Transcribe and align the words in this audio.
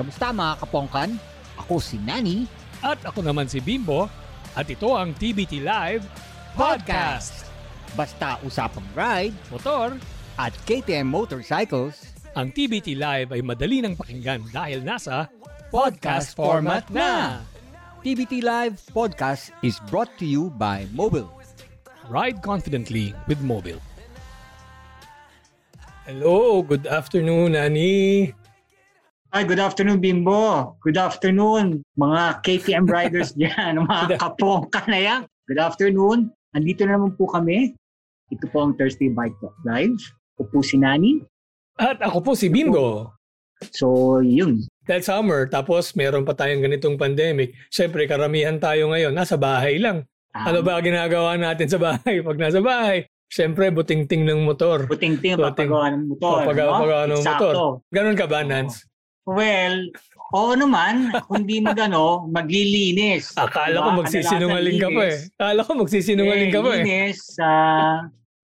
Kamusta 0.00 0.32
mga 0.32 0.64
kapongkan? 0.64 1.20
Ako 1.60 1.76
si 1.76 2.00
Nani. 2.00 2.48
At 2.80 3.04
ako 3.04 3.20
naman 3.20 3.52
si 3.52 3.60
Bimbo. 3.60 4.08
At 4.56 4.64
ito 4.72 4.96
ang 4.96 5.12
TBT 5.12 5.60
Live 5.60 6.08
Podcast. 6.56 7.44
Basta 7.92 8.40
usapang 8.40 8.88
ride 8.96 9.36
Motor, 9.52 10.00
at 10.40 10.56
KTM 10.64 11.04
Motorcycles. 11.04 12.16
ang 12.32 12.48
TBT 12.48 12.96
Live 12.96 13.34
ay 13.36 13.44
madali 13.44 13.84
ng 13.84 13.92
pakinggan 13.92 14.48
dahil 14.48 14.80
nasa 14.80 15.28
Podcast 15.68 16.32
format 16.32 16.88
na. 16.88 17.44
TBT 18.00 18.40
Live 18.40 18.80
Podcast 18.96 19.52
is 19.60 19.76
brought 19.92 20.08
to 20.16 20.24
you 20.24 20.48
by 20.56 20.88
Mobile. 20.96 21.28
Ride 22.08 22.40
confidently 22.40 23.12
with 23.28 23.44
Mobile. 23.44 23.84
Hello, 26.08 26.64
good 26.64 26.88
afternoon, 26.88 27.52
Nani. 27.52 28.32
Hi, 29.30 29.46
good 29.46 29.62
afternoon, 29.62 30.02
Bimbo. 30.02 30.74
Good 30.82 30.98
afternoon, 30.98 31.86
mga 31.94 32.42
KTM 32.42 32.90
riders 32.90 33.30
dyan, 33.38 33.78
mga 33.78 34.18
kapongka 34.18 34.82
na 34.90 34.98
yan. 34.98 35.20
Good 35.46 35.62
afternoon. 35.62 36.34
Andito 36.50 36.82
na 36.82 36.98
naman 36.98 37.14
po 37.14 37.30
kami. 37.30 37.78
Ito 38.30 38.50
po 38.50 38.66
ang 38.66 38.74
Thursday 38.74 39.06
Bike 39.06 39.38
Talk 39.38 39.54
Live. 39.62 39.94
Ako 40.34 40.50
po 40.50 40.58
si 40.62 40.82
Nani. 40.82 41.22
At 41.78 42.02
ako 42.02 42.18
po 42.22 42.30
si 42.34 42.50
Bimbo. 42.50 43.14
So, 43.70 44.18
yun. 44.18 44.66
Dahil 44.82 45.06
summer, 45.06 45.46
tapos 45.46 45.94
meron 45.94 46.26
pa 46.26 46.34
tayong 46.34 46.66
ganitong 46.66 46.98
pandemic. 46.98 47.54
Siyempre, 47.70 48.10
karamihan 48.10 48.58
tayo 48.58 48.90
ngayon, 48.90 49.14
nasa 49.14 49.38
bahay 49.38 49.78
lang. 49.78 50.02
Um, 50.34 50.42
Ano 50.42 50.58
ba 50.62 50.82
ginagawa 50.82 51.38
natin 51.38 51.70
sa 51.70 51.78
bahay? 51.78 52.18
Pag 52.26 52.34
nasa 52.34 52.58
bahay, 52.58 53.06
siyempre, 53.30 53.70
buting-ting 53.70 54.26
ng 54.26 54.42
motor. 54.42 54.90
Buting-ting 54.90 55.38
Buting- 55.38 55.70
papagawa 55.70 55.86
ng 55.94 56.02
motor. 56.10 56.34
Papagawa 56.42 56.98
ng 57.06 57.20
Eksakto. 57.22 57.46
motor. 57.46 57.70
Ganun 57.94 58.18
ka 58.18 58.26
ba, 58.26 58.42
Nance? 58.42 58.89
Well, 59.30 59.76
oo 60.34 60.52
naman. 60.54 61.14
Kung 61.30 61.46
di 61.46 61.62
magano, 61.62 62.26
maglilinis. 62.26 63.30
Akala 63.38 63.78
Diba? 63.78 63.86
ko 63.86 63.90
magsisinungaling 64.02 64.78
ka 64.78 64.88
pa 64.90 65.02
eh. 65.06 65.18
Akala 65.38 65.60
ko 65.62 65.70
magsisinungaling 65.78 66.50
ka 66.50 66.60
pa 66.60 66.70
eh. 66.74 66.82
Linis, 66.82 67.20
ah, 67.38 67.98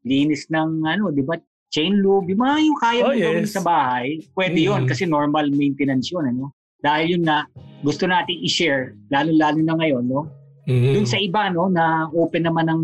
linis 0.07 0.47
ng 0.49 0.87
ano, 0.87 1.11
di 1.11 1.23
ba? 1.23 1.35
Chain 1.67 1.99
lube, 1.99 2.31
yung 2.31 2.41
mga 2.41 2.57
yung 2.63 2.79
kaya 2.79 3.03
Oh, 3.03 3.11
gawin 3.13 3.43
yes. 3.43 3.53
sa 3.53 3.61
bahay, 3.61 4.23
pwede 4.39 4.59
yun 4.63 4.87
Mhm. 4.87 4.89
kasi 4.89 5.03
normal 5.05 5.51
maintenance 5.51 6.15
yun. 6.15 6.23
Ano? 6.25 6.55
Dahil 6.79 7.19
yun 7.19 7.25
na, 7.27 7.43
gusto 7.83 8.07
natin 8.07 8.39
i-share, 8.39 8.95
lalo-lalo 9.11 9.59
na 9.61 9.75
ngayon, 9.75 10.05
no? 10.07 10.31
Mhm. 10.71 10.95
Dun 10.95 11.07
sa 11.11 11.19
iba, 11.19 11.51
no, 11.51 11.67
na 11.67 12.07
open 12.15 12.47
naman 12.47 12.71
ng, 12.71 12.83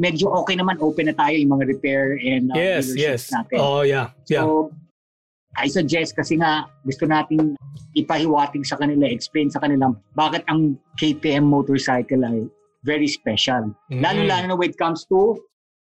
medyo 0.00 0.32
okay 0.32 0.56
naman, 0.56 0.80
open 0.80 1.12
na 1.12 1.14
tayo 1.14 1.36
yung 1.36 1.52
mga 1.52 1.68
repair 1.68 2.16
and 2.16 2.48
uh, 2.48 2.56
Yes, 2.56 2.96
yes. 2.96 3.28
natin. 3.28 3.60
Oh, 3.60 3.84
yeah. 3.84 4.16
Yeah. 4.24 4.48
So, 4.48 4.72
I 5.58 5.66
suggest 5.66 6.14
kasi 6.14 6.38
nga 6.38 6.70
gusto 6.82 7.04
nating 7.04 7.58
ipahiwatig 7.94 8.62
sa 8.62 8.78
kanila, 8.78 9.10
explain 9.10 9.50
sa 9.50 9.58
kanila 9.58 9.90
bakit 10.14 10.46
ang 10.46 10.78
KTM 10.96 11.42
motorcycle 11.42 12.22
ay 12.22 12.46
very 12.86 13.10
special. 13.10 13.74
Mhm. 13.90 14.00
Lalo-lalo 14.00 14.44
na 14.46 14.54
when 14.54 14.70
it 14.70 14.78
comes 14.78 15.02
to 15.10 15.34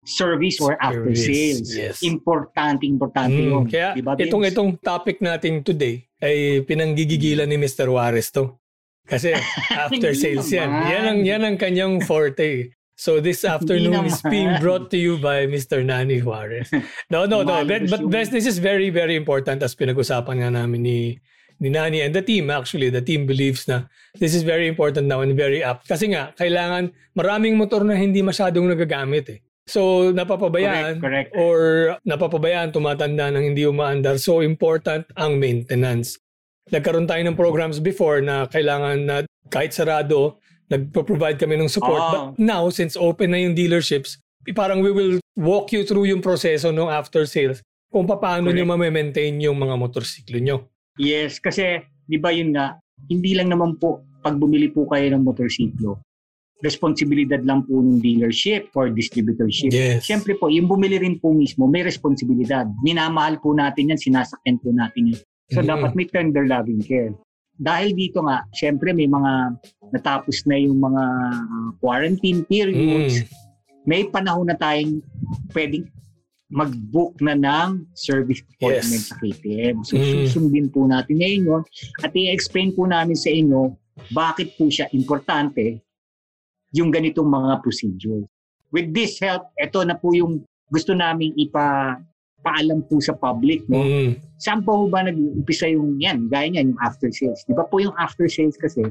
service 0.07 0.55
or 0.63 0.79
after 0.79 1.11
Service, 1.11 1.67
sales. 1.67 1.69
yes. 1.75 1.95
Importante, 1.99 2.87
importante 2.87 3.35
Mm, 3.35 3.51
yun. 3.51 3.63
Kaya 3.67 3.91
Diba, 3.91 4.15
itong 4.15 4.47
itong 4.47 4.71
topic 4.79 5.19
natin 5.19 5.59
today 5.59 6.07
ay 6.23 6.63
pinanggigigilan 6.63 7.43
ni 7.43 7.59
Mr. 7.59 7.91
Juarez 7.91 8.31
to. 8.31 8.55
Kasi 9.03 9.35
after 9.83 10.15
sales 10.15 10.47
yan. 10.47 10.71
Yan 10.71 11.03
ang 11.05 11.19
yan 11.27 11.41
ang 11.43 11.55
kanyang 11.59 11.99
forte. 11.99 12.71
So 12.97 13.21
this 13.21 13.45
afternoon 13.45 14.09
is 14.09 14.25
being 14.25 14.57
brought 14.57 14.89
to 14.89 14.97
you 14.97 15.21
by 15.21 15.45
Mr. 15.45 15.85
Nani 15.85 16.17
Juarez. 16.17 16.73
No, 17.13 17.29
no, 17.29 17.45
no. 17.45 17.61
But, 17.61 17.93
but 17.93 18.01
best, 18.09 18.33
this 18.33 18.49
is 18.49 18.57
very, 18.57 18.89
very 18.89 19.13
important 19.13 19.61
as 19.61 19.77
pinag-usapan 19.77 20.41
nga 20.41 20.49
namin 20.49 20.81
ni 20.81 20.99
ni 21.61 21.69
Nani 21.69 22.01
and 22.01 22.17
the 22.17 22.25
team 22.25 22.49
actually. 22.49 22.89
The 22.89 23.05
team 23.05 23.29
believes 23.29 23.69
na 23.69 23.85
this 24.17 24.33
is 24.33 24.41
very 24.41 24.65
important 24.65 25.05
now 25.05 25.21
and 25.21 25.37
very 25.37 25.61
apt. 25.61 25.85
Kasi 25.85 26.09
nga, 26.09 26.33
kailangan 26.41 26.89
maraming 27.13 27.53
motor 27.53 27.85
na 27.85 27.93
hindi 27.93 28.25
masyadong 28.25 28.65
nagagamit 28.65 29.29
eh. 29.29 29.39
So, 29.69 30.09
napapabayaan 30.15 30.97
Correct, 30.97 31.29
correct. 31.29 31.29
or 31.37 31.57
napapabayaan, 32.01 32.73
tumatanda 32.73 33.29
nang 33.29 33.45
hindi 33.45 33.61
umaandar. 33.67 34.17
So 34.17 34.41
important 34.41 35.05
ang 35.13 35.37
maintenance. 35.37 36.17
Nagkaroon 36.73 37.05
tayo 37.05 37.21
ng 37.21 37.37
programs 37.37 37.77
before 37.77 38.25
na 38.25 38.49
kailangan 38.49 38.97
na 39.05 39.15
kahit 39.53 39.75
sarado, 39.75 40.39
nagpo-provide 40.67 41.39
kami 41.39 41.55
ng 41.55 41.71
support. 41.71 42.01
Oo. 42.01 42.11
But 42.11 42.21
now, 42.39 42.67
since 42.69 42.99
open 42.99 43.31
na 43.31 43.39
yung 43.39 43.55
dealerships, 43.55 44.19
parang 44.55 44.79
we 44.79 44.91
will 44.91 45.19
walk 45.35 45.71
you 45.75 45.83
through 45.83 46.07
yung 46.07 46.23
proseso 46.23 46.71
ng 46.71 46.87
after 46.87 47.27
sales 47.27 47.59
kung 47.91 48.07
paano 48.07 48.51
nyo 48.51 48.67
Correct. 48.67 48.79
ma-maintain 48.83 49.33
yung 49.39 49.59
mga 49.59 49.75
motorsiklo 49.79 50.37
nyo. 50.39 50.67
Yes, 50.99 51.39
kasi 51.39 51.83
di 52.03 52.19
ba 52.19 52.31
yun 52.31 52.51
nga, 52.51 52.75
hindi 53.07 53.31
lang 53.35 53.51
naman 53.51 53.79
po 53.79 54.03
pag 54.19 54.35
bumili 54.35 54.67
po 54.67 54.83
kayo 54.91 55.07
ng 55.15 55.23
motorsiklo, 55.23 56.03
responsibilidad 56.65 57.39
lang 57.45 57.63
po 57.69 57.79
ng 57.79 58.01
dealership 58.01 58.73
or 58.73 58.89
distributorship. 58.89 59.69
Yes. 59.69 60.09
Siyempre 60.09 60.33
po, 60.35 60.49
yung 60.49 60.65
bumili 60.65 60.97
rin 60.97 61.21
po 61.21 61.31
mismo, 61.31 61.69
may 61.69 61.85
responsibilidad. 61.85 62.65
Minamahal 62.81 63.37
po 63.37 63.53
natin 63.53 63.93
yan, 63.93 63.99
sinasakyan 64.01 64.57
po 64.59 64.73
natin 64.73 65.13
yan. 65.13 65.21
So 65.53 65.61
Mhm. 65.63 65.69
dapat 65.69 65.91
may 65.95 66.07
tender 66.09 66.43
loving 66.49 66.81
care. 66.83 67.13
Dahil 67.57 67.93
dito 67.93 68.25
nga, 68.25 68.43
siyempre 68.51 68.91
may 68.91 69.05
mga 69.07 69.57
natapos 69.93 70.43
na 70.45 70.57
yung 70.57 70.77
mga 70.77 71.03
uh, 71.43 71.69
quarantine 71.79 72.43
periods. 72.45 73.23
Mm. 73.23 73.27
May 73.87 74.01
panahon 74.07 74.51
na 74.51 74.55
tayong 74.55 74.99
pwedeng 75.55 75.87
mag-book 76.47 77.19
na 77.19 77.35
ng 77.35 77.83
service 77.91 78.39
appointment 78.55 79.03
Yes. 79.03 79.11
sa 79.11 79.15
KTM. 79.19 79.75
So 79.83 79.99
Mm. 79.99 80.27
susundin 80.27 80.67
po 80.71 80.87
natin 80.87 81.19
ngayon 81.19 81.43
yun 81.43 81.63
at 81.99 82.11
i-explain 82.15 82.71
po 82.71 82.87
namin 82.87 83.19
sa 83.19 83.27
inyo 83.27 83.75
bakit 84.15 84.55
po 84.55 84.71
siya 84.71 84.87
importante 84.95 85.83
yung 86.71 86.87
ganitong 86.91 87.27
mga 87.27 87.59
procedure. 87.59 88.23
With 88.71 88.91
this 88.91 89.19
help, 89.19 89.51
ito 89.55 89.79
na 89.83 89.95
po 89.95 90.11
yung 90.15 90.43
gusto 90.67 90.91
naming 90.91 91.35
ipa 91.35 91.95
paalam 92.43 92.79
po 92.87 93.03
sa 93.03 93.11
public. 93.11 93.67
No? 93.67 93.83
Mm. 93.83 94.19
Saan 94.39 94.63
po 94.63 94.87
ba 94.87 95.03
nag-umpisa 95.03 95.67
yung 95.67 95.99
yan? 95.99 96.31
Gaya 96.31 96.47
niyan, 96.47 96.71
yung 96.75 96.79
after 96.79 97.11
sales. 97.11 97.43
Di 97.43 97.51
ba 97.51 97.67
po 97.67 97.83
yung 97.83 97.95
after 97.99 98.29
sales 98.31 98.55
kasi, 98.55 98.87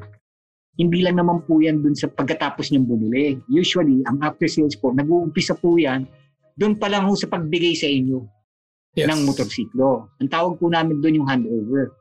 hindi 0.76 1.00
lang 1.00 1.16
naman 1.16 1.40
po 1.44 1.58
yan 1.58 1.80
dun 1.80 1.96
sa 1.96 2.06
pagkatapos 2.06 2.68
niyang 2.68 2.84
bumili. 2.84 3.40
Usually, 3.48 4.04
ang 4.04 4.20
after 4.20 4.44
sales 4.44 4.76
po, 4.76 4.92
nag-uumpisa 4.92 5.56
po 5.56 5.76
yan 5.76 6.04
dun 6.56 6.72
pa 6.80 6.88
lang 6.88 7.04
ho 7.04 7.12
sa 7.12 7.28
pagbigay 7.28 7.76
sa 7.76 7.84
inyo 7.86 8.24
Yes. 8.96 9.12
ng 9.12 9.28
motorsiklo. 9.28 10.08
Ang 10.24 10.32
tawag 10.32 10.56
po 10.56 10.72
namin 10.72 11.04
dun 11.04 11.20
yung 11.20 11.28
handover. 11.28 11.92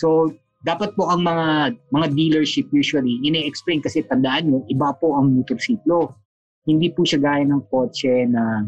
So, 0.00 0.32
dapat 0.64 0.96
po 0.96 1.04
ang 1.04 1.20
mga 1.20 1.76
mga 1.92 2.06
dealership 2.16 2.72
usually, 2.72 3.20
ine-explain 3.20 3.84
kasi 3.84 4.00
tandaan 4.00 4.48
nyo, 4.48 4.64
iba 4.72 4.96
po 4.96 5.12
ang 5.12 5.36
motorsiklo. 5.36 6.16
Hindi 6.64 6.88
po 6.88 7.04
siya 7.04 7.20
gaya 7.20 7.44
ng 7.44 7.68
kotse 7.68 8.24
na 8.32 8.64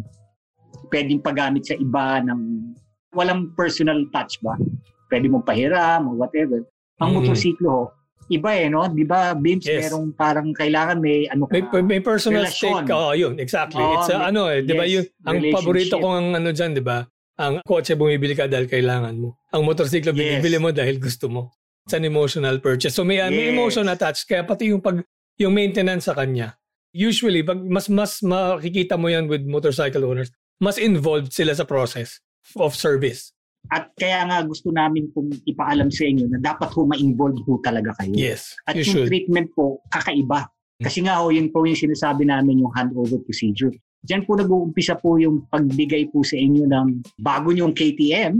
pwedeng 0.93 1.25
pagamit 1.25 1.65
sa 1.65 1.75
iba 1.81 2.21
ng 2.21 2.69
walang 3.17 3.57
personal 3.57 4.05
touch 4.13 4.37
ba? 4.45 4.61
Pwede 5.09 5.33
mong 5.33 5.49
pahiram 5.49 6.05
or 6.05 6.21
whatever. 6.21 6.61
Ang 7.01 7.09
Mhm. 7.11 7.17
motorsiklo, 7.17 7.69
ho, 7.73 7.85
iba 8.31 8.51
eh, 8.55 8.71
no? 8.71 8.87
Di 8.87 9.03
ba, 9.03 9.35
Bims, 9.35 9.67
Yes. 9.67 9.91
merong 9.91 10.15
parang 10.15 10.55
kailangan 10.55 11.03
may 11.03 11.27
ano 11.27 11.51
ka. 11.51 11.59
May, 11.77 11.83
may 11.83 12.01
personal 12.01 12.47
Relasyon. 12.47 12.87
stake. 12.87 12.95
Oo, 12.95 13.13
yun. 13.13 13.35
Exactly. 13.37 13.83
Oo, 13.83 13.99
It's 13.99 14.09
a, 14.09 14.17
may- 14.17 14.27
ano 14.31 14.41
eh, 14.47 14.61
di 14.63 14.73
ba 14.73 14.85
yes, 14.87 14.95
yun? 14.95 15.05
Ang 15.27 15.37
paborito 15.51 15.95
kong 15.99 16.15
ang 16.15 16.29
ano 16.39 16.49
dyan, 16.55 16.71
di 16.73 16.81
ba? 16.81 17.03
Ang 17.41 17.59
kotse 17.67 17.99
bumibili 17.99 18.33
ka 18.33 18.47
dahil 18.47 18.71
kailangan 18.71 19.19
mo. 19.19 19.35
Ang 19.51 19.67
motorsiklo 19.67 20.15
Yes. 20.15 20.19
binibili 20.39 20.57
mo 20.57 20.71
dahil 20.71 20.97
gusto 20.97 21.27
mo. 21.27 21.51
It's 21.85 21.93
an 21.93 22.05
emotional 22.05 22.61
purchase. 22.61 22.95
So 22.95 23.03
may, 23.03 23.19
may 23.27 23.51
Yes. 23.51 23.53
emotion 23.53 23.89
attached. 23.89 24.29
Kaya 24.29 24.47
pati 24.47 24.71
yung 24.71 24.79
pag 24.79 25.03
yung 25.41 25.51
maintenance 25.51 26.05
sa 26.07 26.15
kanya. 26.15 26.55
Usually, 26.93 27.41
pag 27.41 27.59
mas 27.65 27.89
mas 27.89 28.21
makikita 28.21 28.95
mo 28.95 29.09
yan 29.09 29.25
with 29.27 29.43
motorcycle 29.43 30.05
owners, 30.05 30.29
mas 30.61 30.77
involved 30.77 31.33
sila 31.33 31.55
sa 31.55 31.65
process 31.65 32.21
of 32.55 32.77
service. 32.77 33.33
At 33.69 33.93
kaya 33.95 34.25
nga 34.25 34.41
gusto 34.43 34.73
namin 34.73 35.13
pong 35.13 35.31
ipaalam 35.45 35.93
sa 35.93 36.09
inyo 36.09 36.27
na 36.33 36.41
dapat 36.41 36.73
ho 36.73 36.89
ma-involve 36.89 37.45
ho 37.45 37.61
talaga 37.61 37.93
kayo. 38.01 38.17
Yes, 38.17 38.57
At 38.65 38.75
you 38.75 38.83
yung 38.83 39.05
should. 39.05 39.09
treatment 39.13 39.53
po, 39.53 39.85
kakaiba. 39.93 40.49
Kasi 40.81 41.05
nga 41.05 41.21
ho, 41.21 41.29
yun 41.29 41.53
po 41.53 41.69
yung 41.69 41.77
sinasabi 41.77 42.25
namin 42.25 42.65
yung 42.65 42.73
handover 42.73 43.21
procedure. 43.21 43.71
Diyan 44.01 44.25
po 44.25 44.33
nag-uumpisa 44.33 44.97
po 44.97 45.21
yung 45.21 45.45
pagbigay 45.53 46.09
po 46.09 46.25
sa 46.25 46.41
inyo 46.41 46.65
ng 46.65 47.21
bago 47.21 47.53
nyong 47.53 47.77
KTM 47.77 48.33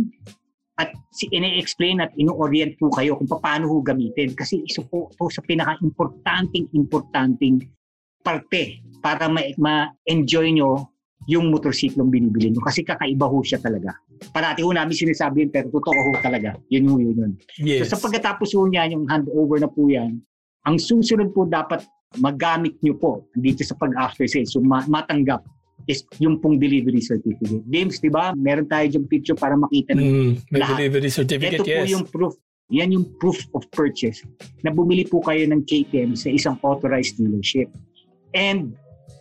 at 0.81 0.89
si 1.13 1.29
ine-explain 1.29 2.01
at 2.01 2.17
ino-orient 2.17 2.81
po 2.81 2.89
kayo 2.89 3.21
kung 3.21 3.29
paano 3.29 3.69
ho 3.69 3.85
gamitin. 3.85 4.33
Kasi 4.33 4.65
isa 4.65 4.81
po 4.89 5.13
to 5.21 5.29
sa 5.29 5.45
pinaka-importanting 5.45 6.65
importanting 6.73 7.69
parte 8.25 8.81
para 9.05 9.29
ma- 9.29 9.53
ma-enjoy 9.61 10.57
nyo 10.57 10.89
yung 11.29 11.53
motorsiklong 11.53 12.09
binibili 12.09 12.49
nyo. 12.53 12.65
Kasi 12.65 12.81
kakaiba 12.81 13.29
ho 13.29 13.45
siya 13.45 13.61
talaga. 13.61 13.93
Parati 14.33 14.65
ho 14.65 14.73
namin 14.73 14.97
sinasabi 14.97 15.45
yun, 15.45 15.51
pero 15.53 15.69
totoo 15.69 15.93
ho 15.93 16.13
talaga. 16.21 16.57
Yun 16.73 16.85
ho 16.89 16.97
yun. 16.97 17.17
yun. 17.17 17.33
Yes. 17.61 17.89
So 17.89 17.97
sa 17.97 18.09
pagkatapos 18.09 18.57
po 18.57 18.65
niya, 18.65 18.89
yung 18.89 19.05
handover 19.09 19.61
na 19.61 19.69
po 19.69 19.89
yan, 19.89 20.21
ang 20.65 20.77
susunod 20.81 21.33
po 21.37 21.45
dapat 21.45 21.85
magamit 22.19 22.75
nyo 22.81 22.97
po 22.97 23.13
dito 23.37 23.63
sa 23.63 23.77
pag-after 23.79 24.27
sales, 24.27 24.51
so 24.51 24.59
ma- 24.59 24.87
matanggap 24.91 25.45
is 25.89 26.05
yung 26.21 26.37
pong 26.43 26.59
delivery 26.61 27.01
certificate. 27.01 27.65
James, 27.71 28.03
di 28.03 28.11
ba? 28.13 28.37
Meron 28.37 28.69
tayo 28.69 28.85
dyan 28.91 29.07
picture 29.09 29.39
para 29.39 29.57
makita 29.57 29.97
ng 29.97 30.05
Mm, 30.05 30.33
lahat. 30.59 30.77
delivery 30.77 31.11
certificate, 31.11 31.63
ito 31.63 31.65
po 31.65 31.83
yes. 31.87 31.91
yung 31.93 32.05
proof 32.09 32.35
Yan 32.71 32.95
yung 32.95 33.07
proof 33.19 33.43
of 33.51 33.67
purchase 33.75 34.23
na 34.63 34.71
bumili 34.71 35.03
po 35.03 35.19
kayo 35.19 35.43
ng 35.43 35.67
KTM 35.67 36.15
sa 36.15 36.31
isang 36.31 36.55
authorized 36.63 37.19
dealership. 37.19 37.67
And 38.31 38.79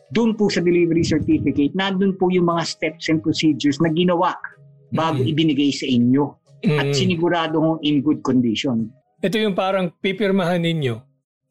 doon 0.10 0.34
po 0.34 0.50
sa 0.50 0.60
delivery 0.60 1.06
certificate, 1.06 1.74
nandun 1.74 2.18
po 2.18 2.30
yung 2.30 2.50
mga 2.50 2.66
steps 2.66 3.10
and 3.10 3.22
procedures 3.22 3.78
na 3.78 3.90
ginawa 3.90 4.34
bago 4.90 5.22
Mm. 5.22 5.30
ibinigay 5.30 5.70
sa 5.70 5.86
inyo 5.86 6.26
at 6.66 6.90
Mm. 6.90 6.96
sinigurado 6.98 7.62
kong 7.62 7.80
in 7.86 8.02
good 8.02 8.26
condition. 8.26 8.90
Ito 9.22 9.38
yung 9.38 9.54
parang 9.54 9.94
pipirmahan 9.96 10.60
ninyo 10.60 10.98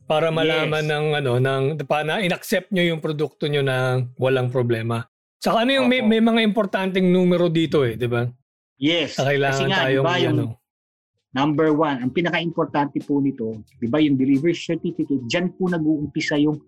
para 0.05 0.33
malaman 0.33 0.83
Yes. 0.83 0.91
ng 0.91 1.07
ano 1.15 1.33
ng 1.39 1.63
pa 1.85 2.03
na 2.03 2.19
inaccept 2.19 2.73
nyo 2.73 2.83
yung 2.83 2.99
produkto 2.99 3.47
nyo 3.47 3.63
na 3.63 3.77
walang 4.19 4.49
problema. 4.49 5.07
Saka 5.39 5.63
ano 5.63 5.71
yung 5.71 5.87
may, 5.87 6.03
Opo. 6.03 6.09
may 6.11 6.19
mga 6.19 6.41
importanteng 6.43 7.07
numero 7.07 7.47
dito 7.47 7.87
eh, 7.87 7.95
'di 7.95 8.09
ba? 8.11 8.27
Yes, 8.75 9.15
Sa 9.15 9.27
kailangan 9.27 9.55
kasi 9.55 9.71
nga, 9.71 9.79
tayong 9.87 10.03
di 10.03 10.09
ba, 10.09 10.17
yung 10.19 10.35
ano. 10.35 10.47
number 11.31 11.69
one, 11.71 11.99
ang 12.01 12.11
pinaka-importante 12.11 12.99
po 13.03 13.23
nito, 13.23 13.55
di 13.77 13.87
ba 13.87 13.99
yung 13.99 14.19
delivery 14.19 14.55
certificate, 14.55 15.23
dyan 15.27 15.55
po 15.55 15.71
nag-uumpisa 15.71 16.35
yung 16.41 16.59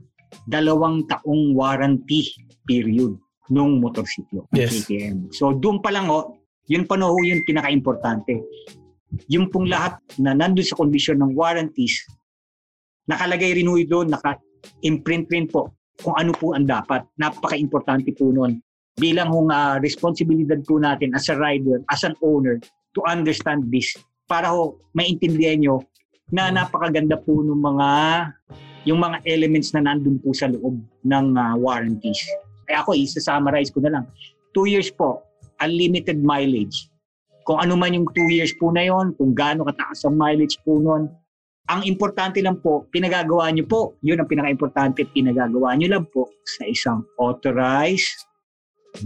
dalawang 0.47 1.07
taong 1.11 1.55
warranty 1.55 2.31
period 2.67 3.19
nung 3.51 3.83
motorsiklo, 3.83 4.47
ng 4.51 4.57
Yes. 4.57 4.87
KTM. 4.87 5.35
So 5.35 5.51
doon 5.53 5.83
pa 5.83 5.91
lang 5.91 6.07
ho, 6.07 6.39
yun 6.71 6.87
pa 6.87 6.95
na 6.95 7.11
ho 7.11 7.19
yung 7.19 7.43
pinaka-importante. 7.43 8.39
Yung 9.27 9.51
pong 9.51 9.67
lahat 9.67 9.99
na 10.23 10.39
nandun 10.39 10.63
sa 10.63 10.79
kondisyon 10.79 11.19
ng 11.19 11.35
warranties, 11.35 12.07
nakalagay 13.11 13.59
rin 13.59 13.67
ho 13.67 13.75
doon, 13.83 14.15
naka-imprint 14.15 15.27
rin 15.35 15.51
po 15.51 15.75
kung 15.99 16.15
ano 16.15 16.31
po 16.31 16.55
ang 16.55 16.65
dapat. 16.65 17.03
Napaka-importante 17.19 18.15
po 18.15 18.31
nun. 18.31 18.63
Bilang 18.95 19.35
hong 19.35 19.51
ah, 19.51 19.83
responsibilidad 19.83 20.63
po 20.63 20.79
natin 20.79 21.11
as 21.19 21.27
a 21.27 21.35
rider, 21.35 21.83
as 21.91 22.07
an 22.07 22.15
owner, 22.23 22.63
to 22.95 23.01
understand 23.07 23.67
this 23.71 23.95
para 24.31 24.51
ho 24.55 24.79
maintindihan 24.95 25.59
nyo 25.59 25.77
na 26.31 26.55
napakaganda 26.55 27.19
po 27.19 27.43
ng 27.43 27.59
mga 27.59 27.89
yung 28.89 29.01
mga 29.01 29.21
elements 29.29 29.73
na 29.77 29.85
nandun 29.85 30.21
po 30.21 30.33
sa 30.33 30.49
loob 30.49 30.81
ng 31.05 31.27
ah, 31.37 31.57
warranties. 31.57 32.21
Kaya 32.65 32.87
ako, 32.87 32.97
isa-summarize 32.97 33.69
ko 33.75 33.83
na 33.85 34.01
lang. 34.01 34.05
Two 34.57 34.71
years 34.71 34.89
po, 34.89 35.27
unlimited 35.61 36.23
mileage. 36.23 36.89
Kung 37.45 37.61
ano 37.61 37.75
man 37.75 37.93
yung 37.97 38.07
two 38.15 38.31
years 38.31 38.55
po 38.57 38.71
na 38.71 38.87
yon, 38.87 39.13
kung 39.19 39.35
gaano 39.35 39.67
kataas 39.67 40.07
ang 40.07 40.17
mileage 40.17 40.57
po 40.63 40.79
nun, 40.79 41.11
ang 41.71 41.87
importante 41.87 42.43
lang 42.43 42.59
po, 42.59 42.91
pinagagawa 42.91 43.47
nyo 43.55 43.63
po. 43.63 43.95
Yun 44.03 44.23
ang 44.23 44.29
pinaka-importante, 44.31 45.07
pinagagawa 45.15 45.79
nyo 45.79 45.89
lang 45.99 46.05
po 46.11 46.27
sa 46.43 46.67
isang 46.67 47.07
authorized 47.15 48.27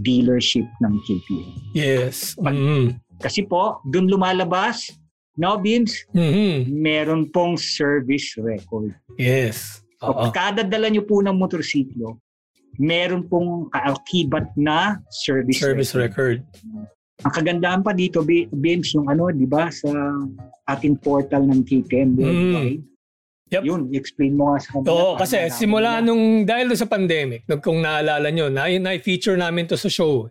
dealership 0.00 0.64
ng 0.80 0.94
KTM. 1.04 1.52
Yes. 1.76 2.32
Mm. 2.40 2.96
Kasi 3.20 3.44
po, 3.44 3.84
dun 3.84 4.08
lumalabas, 4.08 4.88
no, 5.36 5.58
Vince, 5.58 6.06
Mhm. 6.14 6.70
meron 6.70 7.26
pong 7.28 7.58
service 7.58 8.38
record. 8.38 8.94
Yes. 9.18 9.82
So, 9.98 10.12
Oo. 10.12 10.30
kada 10.30 10.62
dala 10.62 10.90
nyo 10.90 11.02
po 11.02 11.20
ng 11.20 11.34
motorsiklo, 11.34 12.18
meron 12.76 13.24
pong 13.24 13.70
kaakibat 13.70 14.50
na 14.54 14.98
service, 15.10 15.58
Service 15.58 15.92
record. 15.94 16.42
Ang 17.24 17.32
kagandahan 17.32 17.80
pa 17.80 17.94
dito, 17.94 18.20
Vince, 18.52 18.98
yung 18.98 19.06
ano, 19.08 19.30
di 19.30 19.46
ba, 19.46 19.70
sa 19.70 19.88
ating 20.68 20.98
portal 20.98 21.46
ng 21.46 21.62
KTM 21.62 22.18
worldwide. 22.18 22.82
Mm. 22.82 22.92
Yep. 23.54 23.62
Yun, 23.62 23.80
explain 23.94 24.34
mo 24.34 24.50
nga 24.50 24.58
sa 24.58 24.70
kanila. 24.74 24.90
Oo, 24.90 25.10
kasi 25.14 25.36
simula 25.52 26.02
nila. 26.02 26.06
nung 26.10 26.42
dahil 26.42 26.74
sa 26.74 26.90
pandemic, 26.90 27.46
kung 27.62 27.78
naalala 27.78 28.28
nyo, 28.34 28.50
na, 28.50 28.66
na-feature 28.66 29.38
namin 29.38 29.68
to 29.70 29.78
sa 29.78 29.86
show. 29.86 30.26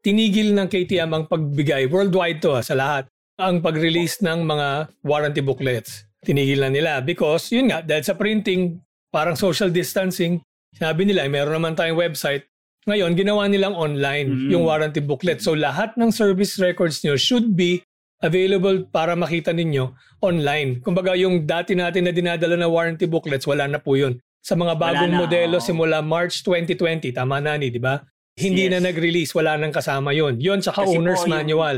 Tinigil 0.00 0.56
ng 0.56 0.66
KTM 0.66 1.10
ang 1.12 1.24
pagbigay, 1.28 1.86
worldwide 1.86 2.40
to 2.40 2.56
ah, 2.56 2.64
sa 2.64 2.72
lahat, 2.72 3.06
ang 3.40 3.64
pag-release 3.64 4.20
ng 4.20 4.44
mga 4.44 4.68
warranty 5.02 5.40
booklets. 5.40 6.04
Tinigil 6.22 6.60
na 6.60 6.70
nila 6.70 6.92
because, 7.00 7.48
yun 7.50 7.72
nga, 7.72 7.80
dahil 7.80 8.04
sa 8.04 8.14
printing, 8.14 8.78
parang 9.08 9.34
social 9.34 9.72
distancing, 9.72 10.38
sabi 10.72 11.04
nila, 11.04 11.26
meron 11.26 11.56
naman 11.56 11.74
tayong 11.74 11.98
website. 11.98 12.44
Ngayon, 12.82 13.14
ginawa 13.14 13.46
nilang 13.46 13.74
online 13.74 14.28
Mm. 14.28 14.50
yung 14.50 14.64
warranty 14.66 14.98
booklet. 14.98 15.38
So 15.38 15.54
lahat 15.54 15.94
ng 15.94 16.10
service 16.10 16.58
records 16.58 17.02
nyo 17.02 17.14
should 17.14 17.54
be 17.54 17.82
available 18.22 18.86
para 18.86 19.14
makita 19.14 19.50
ninyo 19.50 19.94
online. 20.18 20.82
Kumbaga 20.82 21.14
yung 21.14 21.46
dati 21.46 21.74
natin 21.74 22.06
na 22.06 22.12
dinadala 22.14 22.58
na 22.58 22.66
warranty 22.66 23.06
booklets, 23.06 23.46
wala 23.46 23.66
na 23.66 23.78
po 23.78 23.94
yun. 23.94 24.18
Sa 24.42 24.58
mga 24.58 24.74
bagong 24.74 25.14
na, 25.14 25.18
modelo 25.22 25.62
simula 25.62 26.02
March 26.02 26.42
2020, 26.42 27.14
tama 27.14 27.38
na 27.38 27.54
ni, 27.54 27.70
di 27.70 27.78
ba? 27.78 28.02
Hindi 28.34 28.66
Yes. 28.66 28.72
na 28.74 28.90
nag-release, 28.90 29.30
wala 29.34 29.54
nang 29.54 29.70
kasama 29.70 30.10
yun. 30.10 30.38
Yun, 30.42 30.58
tsaka 30.58 30.82
Kasi 30.82 30.94
po, 30.94 30.98
owner's 30.98 31.22
yung- 31.22 31.34
manual. 31.34 31.76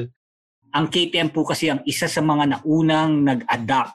Ang 0.74 0.90
KTM 0.90 1.30
po 1.30 1.46
kasi 1.46 1.70
ang 1.70 1.80
isa 1.86 2.10
sa 2.10 2.18
mga 2.18 2.58
naunang 2.58 3.22
nag-adapt 3.22 3.94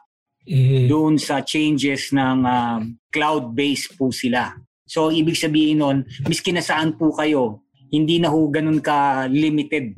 Mhm. 0.50 0.88
doon 0.90 1.14
sa 1.20 1.44
changes 1.44 2.10
ng 2.10 2.42
um, 2.42 2.82
cloud-based 3.12 4.00
po 4.00 4.10
sila. 4.10 4.56
So, 4.90 5.14
ibig 5.14 5.38
sabihin 5.38 5.78
nun, 5.78 5.98
miski 6.26 6.50
na 6.50 6.66
saan 6.66 6.98
po 6.98 7.14
kayo, 7.14 7.62
hindi 7.94 8.18
na 8.18 8.34
ho 8.34 8.50
ganun 8.50 8.82
ka-limited. 8.82 9.94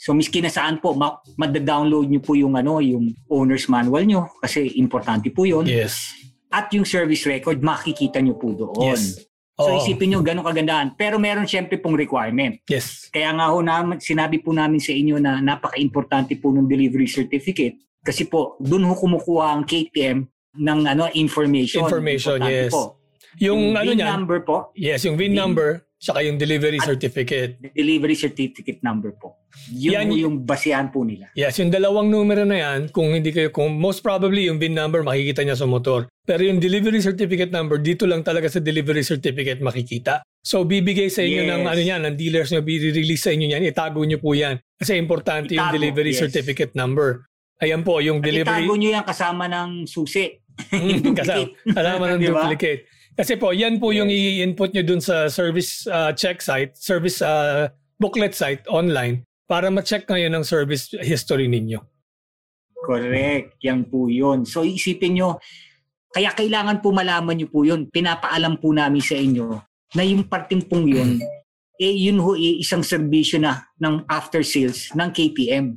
So, 0.00 0.16
miski 0.16 0.40
na 0.40 0.48
saan 0.48 0.80
po, 0.80 0.96
ma- 0.96 1.20
mada-download 1.36 2.08
nyo 2.08 2.20
po 2.24 2.32
yung, 2.32 2.56
ano, 2.56 2.80
yung 2.80 3.12
owner's 3.28 3.68
manual 3.68 4.00
nyo 4.08 4.32
kasi 4.40 4.72
importante 4.80 5.28
po 5.28 5.44
yun. 5.44 5.68
Yes. 5.68 6.16
At 6.48 6.72
yung 6.72 6.88
service 6.88 7.28
record, 7.28 7.60
makikita 7.60 8.24
nyo 8.24 8.40
po 8.40 8.56
doon. 8.56 8.96
Yes. 8.96 9.20
So, 9.60 9.70
Oo. 9.76 9.78
isipin 9.84 10.16
nyo 10.16 10.20
ganun 10.24 10.42
kagandahan. 10.42 10.96
Pero 10.96 11.20
meron 11.20 11.44
syempre 11.44 11.76
pong 11.76 12.00
requirement. 12.00 12.56
Yes. 12.66 13.12
Kaya 13.12 13.30
nga 13.36 13.52
ho 13.52 13.60
naman, 13.60 14.00
sinabi 14.00 14.40
po 14.40 14.56
namin 14.56 14.80
sa 14.80 14.90
inyo 14.96 15.20
na 15.20 15.38
napaka-importante 15.38 16.34
po 16.40 16.50
ng 16.50 16.64
delivery 16.64 17.06
certificate 17.06 17.76
kasi 18.00 18.24
po 18.24 18.56
doon 18.58 18.88
ho 18.88 18.96
kumukuha 18.96 19.52
ang 19.52 19.62
KTM 19.68 20.24
ng 20.56 20.78
ano 20.88 21.06
information. 21.12 21.84
Information, 21.84 22.40
Importante 22.40 22.66
yes. 22.66 22.72
Po. 22.72 22.96
Yung, 23.38 23.76
ano 23.78 23.86
VIN 23.86 23.98
niyan, 24.02 24.10
number 24.18 24.38
po, 24.42 24.56
yes, 24.74 25.06
yung 25.06 25.14
VIN 25.14 25.30
VIN. 25.30 25.38
number, 25.38 25.86
tsaka 26.00 26.24
yung 26.24 26.40
delivery 26.40 26.80
certificate. 26.80 27.60
the 27.60 27.68
delivery 27.76 28.16
certificate 28.16 28.80
number 28.80 29.12
po. 29.12 29.36
Yun 29.68 29.92
Yan 29.92 30.08
yung 30.10 30.36
basihan 30.42 30.88
po 30.88 31.04
nila. 31.04 31.28
Yes, 31.36 31.60
yung 31.60 31.68
dalawang 31.68 32.08
numero 32.08 32.42
na 32.42 32.56
yan, 32.56 32.88
kung 32.88 33.12
hindi 33.12 33.28
kayo, 33.28 33.52
kung 33.52 33.76
most 33.76 34.00
probably 34.00 34.48
yung 34.48 34.56
VIN 34.56 34.72
number 34.72 35.04
makikita 35.04 35.44
niya 35.44 35.60
sa 35.60 35.68
motor. 35.68 36.08
Pero 36.24 36.40
yung 36.40 36.56
delivery 36.56 37.04
certificate 37.04 37.52
number, 37.52 37.76
dito 37.76 38.08
lang 38.08 38.24
talaga 38.24 38.48
sa 38.48 38.58
delivery 38.58 39.04
certificate 39.04 39.60
makikita. 39.60 40.24
So 40.40 40.64
bibigay 40.64 41.12
sa 41.12 41.20
inyo 41.20 41.44
ng 41.44 41.60
Yes. 41.60 41.70
ano 41.70 41.80
yan, 41.84 42.00
ng 42.08 42.16
dealers 42.16 42.48
nyo, 42.48 42.64
i-release 42.64 43.20
sa 43.20 43.30
inyo 43.30 43.52
yan, 43.52 43.60
itago 43.60 44.00
nyo 44.00 44.16
po 44.16 44.32
yan. 44.32 44.56
Kasi 44.74 44.96
importante 44.96 45.52
yung 45.52 45.68
Itago, 45.68 45.76
delivery 45.76 46.16
yes. 46.16 46.24
certificate 46.24 46.72
number. 46.72 47.28
Ayan 47.60 47.84
po, 47.84 48.00
yung 48.00 48.24
At 48.24 48.32
delivery. 48.32 48.64
itago 48.64 48.72
nyo 48.72 48.88
yan 48.88 49.04
kasama 49.04 49.44
ng 49.46 49.84
susi. 49.84 50.32
Mm, 50.60 51.16
kasama, 51.16 51.48
kasama 51.72 52.04
ng 52.06 52.20
Di 52.20 52.28
ba? 52.28 52.44
duplicate. 52.44 52.80
Kasi 53.18 53.36
po, 53.36 53.50
yan 53.50 53.82
po 53.82 53.90
yung 53.90 54.08
i-input 54.08 54.72
nyo 54.72 54.82
dun 54.86 55.02
sa 55.02 55.26
service 55.26 55.84
uh, 55.90 56.14
check 56.14 56.40
site, 56.40 56.78
service 56.78 57.20
uh, 57.20 57.68
booklet 58.00 58.32
site 58.32 58.64
online 58.70 59.26
para 59.50 59.66
ma-check 59.68 60.06
ngayon 60.06 60.30
ang 60.30 60.46
service 60.46 60.94
history 61.02 61.50
ninyo. 61.50 61.82
Correct. 62.80 63.60
Yan 63.66 63.84
po 63.90 64.08
yun. 64.08 64.48
So 64.48 64.64
isipin 64.64 65.20
nyo, 65.20 65.36
kaya 66.10 66.32
kailangan 66.32 66.80
po 66.80 66.94
malaman 66.94 67.36
nyo 67.36 67.48
po 67.50 67.66
yun. 67.66 67.90
Pinapaalam 67.90 68.56
po 68.56 68.72
namin 68.72 69.04
sa 69.04 69.18
inyo 69.18 69.58
na 69.94 70.02
yung 70.06 70.24
parting 70.30 70.64
pong 70.64 70.86
yun, 70.88 71.18
eh 71.82 71.94
yun 71.94 72.22
ho 72.22 72.38
eh, 72.38 72.62
isang 72.62 72.80
serbisyo 72.80 73.42
na 73.42 73.68
ng 73.82 74.06
after 74.08 74.40
sales 74.46 74.88
ng 74.96 75.10
KTM. 75.10 75.76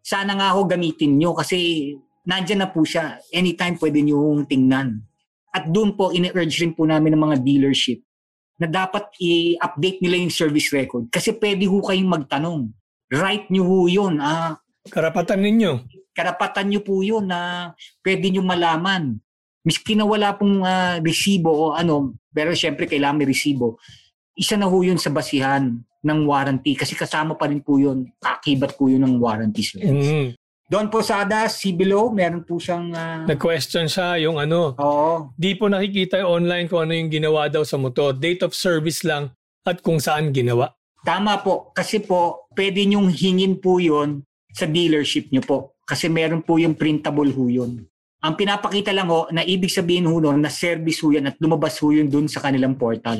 Sana 0.00 0.32
nga 0.34 0.56
ho 0.56 0.64
gamitin 0.64 1.20
nyo 1.20 1.36
kasi 1.36 1.92
nandyan 2.24 2.66
na 2.66 2.72
po 2.72 2.82
siya. 2.82 3.20
Anytime 3.30 3.76
pwede 3.78 4.00
nyo 4.00 4.42
tingnan. 4.48 5.09
At 5.50 5.66
doon 5.66 5.98
po, 5.98 6.14
ine-urge 6.14 6.62
rin 6.62 6.72
po 6.72 6.86
namin 6.86 7.14
ng 7.14 7.22
mga 7.26 7.36
dealership 7.42 8.00
na 8.56 8.68
dapat 8.68 9.08
i-update 9.18 9.98
nila 9.98 10.20
yung 10.20 10.30
service 10.30 10.70
record 10.70 11.08
kasi 11.08 11.32
pwede 11.34 11.64
ho 11.66 11.80
kayong 11.80 12.06
magtanong. 12.06 12.70
Right 13.10 13.48
nyo 13.50 13.64
ho 13.66 13.78
yun. 13.90 14.20
Ah, 14.22 14.60
Karapatan 14.86 15.42
ninyo. 15.42 15.82
karapatan 16.14 16.68
nyo 16.68 16.80
po 16.80 17.00
yun 17.02 17.26
na 17.26 17.72
pwede 18.04 18.30
nyo 18.30 18.44
malaman. 18.44 19.18
Miski 19.60 19.92
na 19.92 20.06
wala 20.06 20.32
pong 20.36 20.62
ah, 20.62 21.00
resibo 21.00 21.50
o 21.50 21.64
ano, 21.74 22.14
pero 22.30 22.54
syempre 22.54 22.86
kailangan 22.86 23.18
may 23.18 23.28
resibo. 23.28 23.80
Isa 24.32 24.54
na 24.56 24.70
ho 24.70 24.76
yun 24.80 24.96
sa 24.96 25.10
basihan 25.10 25.66
ng 26.00 26.20
warranty 26.24 26.72
kasi 26.72 26.96
kasama 26.96 27.36
pa 27.36 27.44
rin 27.44 27.60
po 27.60 27.76
yun, 27.76 28.08
kakibat 28.16 28.72
po 28.78 28.88
yun 28.88 29.04
ng 29.04 29.20
warranty 29.20 29.60
service. 29.60 30.08
Mm. 30.08 30.28
Doon 30.70 30.86
po 30.86 31.02
sa 31.02 31.26
ADAS, 31.26 31.58
si 31.58 31.74
below, 31.74 32.14
meron 32.14 32.46
po 32.46 32.62
siyang... 32.62 32.94
ah, 32.94 33.26
Nag-question 33.26 33.90
siya 33.90 34.22
yung 34.22 34.38
ano, 34.38 34.78
Oo. 34.78 35.34
di 35.34 35.58
po 35.58 35.66
nakikita 35.66 36.22
online 36.22 36.70
kung 36.70 36.86
ano 36.86 36.94
yung 36.94 37.10
ginawa 37.10 37.50
daw 37.50 37.66
sa 37.66 37.74
motor. 37.74 38.14
Date 38.14 38.46
of 38.46 38.54
service 38.54 39.02
lang 39.02 39.34
at 39.66 39.82
kung 39.82 39.98
saan 39.98 40.30
ginawa. 40.30 40.70
Tama 41.02 41.42
po. 41.42 41.74
Kasi 41.74 41.98
po, 41.98 42.46
pwede 42.54 42.86
nyong 42.86 43.10
hingin 43.10 43.58
po 43.58 43.82
yun 43.82 44.22
sa 44.54 44.62
dealership 44.62 45.34
nyo 45.34 45.42
po. 45.42 45.58
Kasi 45.82 46.06
meron 46.06 46.46
po 46.46 46.54
yung 46.54 46.78
printable 46.78 47.34
ho 47.34 47.50
yun. 47.50 47.82
Ang 48.22 48.34
pinapakita 48.38 48.94
lang 48.94 49.10
ho, 49.10 49.26
na 49.28 49.42
ibig 49.42 49.74
sabihin 49.74 50.06
ho 50.06 50.22
nun, 50.22 50.38
na 50.38 50.54
service 50.54 51.02
ho 51.02 51.10
yan 51.10 51.26
at 51.26 51.36
lumabas 51.42 51.82
ho 51.82 51.90
yun 51.90 52.06
dun 52.06 52.30
sa 52.30 52.38
kanilang 52.38 52.78
portal. 52.78 53.18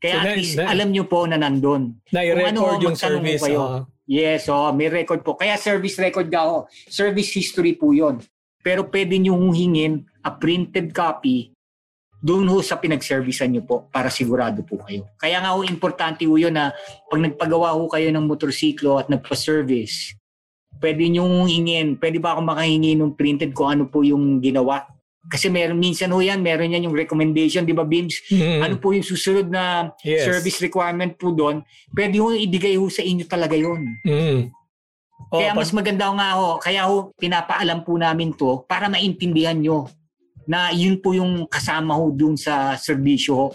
Kaya 0.00 0.16
So, 0.16 0.20
at 0.22 0.32
least 0.32 0.56
na- 0.56 0.72
alam 0.72 0.88
nyo 0.88 1.04
po 1.04 1.28
na 1.28 1.36
nandun. 1.36 2.00
Na-record 2.08 2.56
ano, 2.56 2.80
yung 2.80 2.96
service. 2.96 3.44
kayo. 3.44 3.60
oo. 3.60 3.78
Yes, 4.06 4.46
oh, 4.46 4.70
may 4.70 4.86
record 4.86 5.26
po. 5.26 5.34
Kaya 5.34 5.58
service 5.58 5.98
record 5.98 6.30
ka 6.30 6.46
ho. 6.46 6.70
Service 6.86 7.34
history 7.34 7.74
po 7.74 7.90
yun. 7.90 8.22
pero 8.66 8.82
pwede 8.90 9.14
nyo 9.22 9.38
hingin 9.54 10.02
a 10.26 10.34
printed 10.34 10.90
copy 10.90 11.54
doon 12.18 12.50
ho 12.50 12.58
sa 12.58 12.74
pinag-servicean 12.74 13.54
nyo 13.54 13.62
po 13.62 13.76
para 13.94 14.10
sigurado 14.10 14.66
po 14.66 14.82
kayo. 14.82 15.06
Kaya 15.22 15.38
nga 15.38 15.54
ho, 15.54 15.62
importante 15.62 16.26
ho 16.26 16.34
yun 16.34 16.58
na 16.58 16.74
pag 17.06 17.22
nagpagawa 17.22 17.78
ho 17.78 17.86
kayo 17.86 18.10
ng 18.10 18.26
motorsiklo 18.26 18.98
at 18.98 19.06
nagpa-service, 19.06 20.18
pwede 20.82 21.06
nyo 21.06 21.46
hingin, 21.46 21.94
pwede 22.02 22.18
ba 22.18 22.34
ako 22.34 22.42
makahingi 22.50 22.98
ng 22.98 23.14
printed 23.14 23.54
kung 23.54 23.70
ano 23.70 23.86
po 23.86 24.02
yung 24.02 24.42
ginawa? 24.42 24.82
Kasi 25.26 25.50
meron 25.50 25.76
minsan 25.76 26.14
ho 26.14 26.22
yan, 26.22 26.38
meron 26.38 26.70
yan 26.70 26.86
yung 26.86 26.94
recommendation, 26.94 27.66
di 27.66 27.74
ba 27.74 27.82
Bims? 27.82 28.22
Mm. 28.30 28.62
Ano 28.62 28.74
po 28.78 28.94
yung 28.94 29.02
susunod 29.02 29.50
na 29.50 29.90
Yes. 30.06 30.22
service 30.22 30.62
requirement 30.62 31.18
po 31.18 31.34
doon? 31.34 31.66
Pwede 31.90 32.22
ho 32.22 32.30
ibigay 32.30 32.78
ho 32.78 32.86
sa 32.86 33.02
inyo 33.02 33.26
talaga 33.26 33.58
yon. 33.58 33.90
Mm. 34.06 34.54
Oh, 35.32 35.40
Kaya 35.42 35.50
mas 35.50 35.74
maganda 35.74 36.06
ho 36.06 36.14
nga 36.14 36.30
ho, 36.38 36.48
kaya 36.60 36.86
ho 36.86 37.10
pinapaalam 37.18 37.82
po 37.82 37.98
namin 37.98 38.30
to 38.30 38.62
para 38.68 38.86
maintindihan 38.86 39.56
nyo 39.56 39.90
na 40.46 40.70
yun 40.70 41.02
po 41.02 41.10
yung 41.10 41.42
kasama 41.50 41.98
ho 41.98 42.14
dun 42.14 42.38
sa 42.38 42.78
serbisyo 42.78 43.32
ho. 43.34 43.46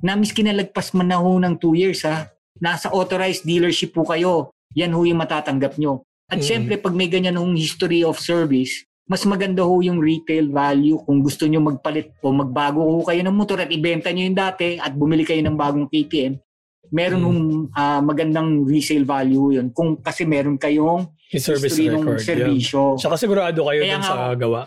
Na 0.00 0.16
miski 0.16 0.40
nalagpas 0.40 0.96
man 0.96 1.12
na 1.12 1.20
ho 1.20 1.36
ng 1.36 1.60
2 1.60 1.76
years 1.76 2.06
ha, 2.08 2.32
nasa 2.56 2.88
authorized 2.88 3.44
dealership 3.44 3.92
po 3.92 4.08
kayo, 4.08 4.54
yan 4.72 4.94
ho 4.96 5.04
yung 5.04 5.20
matatanggap 5.20 5.76
nyo. 5.76 6.00
At 6.24 6.40
Mm. 6.40 6.46
syempre 6.46 6.74
pag 6.80 6.96
may 6.96 7.12
ganyan 7.12 7.36
hong 7.36 7.52
history 7.52 8.00
of 8.00 8.16
service, 8.16 8.88
mas 9.04 9.20
maganda 9.28 9.60
ho 9.64 9.84
yung 9.84 10.00
retail 10.00 10.48
value 10.48 10.96
kung 11.04 11.20
gusto 11.20 11.44
nyo 11.44 11.60
magpalit 11.60 12.16
o 12.24 12.32
magbago 12.32 12.80
ho 12.80 13.04
kayo 13.04 13.20
ng 13.20 13.36
motor 13.36 13.60
at 13.60 13.68
ibenta 13.68 14.08
nyo 14.08 14.24
yung 14.24 14.38
dati 14.38 14.80
at 14.80 14.96
bumili 14.96 15.28
kayo 15.28 15.44
ng 15.44 15.56
bagong 15.56 15.88
KTM, 15.92 16.40
meron 16.88 17.20
Mm. 17.20 17.26
hong 17.28 17.40
ah, 17.76 18.00
magandang 18.00 18.64
resale 18.64 19.04
value 19.04 19.60
yun 19.60 19.68
kung 19.76 20.00
kasi 20.00 20.24
meron 20.24 20.56
kayong 20.56 21.08
service 21.36 21.76
history 21.76 21.92
ng 21.92 22.00
record. 22.00 22.62
Yeah. 22.62 22.96
Tsaka 22.96 23.14
sigurado 23.20 23.60
kayo 23.68 23.80
Kaya 23.84 23.94
dun 23.98 24.00
nga 24.00 24.08
sa 24.08 24.34
gawa. 24.38 24.60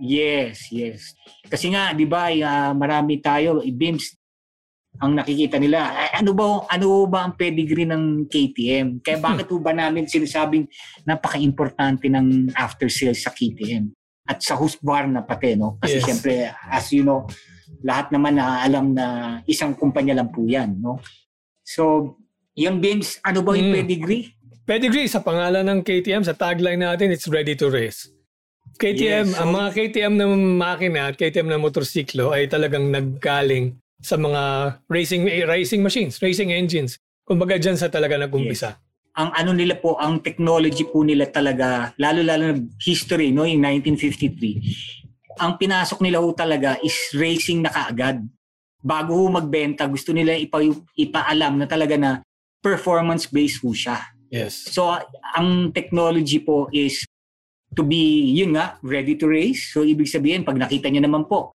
Yes, 0.00 0.72
yes. 0.72 1.12
Kasi 1.46 1.68
nga, 1.70 1.92
di 1.92 2.08
ba, 2.08 2.32
ah, 2.32 2.72
marami 2.72 3.20
tayo, 3.20 3.60
i-BIMS, 3.60 4.21
ang 5.00 5.16
nakikita 5.16 5.56
nila, 5.56 5.88
"Ay, 5.88 6.20
ano 6.20 6.36
ba 6.36 6.68
ano 6.68 7.08
ba 7.08 7.24
ang 7.24 7.34
pedigree 7.34 7.88
ng 7.88 8.28
KTM? 8.28 9.00
Kaya 9.00 9.16
bakit 9.16 9.48
po 9.48 9.56
ba 9.56 9.72
namin 9.72 10.04
sinasabing 10.04 10.68
napaka-importante 11.08 12.10
ng 12.10 12.52
after 12.52 12.92
sales 12.92 13.24
sa 13.24 13.32
KTM? 13.32 13.88
At 14.22 14.44
sa 14.44 14.54
Husqvarna 14.54 15.24
pati, 15.24 15.56
no? 15.56 15.80
Kasi 15.80 15.98
Yes. 15.98 16.04
siyempre, 16.04 16.32
as 16.70 16.92
you 16.92 17.02
know, 17.02 17.26
lahat 17.82 18.12
naman 18.14 18.38
na 18.38 18.62
alam 18.62 18.94
na 18.94 19.06
isang 19.48 19.74
kumpanya 19.74 20.14
lang 20.22 20.30
po 20.30 20.46
yan, 20.46 20.78
no? 20.78 21.02
So, 21.64 22.14
yung 22.54 22.78
BIMS, 22.78 23.18
ano 23.24 23.42
ba 23.42 23.56
yung 23.56 23.72
Mm. 23.74 23.76
pedigree? 23.82 24.24
Pedigree 24.62 25.10
sa 25.10 25.18
pangalan 25.18 25.66
ng 25.66 25.80
KTM, 25.82 26.22
sa 26.22 26.36
tagline 26.36 26.78
natin, 26.78 27.10
it's 27.10 27.26
ready 27.26 27.58
to 27.58 27.66
race. 27.66 28.06
KTM, 28.78 29.26
Yes, 29.26 29.34
so- 29.34 29.42
ang 29.42 29.50
mga 29.52 29.68
KTM 29.74 30.14
na 30.14 30.26
makina 30.30 31.10
at 31.10 31.18
KTM 31.18 31.50
na 31.50 31.58
motorsiklo 31.58 32.30
ay 32.30 32.46
talagang 32.46 32.88
naggaling 32.88 33.81
sa 34.02 34.18
mga 34.18 34.42
racing 34.90 35.30
eh, 35.30 35.46
racing 35.46 35.80
machines, 35.80 36.18
racing 36.18 36.50
engines. 36.50 36.98
Kumbaga 37.22 37.54
dyan 37.56 37.78
sa 37.78 37.86
talaga 37.86 38.18
nag-umpisa. 38.18 38.82
ang 39.12 39.30
ano 39.36 39.52
nila 39.52 39.76
po, 39.76 40.00
ang 40.00 40.24
technology 40.24 40.88
po 40.88 41.04
nila 41.04 41.28
talaga, 41.28 41.92
lalo-lalo 42.00 42.44
na 42.48 42.56
history, 42.80 43.28
no, 43.28 43.44
yung 43.44 43.60
1953, 43.60 45.36
ang 45.36 45.60
pinasok 45.60 46.00
nila 46.00 46.20
ho 46.20 46.32
talaga 46.32 46.80
is 46.80 46.96
racing 47.12 47.64
na 47.64 47.70
kaagad. 47.72 48.24
Bago 48.80 49.12
ho 49.14 49.28
magbenta, 49.28 49.84
gusto 49.84 50.16
nila 50.16 50.32
ipa, 50.36 50.64
ipaalam 50.96 51.60
na 51.60 51.66
talaga 51.68 51.94
na 52.00 52.10
performance-based 52.64 53.60
ho 53.60 53.70
siya. 53.76 54.00
Yes. 54.32 54.72
So, 54.72 54.96
ang 55.36 55.76
technology 55.76 56.40
po 56.40 56.72
is 56.72 57.04
to 57.76 57.84
be, 57.84 58.32
yun 58.32 58.56
nga, 58.56 58.80
ready 58.80 59.12
to 59.20 59.28
race. 59.28 59.76
So, 59.76 59.84
ibig 59.84 60.08
sabihin, 60.08 60.44
pag 60.44 60.56
nakita 60.56 60.88
nyo 60.88 61.04
naman 61.04 61.28
po, 61.28 61.52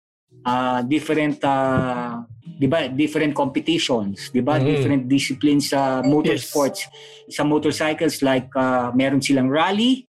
ah, 0.43 0.83
different, 0.83 1.39
ah, 1.43 2.23
di 2.43 2.67
ba, 2.67 2.87
different 2.87 3.33
competitions, 3.33 4.29
di 4.29 4.43
ba, 4.43 4.59
Mm. 4.59 4.65
different 4.65 5.03
disciplines 5.07 5.71
sa 5.71 6.03
motorsports. 6.03 6.87
Sa 7.31 7.43
motorcycles, 7.43 8.21
like, 8.21 8.51
ah, 8.55 8.91
meron 8.93 9.23
silang 9.23 9.47
rally 9.49 10.07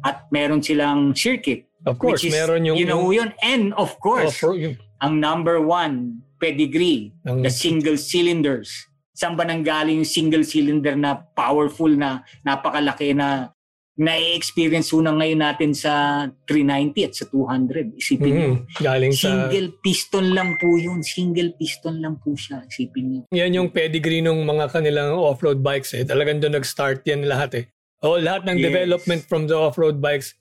at 0.00 0.30
meron 0.30 0.62
silang 0.62 1.12
circuit. 1.12 1.66
Of 1.84 1.98
course, 1.98 2.24
is, 2.24 2.32
meron 2.32 2.64
yung... 2.64 2.76
you 2.76 2.84
know 2.84 3.08
yun. 3.10 3.32
And 3.40 3.72
of 3.74 3.96
course, 4.00 4.40
off- 4.40 4.56
yung, 4.56 4.76
ang 5.00 5.20
number 5.20 5.60
one 5.60 6.24
pedigree, 6.38 7.12
ang- 7.24 7.42
the 7.42 7.52
single 7.52 7.96
cylinders. 7.96 8.72
Saan 9.16 9.36
ba 9.36 9.44
nanggaling 9.44 10.00
yung 10.00 10.08
single 10.08 10.44
cylinder 10.44 10.96
na 10.96 11.20
powerful 11.36 11.92
na 11.92 12.24
napakalaki 12.40 13.12
na 13.12 13.52
na-experience 14.00 14.96
una 14.96 15.12
ngayon 15.12 15.44
natin 15.44 15.76
sa 15.76 16.24
390 16.48 17.04
at 17.04 17.12
sa 17.12 17.28
200. 17.28 18.00
Isipin 18.00 18.32
niyo. 18.32 18.48
Mm, 18.56 18.60
galing 18.80 19.12
sa... 19.12 19.28
Single 19.28 19.68
piston 19.84 20.26
lang 20.32 20.56
po 20.56 20.80
yun. 20.80 21.04
Single 21.04 21.52
piston 21.60 22.00
lang 22.00 22.16
po 22.16 22.32
siya. 22.32 22.64
Isipin 22.64 23.04
niyo. 23.04 23.20
Yan 23.36 23.52
yung 23.52 23.68
pedigree 23.68 24.24
ng 24.24 24.40
mga 24.40 24.72
kanilang 24.72 25.20
off-road 25.20 25.60
bikes 25.60 25.92
eh. 25.92 26.08
Talagang 26.08 26.40
doon 26.40 26.56
nag-start 26.56 27.04
yan 27.04 27.28
lahat 27.28 27.60
eh. 27.60 27.64
O 28.00 28.16
lahat 28.16 28.48
ng 28.48 28.56
Yes. 28.56 28.64
development 28.72 29.22
from 29.28 29.44
the 29.44 29.52
off-road 29.52 30.00
bikes. 30.00 30.32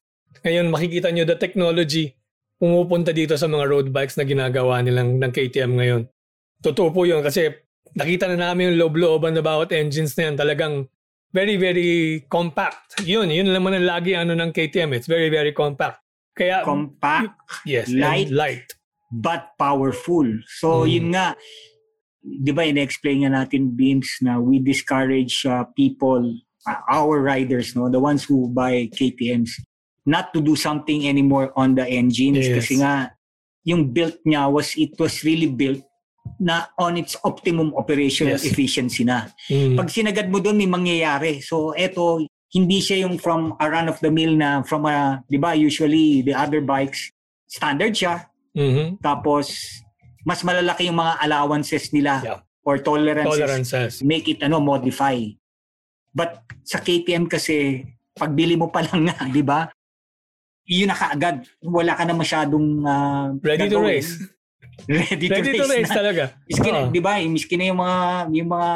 Ngayon 0.47 0.71
makikita 0.71 1.11
nyo 1.11 1.27
the 1.27 1.35
technology 1.35 2.15
pumupunta 2.55 3.11
dito 3.11 3.35
sa 3.35 3.51
mga 3.51 3.67
road 3.67 3.87
bikes 3.91 4.15
na 4.15 4.23
ginagawa 4.23 4.79
nilang 4.79 5.19
ng 5.19 5.31
KTM 5.35 5.75
ngayon. 5.75 6.01
Totoo 6.63 6.95
po 6.95 7.03
yun 7.03 7.19
kasi 7.19 7.51
nakita 7.91 8.31
na 8.31 8.51
namin 8.51 8.71
yung 8.71 8.87
loob-looban 8.87 9.35
na 9.35 9.43
bawat 9.43 9.75
engines 9.75 10.15
na 10.15 10.31
yan. 10.31 10.35
Talagang 10.39 10.87
very, 11.31 11.55
very 11.57 12.25
compact. 12.29 13.01
Yun, 13.05 13.29
yun 13.29 13.47
naman 13.47 13.77
ang 13.77 13.85
lagi 13.85 14.17
ano 14.17 14.33
ng 14.33 14.49
KTM. 14.51 14.93
It's 14.93 15.07
very, 15.07 15.29
very 15.29 15.53
compact. 15.53 16.01
Kaya, 16.33 16.63
Compact 16.63 17.35
yes, 17.67 17.89
light. 17.91 18.29
light. 18.31 18.65
but 19.09 19.57
powerful. 19.57 20.21
So, 20.61 20.85
Mm. 20.85 20.89
yun 20.93 21.05
nga, 21.17 21.33
di 22.21 22.53
ba, 22.53 22.61
in-explain 22.61 23.25
nga 23.25 23.41
natin, 23.41 23.73
Beams, 23.73 24.21
na 24.21 24.37
we 24.37 24.61
discourage 24.61 25.41
uh, 25.49 25.65
people, 25.73 26.21
uh, 26.69 26.79
our 26.93 27.17
riders, 27.17 27.73
no, 27.73 27.89
the 27.89 27.97
ones 27.97 28.21
who 28.21 28.53
buy 28.53 28.85
KTMs, 28.93 29.49
not 30.05 30.29
to 30.29 30.39
do 30.39 30.53
something 30.53 31.09
anymore 31.09 31.49
on 31.57 31.73
the 31.73 31.89
engines 31.89 32.45
Yes. 32.45 32.61
kasi 32.61 32.85
nga, 32.85 33.09
yung 33.65 33.89
built 33.89 34.21
niya 34.29 34.45
was, 34.45 34.77
it 34.77 34.93
was 35.01 35.25
really 35.25 35.49
built 35.49 35.81
na 36.37 36.69
on 36.77 36.95
its 36.95 37.17
optimum 37.25 37.73
operational 37.73 38.37
Yes. 38.37 38.45
efficiency 38.45 39.01
na. 39.03 39.27
Mm. 39.49 39.75
Pag 39.75 39.89
sinagad 39.89 40.27
mo 40.29 40.37
doon, 40.37 40.55
may 40.55 40.69
mangyayari. 40.69 41.41
So, 41.41 41.73
eto, 41.73 42.21
hindi 42.49 42.79
siya 42.79 43.05
yung 43.05 43.17
from 43.17 43.53
a 43.57 43.65
run-of-the-mill 43.65 44.33
na 44.35 44.61
from 44.61 44.85
a, 44.85 45.21
di 45.25 45.37
ba, 45.37 45.53
usually 45.53 46.21
the 46.21 46.33
other 46.33 46.61
bikes, 46.61 47.09
standard 47.45 47.93
siya, 47.93 48.25
Mhm. 48.53 49.01
tapos, 49.01 49.53
mas 50.21 50.41
malalaki 50.41 50.85
yung 50.85 50.97
mga 50.97 51.17
allowances 51.21 51.89
nila 51.89 52.21
Yeah. 52.21 52.39
or 52.65 52.77
tolerances. 52.77 53.29
Tolerances. 53.37 53.91
Make 54.01 54.27
it 54.27 54.41
ano, 54.41 54.57
modify. 54.59 55.17
But 56.09 56.41
sa 56.65 56.77
KTM 56.77 57.29
kasi, 57.29 57.85
pagbili 58.13 58.57
mo 58.57 58.67
pa 58.67 58.81
lang 58.81 59.07
nga, 59.09 59.29
di 59.29 59.41
ba? 59.41 59.69
Yun 60.65 60.89
na 60.89 60.97
kaagad. 60.97 61.45
Wala 61.61 61.97
ka 61.97 62.03
na 62.05 62.13
masyadong 62.13 62.67
ah, 62.83 63.33
Ready 63.41 63.69
to 63.69 63.77
gagawin. 63.77 63.89
race. 63.89 64.11
Ready 64.85 65.25
to 65.25 65.33
Ready 65.33 65.49
race, 65.49 65.59
to 65.59 65.67
race 65.67 65.89
na. 65.89 65.95
talaga. 65.95 66.23
Miski 66.45 66.69
na, 66.69 66.79
Oo. 66.79 66.89
di 66.89 67.01
ba? 67.01 67.13
eh, 67.17 67.25
Miski 67.25 67.55
na 67.55 67.65
yung 67.67 67.79
mga, 67.79 67.97
yung 68.31 68.49
mga 68.49 68.69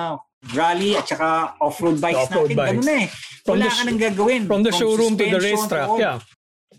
rally 0.52 0.92
at 0.94 1.06
saka 1.06 1.28
off-road 1.58 1.98
bikes 1.98 2.20
Off-road 2.22 2.50
natin. 2.50 2.58
bikes. 2.58 2.72
Ganun 2.74 2.86
na 2.86 2.96
eh. 2.98 3.08
From 3.42 3.54
Wala 3.54 3.64
the 3.64 3.70
ka 3.70 3.84
nang 3.84 4.00
gagawin. 4.02 4.42
From 4.44 4.62
the 4.62 4.74
showroom 4.74 5.14
to 5.14 5.24
the 5.26 5.40
racetrack. 5.40 5.88
all. 5.88 5.96
Yeah. 5.98 6.18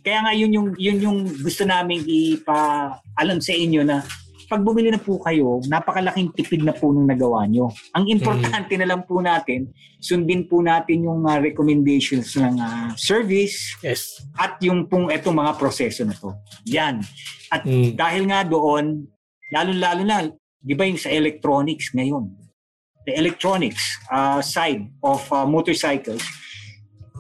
Kaya 0.01 0.19
nga 0.21 0.33
yun 0.33 0.51
yung 0.51 0.69
yun 0.77 0.99
yung 0.99 1.19
gusto 1.39 1.65
naming 1.65 2.05
ipa-alam 2.05 3.39
sa 3.39 3.53
inyo 3.53 3.81
na 3.83 4.05
pag 4.45 4.61
bumili 4.61 4.89
na 4.89 5.01
po 5.01 5.17
kayo, 5.19 5.65
napakalaking 5.65 6.29
tipid 6.31 6.61
na 6.61 6.71
po 6.71 6.93
nung 6.93 7.09
nagawa 7.09 7.49
nyo. 7.49 7.73
Ang 7.91 8.13
importante 8.13 8.77
na 8.77 8.85
lang 8.85 9.01
po 9.03 9.19
natin, 9.19 9.73
sundin 9.99 10.45
po 10.45 10.61
natin 10.61 11.01
yung 11.03 11.25
uh, 11.25 11.41
recommendations 11.41 12.37
ng 12.37 12.55
uh, 12.55 12.93
service 12.95 13.73
Yes. 13.81 14.21
at 14.37 14.61
yung 14.61 14.85
pong 14.85 15.09
etong 15.09 15.33
mga 15.35 15.57
proseso 15.57 16.05
na 16.05 16.13
to. 16.13 16.37
Yan. 16.67 17.01
At 17.49 17.65
Mm. 17.65 17.97
dahil 17.97 18.23
nga 18.27 18.45
doon, 18.45 19.09
lalo-lalo 19.53 20.03
na, 20.05 20.29
di 20.61 20.73
ba 20.73 20.89
yung 20.89 21.01
sa 21.01 21.13
electronics 21.13 21.93
ngayon, 21.93 22.33
the 23.05 23.13
electronics 23.19 23.85
uh, 24.09 24.41
side 24.41 24.89
of 25.05 25.21
uh, 25.33 25.45
motorcycles, 25.45 26.25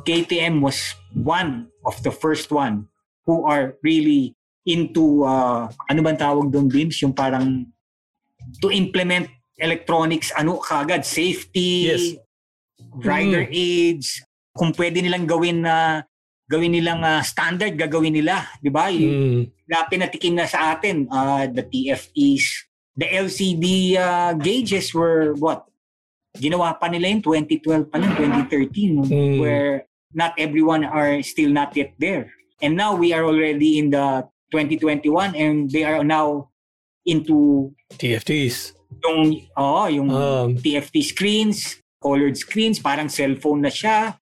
KTM 0.05 0.61
was 0.61 0.97
one 1.13 1.69
of 1.85 1.97
the 2.05 2.13
first 2.13 2.53
one 2.53 2.89
who 3.25 3.45
are 3.45 3.77
really 3.85 4.37
into, 4.65 5.25
uh, 5.25 5.69
ano 5.89 6.01
bang 6.01 6.17
tawag 6.17 6.49
doon, 6.49 6.69
Beams? 6.69 7.01
Yung 7.05 7.13
parang 7.13 7.69
to 8.61 8.73
implement 8.73 9.29
electronics, 9.61 10.33
ano 10.37 10.61
kagad, 10.61 11.05
safety, 11.05 11.89
Yes. 11.89 12.05
rider 13.05 13.49
aids, 13.49 14.23
kung 14.55 14.73
pwede 14.77 15.03
nilang 15.03 15.27
gawin 15.27 15.65
na 15.67 16.07
gawin 16.49 16.77
nilang 16.77 17.01
uh, 17.01 17.25
standard, 17.25 17.75
gagawin 17.77 18.13
nila, 18.13 18.45
di 18.61 18.69
ba? 18.69 18.93
Yung 18.93 19.15
Mm. 19.15 19.43
na 19.65 19.89
pinatikim 19.89 20.37
na 20.37 20.45
sa 20.45 20.77
atin, 20.77 21.09
uh, 21.09 21.49
the 21.49 21.65
TFEs, 21.65 22.69
the 22.93 23.09
LCD 23.09 23.97
uh, 23.97 24.37
gauges 24.37 24.93
were 24.93 25.33
what? 25.41 25.65
Ginawa 26.37 26.77
pa 26.77 26.91
nila 26.91 27.09
yung 27.09 27.23
2012 27.25 27.89
pa 27.89 27.97
lang, 27.97 28.13
2013, 28.19 28.93
no? 28.93 29.05
Mm. 29.09 29.41
where 29.41 29.89
not 30.13 30.37
everyone 30.37 30.85
are 30.85 31.23
still 31.25 31.51
not 31.51 31.73
yet 31.75 31.97
there. 31.97 32.31
And 32.61 32.77
now 32.77 32.95
we 32.95 33.11
are 33.17 33.25
already 33.25 33.81
in 33.81 33.91
the 33.91 34.29
2021 34.53 35.35
and 35.35 35.67
they 35.71 35.83
are 35.83 36.05
now 36.05 36.51
into 37.05 37.73
TFTs. 37.99 38.79
yung 39.03 39.21
oh, 39.59 39.87
yung 39.91 40.09
Um, 40.09 40.57
TFT 40.57 41.03
screens, 41.03 41.83
colored 41.99 42.37
screens, 42.39 42.79
parang 42.79 43.11
cellphone 43.11 43.65
na 43.67 43.73
siya, 43.73 44.17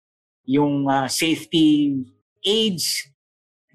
yung 0.49 0.89
uh, 0.89 1.07
safety 1.07 2.03
aids, 2.45 3.09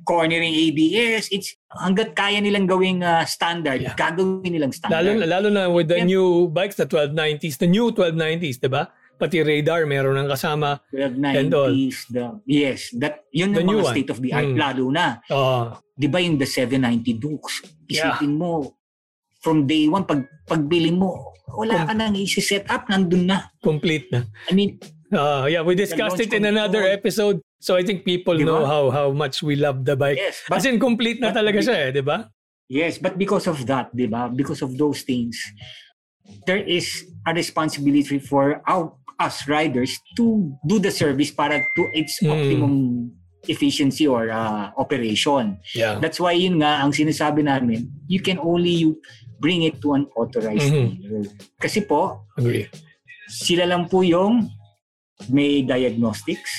cornering 0.05 0.53
ABS, 0.53 1.27
it's 1.33 1.57
hanggat 1.73 2.13
kaya 2.13 2.39
nilang 2.39 2.69
gawing 2.69 3.01
uh, 3.01 3.25
standard, 3.25 3.81
Yeah. 3.81 3.95
gagawin 3.97 4.45
nilang 4.45 4.71
standard. 4.71 5.03
lalo, 5.03 5.25
lalo 5.25 5.47
na 5.49 5.63
with 5.67 5.89
the 5.89 5.99
Yeah. 5.99 6.07
new 6.07 6.47
bikes, 6.47 6.77
the 6.77 6.85
1290s, 6.85 7.57
the 7.57 7.67
new 7.67 7.91
1290s, 7.91 8.61
di 8.61 8.69
ba? 8.69 8.87
Pati 9.17 9.41
radar, 9.41 9.89
meron 9.89 10.13
ng 10.15 10.29
kasama. 10.29 10.77
1290s, 10.93 12.05
the, 12.13 12.37
yes, 12.45 12.93
that, 13.01 13.25
yun 13.33 13.51
The 13.51 13.65
yung 13.65 13.73
mga 13.73 13.83
one. 13.83 13.93
state 13.97 14.09
of 14.13 14.21
the 14.21 14.29
art, 14.31 14.45
Mm. 14.45 14.57
lalo 14.57 14.83
na. 14.93 15.05
Oh, 15.33 15.73
Di 15.97 16.05
ba 16.05 16.21
yung 16.21 16.37
the 16.37 16.45
790 16.45 17.17
Dukes? 17.17 17.65
Yeah. 17.89 18.13
Isipin 18.13 18.37
mo, 18.37 18.77
from 19.41 19.65
day 19.65 19.89
one, 19.89 20.05
pag, 20.05 20.29
pagbili 20.45 20.93
mo, 20.93 21.33
wala 21.49 21.89
ka 21.89 21.97
nang 21.97 22.13
isi-set 22.13 22.69
up, 22.69 22.85
nandun 22.85 23.25
na. 23.25 23.49
complete 23.65 24.05
na. 24.13 24.21
I 24.47 24.53
mean, 24.53 24.77
Uh, 25.07 25.47
yeah, 25.47 25.63
we 25.63 25.71
discussed 25.71 26.19
it 26.19 26.35
in 26.35 26.43
another 26.43 26.83
episode. 26.83 27.39
So 27.59 27.75
I 27.75 27.81
think 27.83 28.05
people 28.05 28.37
Di 28.37 28.45
ba? 28.45 28.53
know 28.53 28.63
how 28.65 28.83
how 28.93 29.09
much 29.09 29.41
we 29.41 29.57
love 29.57 29.81
the 29.83 29.97
bike. 29.97 30.17
yes, 30.17 30.45
but 30.45 30.61
As 30.61 30.65
in, 30.65 30.77
complete 30.77 31.17
na 31.17 31.33
talaga 31.33 31.57
siya 31.57 31.89
eh, 31.89 31.91
di 31.91 32.03
ba? 32.05 32.29
Yes, 32.69 32.99
but 33.01 33.17
because 33.17 33.47
of 33.47 33.57
that, 33.65 33.89
di 33.95 34.05
ba? 34.05 34.29
Because 34.29 34.61
of 34.61 34.77
those 34.77 35.01
things, 35.01 35.39
there 36.45 36.59
is 36.61 36.85
a 37.25 37.33
responsibility 37.33 38.19
for 38.19 38.61
our, 38.67 38.93
us 39.17 39.47
riders 39.49 39.97
to 40.19 40.53
do 40.67 40.77
the 40.77 40.91
service 40.91 41.31
para 41.31 41.63
to 41.63 41.83
its 41.95 42.21
Mm. 42.21 42.29
optimum 42.29 42.73
efficiency 43.47 44.05
or 44.05 44.29
uh, 44.29 44.69
operation. 44.77 45.57
Yeah. 45.73 45.97
That's 45.97 46.19
why 46.19 46.35
yun 46.35 46.59
nga, 46.59 46.83
ang 46.83 46.91
sinasabi 46.91 47.47
namin, 47.47 47.87
you 48.05 48.19
can 48.19 48.37
only 48.37 48.75
you 48.85 48.99
bring 49.39 49.63
it 49.63 49.79
to 49.81 49.95
an 49.95 50.05
authorized 50.13 50.67
Mhm. 50.69 50.99
dealer. 50.99 51.25
Kasi 51.57 51.81
po, 51.81 52.27
Agree. 52.35 52.67
sila 53.31 53.63
lang 53.65 53.87
po 53.87 54.03
yung 54.03 54.51
may 55.31 55.63
diagnostics. 55.63 56.51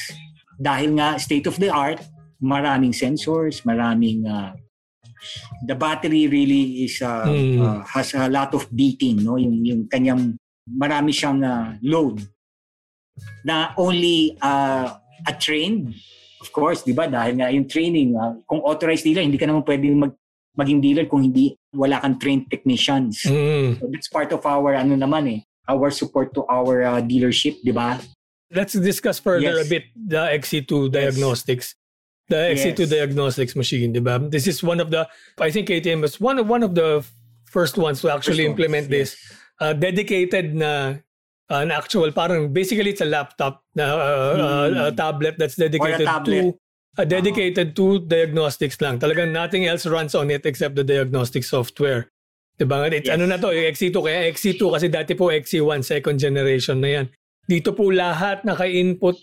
Dahil 0.59 0.99
nga 0.99 1.17
state 1.23 1.47
of 1.47 1.57
the 1.63 1.71
art, 1.71 2.03
maraming 2.43 2.91
sensors, 2.91 3.63
maraming 3.63 4.27
uh, 4.27 4.55
the 5.67 5.75
battery 5.75 6.27
really 6.27 6.87
is 6.87 7.03
uh, 7.03 7.27
Mm. 7.27 7.59
uh, 7.63 7.81
has 7.87 8.15
a 8.15 8.31
lot 8.31 8.55
of 8.55 8.67
beating, 8.71 9.23
no? 9.23 9.39
Yung 9.39 9.63
yung 9.63 9.83
kanyang 9.87 10.39
marami 10.67 11.15
siyang 11.15 11.43
uh, 11.43 11.75
load 11.83 12.23
na 13.43 13.75
only 13.79 14.39
uh, 14.39 14.95
a 15.27 15.33
trained 15.35 15.95
of 16.39 16.51
course, 16.55 16.87
'di 16.87 16.95
ba? 16.95 17.11
Dahil 17.11 17.35
nga 17.39 17.51
yung 17.51 17.67
training, 17.67 18.15
uh, 18.15 18.39
kung 18.47 18.63
authorized 18.63 19.03
dealer, 19.03 19.27
hindi 19.27 19.39
ka 19.39 19.47
naman 19.47 19.67
pwedeng 19.67 19.99
mag 19.99 20.15
maging 20.59 20.83
dealer 20.83 21.07
kung 21.07 21.23
hindi 21.23 21.55
wala 21.71 22.03
kang 22.03 22.19
trained 22.19 22.51
technicians. 22.51 23.23
Mm. 23.27 23.79
So 23.79 23.87
that's 23.91 24.11
part 24.11 24.31
of 24.35 24.43
our 24.43 24.75
ano 24.75 24.99
naman 24.99 25.39
eh, 25.39 25.41
our 25.71 25.91
support 25.95 26.35
to 26.35 26.43
our 26.51 26.83
uh, 26.83 27.01
dealership, 27.03 27.63
di 27.63 27.71
ba? 27.71 27.99
Let's 28.51 28.73
discuss 28.73 29.19
further 29.21 29.61
a 29.61 29.65
Yes. 29.65 29.69
bit 29.69 29.85
the 29.95 30.25
XC2 30.33 30.89
diagnostics. 30.89 31.77
The 32.29 32.53
XC2 32.57 32.85
Yes. 32.85 32.91
diagnostics 32.91 33.55
machine, 33.57 33.93
di 33.93 34.01
ba? 34.01 34.17
This 34.21 34.47
is 34.49 34.63
one 34.65 34.81
of 34.81 34.89
the, 34.91 35.09
I 35.41 35.51
think 35.53 35.69
KTM 35.69 36.01
was 36.01 36.21
one 36.21 36.39
of, 36.41 36.49
one 36.49 36.63
of 36.65 36.75
the 36.75 37.05
first 37.45 37.77
ones 37.77 38.01
to 38.05 38.13
actually 38.13 38.45
First 38.45 38.49
ones, 38.49 38.61
implement 38.61 38.87
this. 38.89 39.17
Uh, 39.61 39.73
dedicated 39.73 40.55
na 40.55 41.01
uh, 41.51 41.61
an 41.61 41.73
actual, 41.73 42.13
parang 42.13 42.53
basically 42.53 42.93
it's 42.93 43.01
a 43.01 43.09
laptop 43.09 43.65
na 43.77 43.85
uh, 43.85 43.97
uh, 43.97 44.69
Hmm. 44.69 44.77
a 44.81 44.93
tablet 44.93 45.35
that's 45.41 45.57
dedicated 45.57 46.05
tablet. 46.07 46.53
to 46.53 47.01
uh, 47.01 47.05
dedicated 47.05 47.73
to 47.77 48.01
diagnostics 48.05 48.81
lang. 48.81 48.99
Talagang 49.01 49.33
nothing 49.33 49.65
else 49.69 49.85
runs 49.89 50.15
on 50.15 50.29
it 50.31 50.45
except 50.45 50.77
the 50.77 50.85
diagnostic 50.85 51.45
software. 51.45 52.09
Diba? 52.61 52.91
It's, 52.93 53.07
Yes. 53.09 53.15
Ano 53.17 53.25
na 53.31 53.37
to, 53.39 53.55
yung 53.55 53.71
XC2. 53.73 53.97
Kaya 54.03 54.21
XC2 54.35 54.63
kasi 54.73 54.87
dati 54.91 55.15
po 55.17 55.31
XC1, 55.31 55.81
second 55.85 56.19
generation 56.19 56.81
na 56.83 56.89
yan. 56.89 57.07
Dito 57.49 57.73
po 57.73 57.89
lahat 57.89 58.45
naka-input, 58.45 59.17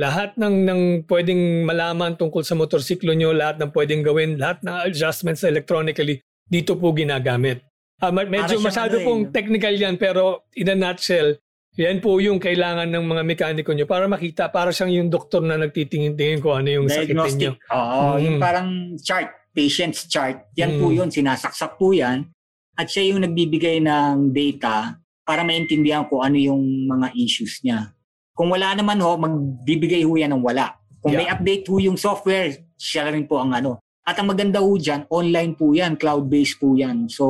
lahat 0.00 0.32
ng, 0.40 0.64
ng 0.64 0.80
pwedeng 1.04 1.68
malaman 1.68 2.16
tungkol 2.16 2.40
sa 2.40 2.56
motorsiklo 2.56 3.12
nyo, 3.12 3.36
lahat 3.36 3.60
ng 3.60 3.68
pwedeng 3.72 4.00
gawin, 4.00 4.40
lahat 4.40 4.64
ng 4.64 4.76
adjustments 4.88 5.44
electronically, 5.44 6.24
dito 6.48 6.72
po 6.80 6.96
ginagamit. 6.96 7.60
Ma- 8.00 8.28
medyo 8.28 8.60
masyado 8.60 8.96
ano 8.96 9.02
eh, 9.02 9.06
pong 9.08 9.22
no? 9.28 9.32
technical 9.32 9.72
yan 9.72 9.96
pero 9.96 10.44
in 10.52 10.68
a 10.68 10.76
nutshell, 10.76 11.36
yan 11.76 12.00
po 12.00 12.16
yung 12.16 12.40
kailangan 12.40 12.88
ng 12.88 13.04
mga 13.04 13.22
mekaniko 13.24 13.72
nyo 13.76 13.84
para 13.84 14.08
makita, 14.08 14.48
para 14.48 14.72
siyang 14.72 14.96
yung 14.96 15.08
doktor 15.12 15.44
na 15.44 15.60
nagtitingin-tingin 15.60 16.40
ko 16.40 16.56
ano 16.56 16.68
yung 16.72 16.88
nyo. 16.88 16.96
Diagnostic. 16.96 17.52
Oo, 17.68 18.16
Mm. 18.16 18.20
yung 18.24 18.36
parang 18.40 18.68
chart, 18.96 19.28
patient's 19.52 20.08
chart. 20.08 20.48
Yan 20.56 20.80
po 20.80 20.88
Mm. 20.88 20.96
yun, 20.96 21.08
sinasaksak 21.12 21.76
po 21.76 21.92
yan. 21.92 22.32
At 22.76 22.88
siya 22.88 23.12
yung 23.12 23.24
nagbibigay 23.24 23.80
ng 23.84 24.32
data 24.32 24.96
para 25.26 25.42
maintindihan 25.42 26.06
ko 26.06 26.22
ano 26.22 26.38
yung 26.38 26.62
mga 26.86 27.10
issues 27.18 27.58
niya. 27.60 27.90
Kung 28.30 28.48
wala 28.48 28.72
naman 28.72 29.02
ho, 29.02 29.18
magbibigay 29.18 30.06
ho 30.06 30.14
yan 30.14 30.30
ng 30.30 30.44
wala. 30.44 30.78
Kung 31.02 31.12
may 31.12 31.26
Yeah. 31.26 31.34
update 31.34 31.66
ho 31.66 31.82
yung 31.82 31.98
software, 31.98 32.54
siya 32.78 33.10
rin 33.10 33.26
po 33.26 33.42
ang 33.42 33.50
ano. 33.50 33.82
At 34.06 34.22
ang 34.22 34.30
maganda 34.30 34.62
ho 34.62 34.78
dyan, 34.78 35.10
online 35.10 35.58
po 35.58 35.74
yan, 35.74 35.98
cloud-based 35.98 36.62
po 36.62 36.78
yan. 36.78 37.10
So, 37.10 37.24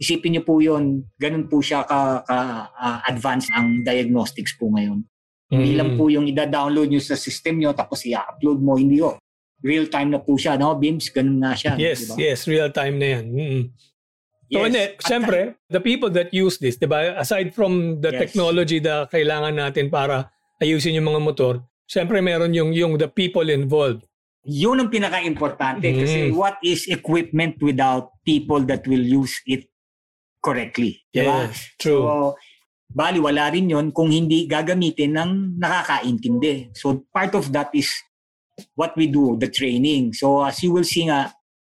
isipin 0.00 0.32
niyo 0.34 0.42
po 0.42 0.56
yun, 0.58 1.04
ganun 1.20 1.52
po 1.52 1.60
siya 1.60 1.84
ka, 1.84 2.24
ka 2.24 2.36
advanced 3.06 3.52
ang 3.52 3.84
diagnostics 3.84 4.56
po 4.56 4.72
ngayon. 4.72 5.04
Hindi 5.52 5.76
Mm. 5.76 5.78
lang 5.78 5.90
po 6.00 6.08
yung 6.08 6.24
ida-download 6.24 6.88
nyo 6.88 6.96
sa 6.98 7.12
system 7.12 7.60
nyo 7.60 7.76
tapos 7.76 8.08
i-upload 8.08 8.56
mo. 8.56 8.80
Hindi 8.80 9.04
ho. 9.04 9.20
Real 9.60 9.86
time 9.86 10.10
na 10.10 10.18
po 10.18 10.40
siya, 10.40 10.56
no? 10.56 10.72
Bims, 10.74 11.12
ganun 11.12 11.38
nga 11.38 11.52
siya. 11.52 11.76
Yes, 11.76 12.08
diba? 12.08 12.14
yes, 12.18 12.40
real 12.48 12.72
time 12.72 12.96
na 12.96 13.06
yan. 13.20 13.24
Mm. 13.28 13.62
So, 14.52 14.60
Yes. 14.60 14.66
hindi, 14.68 14.84
At 14.84 15.00
syempre, 15.08 15.38
the 15.72 15.80
people 15.80 16.12
that 16.12 16.28
use 16.28 16.60
this, 16.60 16.76
di 16.76 16.84
ba, 16.84 17.16
aside 17.16 17.56
from 17.56 18.04
the 18.04 18.12
Yes. 18.12 18.20
technology 18.28 18.84
na 18.84 19.08
kailangan 19.08 19.56
natin 19.56 19.88
para 19.88 20.28
ayusin 20.60 20.92
yung 21.00 21.08
mga 21.08 21.24
motor, 21.24 21.54
syempre 21.88 22.20
meron 22.20 22.52
yung, 22.52 22.68
yung 22.76 23.00
the 23.00 23.08
people 23.08 23.48
involved. 23.48 24.04
Yun 24.44 24.76
ang 24.84 24.90
pinaka-importante 24.92 25.88
Mm. 25.88 25.98
kasi 26.04 26.18
what 26.36 26.60
is 26.60 26.84
equipment 26.92 27.56
without 27.64 28.12
people 28.28 28.60
that 28.60 28.84
will 28.84 29.00
use 29.00 29.40
it 29.48 29.72
correctly? 30.44 31.00
Diba? 31.08 31.48
Yes, 31.48 31.72
true. 31.80 32.04
So, 32.04 32.36
bali 32.92 33.24
wala 33.24 33.48
rin 33.48 33.72
yun 33.72 33.88
kung 33.88 34.12
hindi 34.12 34.44
gagamitin 34.44 35.16
ng 35.16 35.30
nakakaintindi. 35.56 36.76
So, 36.76 37.08
part 37.08 37.32
of 37.32 37.48
that 37.56 37.72
is 37.72 37.88
what 38.76 38.92
we 39.00 39.08
do, 39.08 39.40
the 39.40 39.48
training. 39.48 40.12
So, 40.12 40.44
as 40.44 40.60
you 40.60 40.76
will 40.76 40.84
see 40.84 41.08
nga, 41.08 41.32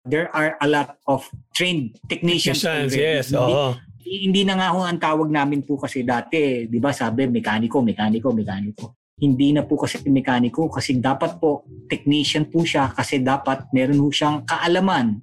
there 0.07 0.31
are 0.31 0.55
a 0.57 0.67
lot 0.67 0.95
of 1.05 1.27
trained 1.51 1.99
technicians. 2.07 2.63
Technicians, 2.63 2.91
yes, 2.95 3.25
Hindi- 3.29 3.53
oo. 3.53 3.67
hindi 4.07 4.41
na 4.47 4.55
nga 4.55 4.71
ho 4.71 4.79
ang 4.81 4.97
tawag 4.97 5.27
namin 5.27 5.61
po 5.61 5.75
kasi 5.75 6.01
dati, 6.01 6.63
di 6.65 6.79
ba 6.79 6.95
sabi, 6.95 7.27
mekaniko, 7.27 7.83
mekaniko, 7.83 8.31
mekaniko. 8.31 8.95
Hindi 9.19 9.51
na 9.51 9.65
po 9.65 9.75
kasi 9.75 9.99
mekaniko 10.05 10.69
kasi 10.69 10.95
dapat 11.01 11.41
po 11.41 11.65
technician 11.89 12.47
po 12.47 12.61
siya 12.61 12.93
kasi 12.93 13.19
dapat 13.19 13.65
meron 13.73 13.97
ho 13.97 14.07
siyang 14.07 14.45
kaalaman 14.45 15.19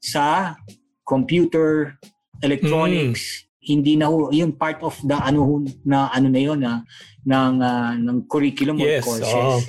sa 0.00 0.56
computer, 1.04 1.94
electronics. 2.40 3.44
Hindi 3.60 4.00
na 4.00 4.08
ho, 4.08 4.32
yun 4.32 4.56
part 4.56 4.80
of 4.80 4.96
the 5.04 5.12
ano 5.12 5.60
na 5.84 6.08
ano 6.08 6.26
na 6.32 6.40
yun 6.40 6.58
na 6.64 6.80
ng 7.22 7.54
ah, 7.60 7.92
ng 7.92 8.24
curriculum 8.24 8.80
or 8.80 8.88
Yes, 8.88 9.04
courses. 9.04 9.28
oo. 9.28 9.60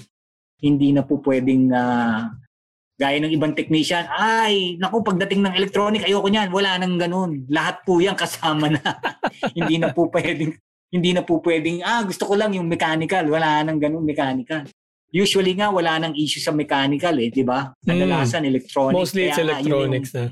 Hindi 0.64 0.96
na 0.96 1.04
po 1.04 1.20
pwedeng 1.20 1.68
na 1.68 1.84
gaya 3.00 3.16
ng 3.24 3.32
ibang 3.32 3.56
technician, 3.56 4.04
ay, 4.12 4.76
naku, 4.76 5.00
pagdating 5.00 5.40
ng 5.40 5.56
electronic, 5.56 6.04
ayoko 6.04 6.28
niyan, 6.28 6.52
wala 6.52 6.76
nang 6.76 7.00
ganun. 7.00 7.48
Lahat 7.48 7.80
po 7.88 8.04
yan 8.04 8.20
kasama 8.20 8.68
na. 8.68 8.84
hindi 9.58 9.80
na 9.80 9.96
po 9.96 10.12
pwedeng, 10.12 10.52
hindi 10.92 11.16
na 11.16 11.24
po 11.24 11.40
pwedeng, 11.40 11.80
ah, 11.80 12.04
gusto 12.04 12.28
ko 12.28 12.36
lang 12.36 12.52
yung 12.52 12.68
mechanical, 12.68 13.24
wala 13.32 13.64
nang 13.64 13.80
ganun 13.80 14.04
mechanical. 14.04 14.68
Usually 15.16 15.56
nga, 15.56 15.72
wala 15.72 15.96
nang 15.98 16.14
issue 16.14 16.44
sa 16.44 16.52
mechanical 16.52 17.16
eh, 17.18 17.32
di 17.32 17.42
ba? 17.42 17.72
Kadalasan 17.82 18.44
electronic. 18.46 18.94
Mostly 19.00 19.32
it's 19.32 19.40
Kaya 19.40 19.48
yung- 19.48 19.50
electronics 19.56 20.12
na. 20.14 20.24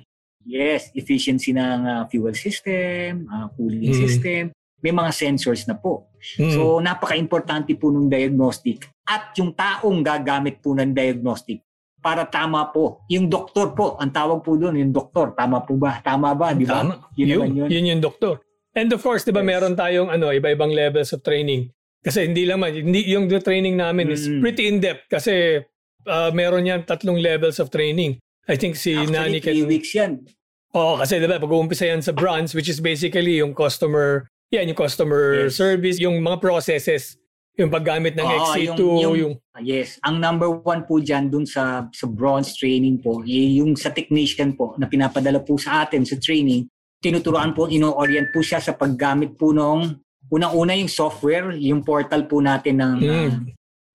Yes, 0.47 0.91
efficiency 0.91 1.51
ng 1.55 1.79
ah, 1.87 2.03
fuel 2.11 2.35
system, 2.35 3.31
ah, 3.31 3.47
cooling 3.55 3.95
Mm. 3.95 3.99
system, 3.99 4.43
may 4.83 4.91
mga 4.91 5.11
sensors 5.11 5.67
na 5.67 5.75
po. 5.75 6.11
Mm. 6.39 6.51
So 6.51 6.79
napaka-importante 6.79 7.73
po 7.79 7.91
ng 7.91 8.07
diagnostic 8.07 8.87
at 9.07 9.31
yung 9.39 9.51
taong 9.51 9.99
gagamit 10.03 10.59
po 10.59 10.75
ng 10.75 10.91
diagnostic 10.91 11.66
para 12.07 12.23
tama 12.23 12.71
po. 12.71 13.03
Yung 13.11 13.27
doktor 13.27 13.75
po, 13.75 13.99
ang 13.99 14.15
tawag 14.15 14.39
po 14.39 14.55
doon, 14.55 14.79
yung 14.79 14.95
doktor, 14.95 15.35
tama 15.35 15.59
po 15.59 15.75
ba? 15.75 15.99
Tama 15.99 16.31
ba? 16.31 16.55
Di 16.55 16.63
ba? 16.63 16.79
Tama. 16.79 17.03
Yun 17.19 17.27
Yun, 17.27 17.49
yun. 17.51 17.67
yun 17.67 17.85
yung 17.91 17.99
doktor. 17.99 18.39
And 18.71 18.87
of 18.95 19.03
course, 19.03 19.27
di 19.27 19.35
ba 19.35 19.43
Yes. 19.43 19.49
meron 19.51 19.75
tayong 19.75 20.07
ano, 20.07 20.31
iba-ibang 20.31 20.71
levels 20.71 21.11
of 21.11 21.19
training. 21.19 21.67
Kasi 21.99 22.23
hindi 22.23 22.47
lang 22.47 22.63
man, 22.63 22.71
hindi, 22.71 23.03
yung 23.11 23.27
training 23.27 23.75
namin 23.75 24.07
is 24.07 24.23
Mm. 24.23 24.39
pretty 24.39 24.63
in-depth 24.71 25.11
kasi 25.11 25.59
uh, 26.07 26.31
meron 26.31 26.63
yan 26.63 26.87
tatlong 26.87 27.19
levels 27.19 27.59
of 27.59 27.67
training. 27.67 28.15
I 28.47 28.55
think 28.55 28.79
si 28.79 28.95
Nani 28.95 29.11
Actually, 29.11 29.41
can... 29.43 29.51
three 29.51 29.67
weeks 29.67 29.91
yan. 29.91 30.23
Oo, 30.71 30.95
kasi 31.03 31.19
diba, 31.19 31.35
pag-uumpisa 31.35 31.91
yan 31.91 31.99
sa 31.99 32.15
bronze, 32.15 32.55
which 32.55 32.71
is 32.71 32.79
basically 32.79 33.43
yung 33.43 33.51
customer, 33.51 34.23
yan, 34.55 34.71
yung 34.71 34.79
customer 34.79 35.51
Yes. 35.51 35.59
service, 35.59 35.99
yung 35.99 36.23
mga 36.23 36.39
processes. 36.39 37.19
Yung 37.57 37.73
paggamit 37.73 38.13
ng 38.13 38.21
Oo, 38.21 38.37
XC2, 38.53 38.77
yung- 38.77 39.01
yung, 39.01 39.15
yung- 39.17 39.37
Yes, 39.65 39.97
ang 40.05 40.21
number 40.21 40.61
one 40.61 40.85
po 40.85 41.01
dyan 41.01 41.33
dun 41.33 41.49
sa, 41.49 41.89
sa 41.89 42.05
bronze 42.05 42.53
training 42.53 43.01
po, 43.01 43.25
yung 43.25 43.73
sa 43.73 43.89
technician 43.89 44.53
po 44.53 44.77
na 44.77 44.85
pinapadala 44.85 45.41
po 45.41 45.57
sa 45.57 45.81
atin 45.81 46.05
sa 46.05 46.21
training, 46.21 46.69
tinuturoan 47.01 47.57
po, 47.57 47.65
ino-orient 47.65 48.29
po 48.29 48.45
siya 48.45 48.61
sa 48.61 48.77
paggamit 48.77 49.33
po 49.33 49.57
nung 49.57 49.97
unang-una 50.29 50.77
yung 50.77 50.91
software, 50.91 51.57
yung 51.57 51.81
portal 51.81 52.29
po 52.29 52.37
natin 52.37 52.77
ng, 52.77 52.93
Mm. 53.01 53.09
ah, 53.09 53.33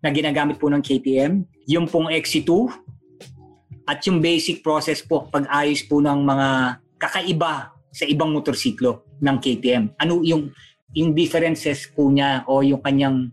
na 0.02 0.08
ginagamit 0.10 0.58
po 0.58 0.66
ng 0.66 0.82
KTM, 0.82 1.46
yung 1.70 1.86
pong 1.86 2.10
XC2, 2.10 2.66
at 3.86 4.02
yung 4.06 4.18
basic 4.18 4.58
process 4.58 4.98
po, 5.06 5.30
pag-ayos 5.30 5.86
po 5.86 6.02
ng 6.02 6.18
mga 6.18 6.48
kakaiba 6.98 7.70
sa 7.94 8.06
ibang 8.10 8.34
motorsiklo 8.34 9.06
ng 9.22 9.36
KTM. 9.38 9.94
Ano 10.02 10.18
yung 10.26 10.50
yung 10.92 11.16
differences 11.16 11.88
po 11.88 12.12
niya 12.12 12.44
o 12.44 12.60
yung 12.60 12.84
kanyang 12.84 13.32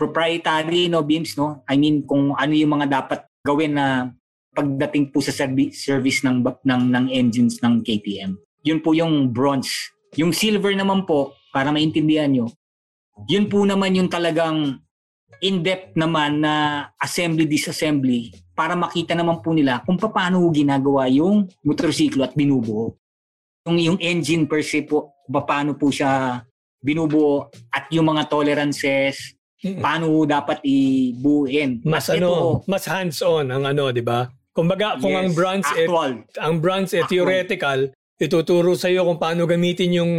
proprietary 0.00 0.88
no 0.88 1.04
beams 1.04 1.36
no? 1.36 1.60
I 1.68 1.76
mean 1.76 2.08
kung 2.08 2.32
ano 2.32 2.56
yung 2.56 2.80
mga 2.80 2.88
dapat 2.88 3.28
gawin 3.44 3.76
na 3.76 4.08
pagdating 4.56 5.12
po 5.12 5.20
sa 5.20 5.36
servi- 5.36 5.76
service 5.76 6.24
ng 6.24 6.40
ng 6.40 6.82
ng 6.88 7.06
engines 7.12 7.60
ng 7.60 7.84
KTM 7.84 8.32
yun 8.64 8.80
po 8.80 8.92
yung 8.96 9.32
bronze. 9.32 9.92
Yung 10.16 10.36
silver 10.36 10.72
naman 10.72 11.04
po 11.04 11.36
para 11.52 11.68
maintindihan 11.68 12.32
nyo 12.32 12.48
yun 13.28 13.50
po 13.50 13.66
naman 13.68 13.92
yung 13.92 14.08
talagang 14.08 14.80
in-depth 15.40 15.96
naman 15.96 16.40
na 16.40 16.86
assembly 17.00 17.48
disassembly 17.48 18.32
para 18.52 18.76
makita 18.76 19.16
naman 19.16 19.40
po 19.40 19.52
nila 19.56 19.80
kung 19.84 19.96
paano 19.96 20.44
ginagawa 20.52 21.08
yung 21.08 21.48
motorsiklo 21.64 22.24
at 22.24 22.36
binubuo. 22.36 22.96
Yung 23.68 23.76
yung 23.80 23.98
engine 24.00 24.48
per 24.48 24.64
se 24.64 24.84
po 24.84 25.16
paano 25.28 25.76
po 25.76 25.92
siya 25.92 26.40
binubuo 26.80 27.48
at 27.72 27.88
yung 27.92 28.08
mga 28.08 28.28
tolerances 28.28 29.36
Mm. 29.60 29.80
paano 29.84 30.08
dapat 30.24 30.64
ibuuin. 30.64 31.84
mas 31.84 32.08
At 32.08 32.16
ano, 32.16 32.64
mas 32.64 32.88
hands-on 32.88 33.52
ang 33.52 33.68
ano, 33.68 33.92
di 33.92 34.00
ba? 34.00 34.24
Kumbaga, 34.50 34.96
kung 34.96 35.12
ang 35.12 35.30
yes, 35.30 35.36
bronze 35.36 35.68
eh, 35.76 35.84
actual. 35.84 36.12
ang 36.40 36.54
bronze 36.58 36.90
eh, 36.96 37.04
Actual. 37.04 37.10
theoretical, 37.12 37.78
ituturo 38.16 38.72
sa 38.74 38.88
iyo 38.88 39.04
kung 39.04 39.20
paano 39.20 39.44
gamitin 39.44 40.00
yung 40.00 40.12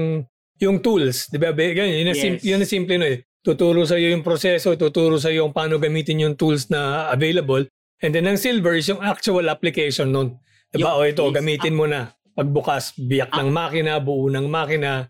yung 0.62 0.78
tools, 0.80 1.26
'di 1.34 1.42
ba? 1.42 1.52
Ganyan, 1.52 2.06
yun, 2.06 2.10
ang 2.14 2.18
sim- 2.18 2.38
Yes. 2.38 2.46
yun 2.46 2.62
ang 2.62 2.70
simple 2.70 2.96
no 2.96 3.08
eh. 3.10 3.26
Tuturo 3.42 3.82
sa 3.84 3.98
iyo 3.98 4.14
yung 4.14 4.22
proseso, 4.22 4.78
tuturo 4.78 5.18
sa 5.18 5.34
iyo 5.34 5.50
kung 5.50 5.58
paano 5.58 5.82
gamitin 5.82 6.22
yung 6.22 6.36
tools 6.38 6.70
na 6.70 7.10
available. 7.10 7.66
And 8.02 8.14
then 8.14 8.30
ang 8.30 8.38
silver 8.38 8.78
is 8.78 8.86
yung 8.88 9.02
actual 9.02 9.50
application 9.50 10.14
nun. 10.14 10.38
'Di 10.70 10.80
ba? 10.80 10.96
O 10.96 11.04
ito, 11.04 11.26
yes. 11.28 11.34
gamitin 11.34 11.74
mo 11.74 11.90
na. 11.90 12.14
Pagbukas, 12.32 12.94
biyak 12.96 13.34
ng 13.36 13.50
makina, 13.50 13.98
buo 14.00 14.30
ng 14.30 14.46
makina. 14.48 15.10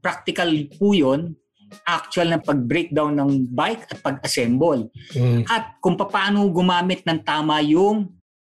Practical 0.00 0.48
po 0.72 0.96
yun. 0.96 1.36
Actual 1.84 2.32
na 2.32 2.40
pag-breakdown 2.40 3.12
ng 3.16 3.30
bike 3.52 3.88
at 3.92 3.98
pag-assemble. 4.00 4.88
Mm, 5.12 5.44
At 5.46 5.76
kung 5.80 5.96
paano 5.96 6.48
gumamit 6.48 7.04
ng 7.04 7.20
tama 7.20 7.60
yung 7.60 8.08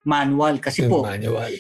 manual. 0.04 0.58
Kasi 0.58 0.86
yung 0.86 0.92
po, 0.92 1.00
manual. 1.06 1.54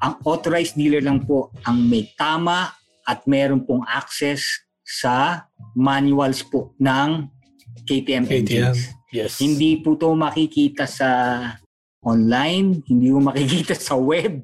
ang 0.00 0.16
authorized 0.24 0.74
dealer 0.74 1.04
lang 1.04 1.20
po 1.22 1.52
ang 1.68 1.76
may 1.84 2.08
tama 2.16 2.72
at 3.04 3.24
meron 3.28 3.60
pong 3.64 3.84
access 3.84 4.40
sa 4.80 5.46
manuals 5.76 6.40
po 6.42 6.72
ng 6.80 7.28
KTM, 7.84 8.24
KTM. 8.24 8.24
engines. 8.32 8.80
Yes. 9.10 9.38
Hindi 9.42 9.82
po 9.82 9.98
to 9.98 10.14
makikita 10.14 10.86
sa 10.86 11.10
online, 12.00 12.80
hindi 12.86 13.10
mo 13.10 13.20
makikita 13.30 13.74
sa 13.76 13.98
web. 13.98 14.42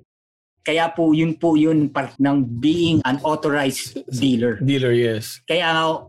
Kaya 0.67 0.91
po 0.91 1.15
yun 1.15 1.39
po 1.39 1.55
yun 1.55 1.87
part 1.87 2.19
ng 2.19 2.43
being 2.59 2.99
an 3.07 3.23
authorized 3.23 4.03
dealer. 4.11 4.59
Dealer, 4.59 4.91
yes. 4.91 5.39
Kaya 5.47 6.03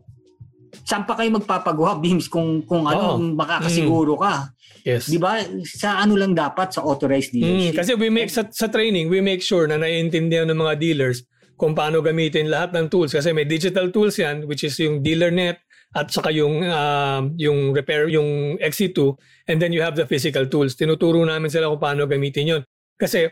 saan 0.88 1.04
pa 1.04 1.20
kayo 1.20 1.36
magpapagawa 1.36 2.00
beams 2.00 2.32
kung 2.32 2.64
kung 2.64 2.88
ano 2.88 3.20
Oo. 3.20 3.36
makakasiguro 3.36 4.16
ka. 4.16 4.56
Yes. 4.88 5.12
'Di 5.12 5.20
ba? 5.20 5.44
Sa 5.68 6.00
ano 6.00 6.16
lang 6.16 6.32
dapat 6.32 6.72
sa 6.72 6.80
authorized 6.80 7.36
Mm, 7.36 7.44
dealership. 7.44 7.76
kasi 7.76 7.92
we 7.94 8.08
make 8.08 8.32
sa, 8.32 8.48
sa 8.48 8.72
training, 8.72 9.12
we 9.12 9.20
make 9.20 9.44
sure 9.44 9.68
na 9.68 9.76
naiintindihan 9.76 10.48
ng 10.48 10.56
mga 10.56 10.80
dealers 10.80 11.28
kung 11.60 11.76
paano 11.76 12.00
gamitin 12.00 12.48
lahat 12.48 12.72
ng 12.72 12.88
tools 12.88 13.12
kasi 13.12 13.36
may 13.36 13.44
digital 13.44 13.92
tools 13.92 14.16
yan 14.16 14.48
which 14.48 14.64
is 14.64 14.78
yung 14.80 15.04
dealer 15.04 15.28
net 15.28 15.60
at 15.92 16.08
saka 16.08 16.32
yung 16.32 16.64
um, 16.64 17.36
yung 17.36 17.76
repair 17.76 18.08
yung 18.08 18.56
XC2 18.62 19.12
and 19.50 19.60
then 19.60 19.76
you 19.76 19.84
have 19.84 20.00
the 20.00 20.08
physical 20.08 20.48
tools. 20.48 20.80
Tinuturo 20.80 21.20
namin 21.20 21.52
sila 21.52 21.68
kung 21.68 21.82
paano 21.82 22.08
gamitin 22.08 22.48
yon. 22.48 22.62
Kasi 22.96 23.28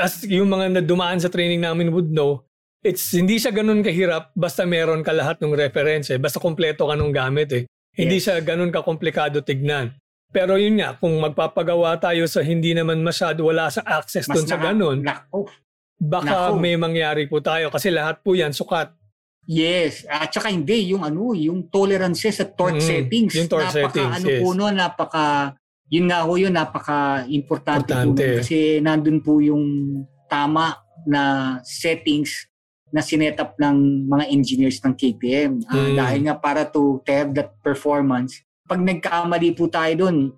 as 0.00 0.24
yung 0.24 0.48
mga 0.48 0.80
nadumaan 0.80 1.20
sa 1.20 1.28
training 1.28 1.60
namin 1.60 1.92
would 1.92 2.08
know, 2.08 2.40
it's 2.82 3.12
hindi 3.12 3.36
siya 3.36 3.50
ganun 3.50 3.80
kahirap 3.80 4.32
basta 4.32 4.64
meron 4.64 5.00
ka 5.00 5.12
lahat 5.12 5.40
ng 5.40 5.52
reference 5.52 6.10
eh. 6.10 6.18
Basta 6.18 6.36
kompleto 6.36 6.86
ka 6.86 6.94
nung 6.94 7.12
gamit 7.12 7.48
eh. 7.52 7.64
Hindi 7.92 8.20
Yes. 8.20 8.24
siya 8.24 8.36
ganun 8.40 8.68
ka 8.68 8.80
komplikado 8.80 9.40
tignan. 9.40 9.96
Pero 10.28 10.58
yun 10.58 10.76
nga, 10.76 10.92
kung 10.92 11.16
magpapagawa 11.16 11.96
tayo 11.96 12.26
sa 12.26 12.42
hindi 12.42 12.74
naman 12.74 13.00
masyado, 13.00 13.46
wala 13.46 13.70
sa 13.70 13.80
access 13.80 14.26
dun 14.26 14.44
sa 14.44 14.58
ganun, 14.58 15.00
Nako. 15.00 15.48
baka 15.96 16.50
Naku. 16.52 16.58
may 16.58 16.76
mangyari 16.76 17.24
po 17.24 17.40
tayo 17.40 17.70
kasi 17.70 17.88
lahat 17.88 18.20
po 18.20 18.34
yan 18.34 18.52
sukat. 18.52 18.92
Yes, 19.46 20.02
at 20.04 20.34
saka 20.34 20.50
hindi 20.50 20.90
yung 20.90 21.06
ano, 21.06 21.30
yung 21.30 21.70
tolerances 21.70 22.42
at 22.42 22.52
torque 22.52 22.82
Mm, 22.82 22.84
settings. 22.84 23.32
yung 23.32 23.46
torque 23.46 23.70
napaka, 23.70 23.86
settings, 23.94 24.14
ano 24.18 24.26
yes. 24.28 24.40
po 24.42 24.48
no, 24.52 24.66
napaka 24.68 25.24
yun 25.86 26.04
nga 26.04 26.26
ho 26.26 26.32
yun, 26.34 26.50
napaka 26.50 26.98
importante 27.30 27.86
po 27.86 27.94
Importante. 27.94 28.26
nun. 28.26 28.36
kasi 28.42 28.56
nandun 28.82 29.18
po 29.22 29.38
yung 29.38 29.64
tama 30.26 30.74
na 31.06 31.22
settings 31.62 32.50
na 32.96 33.04
sinetup 33.04 33.60
ng 33.60 34.08
mga 34.08 34.24
engineers 34.32 34.80
ng 34.80 34.96
KTM. 34.96 35.52
Ah, 35.68 35.76
Mm. 35.76 35.94
dahil 35.94 36.20
nga 36.24 36.34
para 36.34 36.64
to, 36.64 37.04
to 37.04 37.10
have 37.12 37.36
that 37.36 37.52
performance, 37.60 38.40
pag 38.64 38.80
nagkamali 38.80 39.52
po 39.52 39.68
tayo 39.68 39.92
dun, 39.94 40.32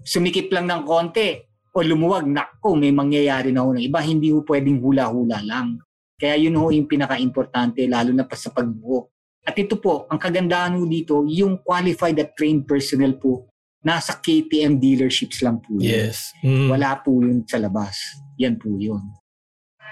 sumikip 0.00 0.48
lang 0.48 0.64
ng 0.64 0.82
konti 0.82 1.36
o 1.68 1.84
lumuwag, 1.84 2.24
nako, 2.24 2.74
may 2.74 2.90
mangyayari 2.90 3.52
na 3.52 3.60
ho 3.60 3.70
ng 3.70 3.84
iba. 3.84 4.00
Hindi 4.00 4.32
ho 4.32 4.40
pwedeng 4.40 4.80
hula-hula 4.80 5.44
lang. 5.44 5.76
Kaya 6.16 6.34
yun 6.40 6.56
ho 6.56 6.72
yung 6.72 6.88
pinaka-importante, 6.88 7.84
lalo 7.84 8.10
na 8.10 8.24
pa 8.24 8.34
sa 8.34 8.50
pagbuo. 8.50 9.06
At 9.44 9.54
ito 9.54 9.76
po, 9.76 10.08
ang 10.08 10.18
kagandahan 10.18 10.74
ho 10.74 10.82
dito, 10.82 11.22
yung 11.28 11.60
qualified 11.62 12.18
at 12.18 12.34
trained 12.34 12.64
personnel 12.64 13.20
po, 13.20 13.46
nasa 13.78 14.18
KTM 14.18 14.80
dealerships 14.80 15.38
lang 15.44 15.62
po. 15.62 15.78
yun. 15.78 15.86
Yes. 15.86 16.34
Mm. 16.42 16.72
Wala 16.72 16.98
po 16.98 17.22
yun 17.22 17.46
sa 17.46 17.62
labas. 17.62 17.94
Yan 18.40 18.58
po 18.58 18.74
yun. 18.74 18.98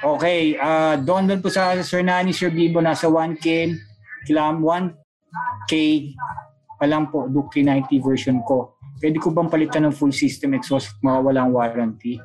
Okay, 0.04 0.60
uh, 0.60 1.00
doon 1.00 1.24
doon 1.24 1.40
po 1.40 1.48
sa 1.48 1.72
Sir 1.80 2.04
Nani, 2.04 2.34
Sir 2.36 2.52
Bibo, 2.52 2.84
nasa 2.84 3.08
1K, 3.08 3.72
kilam 4.28 4.60
1K 4.60 5.72
pa 6.76 6.84
lang 6.84 7.08
po, 7.08 7.24
Duke 7.32 7.56
390 7.56 8.04
version 8.04 8.36
ko. 8.44 8.76
Pwede 9.00 9.16
ko 9.16 9.32
bang 9.32 9.48
palitan 9.48 9.88
ng 9.88 9.96
full 9.96 10.12
system 10.12 10.52
exhaust 10.52 10.92
at 10.92 11.00
mawawalang 11.00 11.52
warranty? 11.52 12.20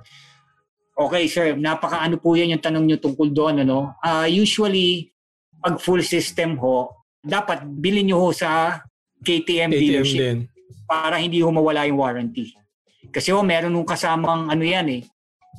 Okay, 0.91 1.27
sir. 1.31 1.55
Napaka 1.55 2.03
ano 2.03 2.19
po 2.19 2.35
yan 2.35 2.55
yung 2.55 2.63
tanong 2.63 2.85
nyo 2.87 2.97
tungkol 2.99 3.31
doon. 3.31 3.63
Ano? 3.63 3.95
Ah, 4.03 4.27
usually, 4.27 5.11
pag 5.63 5.79
full 5.79 6.03
system 6.03 6.59
ho, 6.59 6.91
dapat 7.23 7.63
bilhin 7.63 8.11
nyo 8.11 8.19
ho 8.19 8.29
sa 8.35 8.83
KTM, 9.23 9.71
ATM 9.71 9.71
dealership 9.71 10.19
din. 10.19 10.39
para 10.87 11.15
hindi 11.15 11.39
ho 11.39 11.47
mawala 11.47 11.87
yung 11.87 11.99
warranty. 11.99 12.51
Kasi 13.11 13.31
ho, 13.31 13.39
meron 13.43 13.71
nung 13.71 13.87
kasamang 13.87 14.51
ano 14.51 14.63
yan 14.63 14.87
eh. 14.99 15.01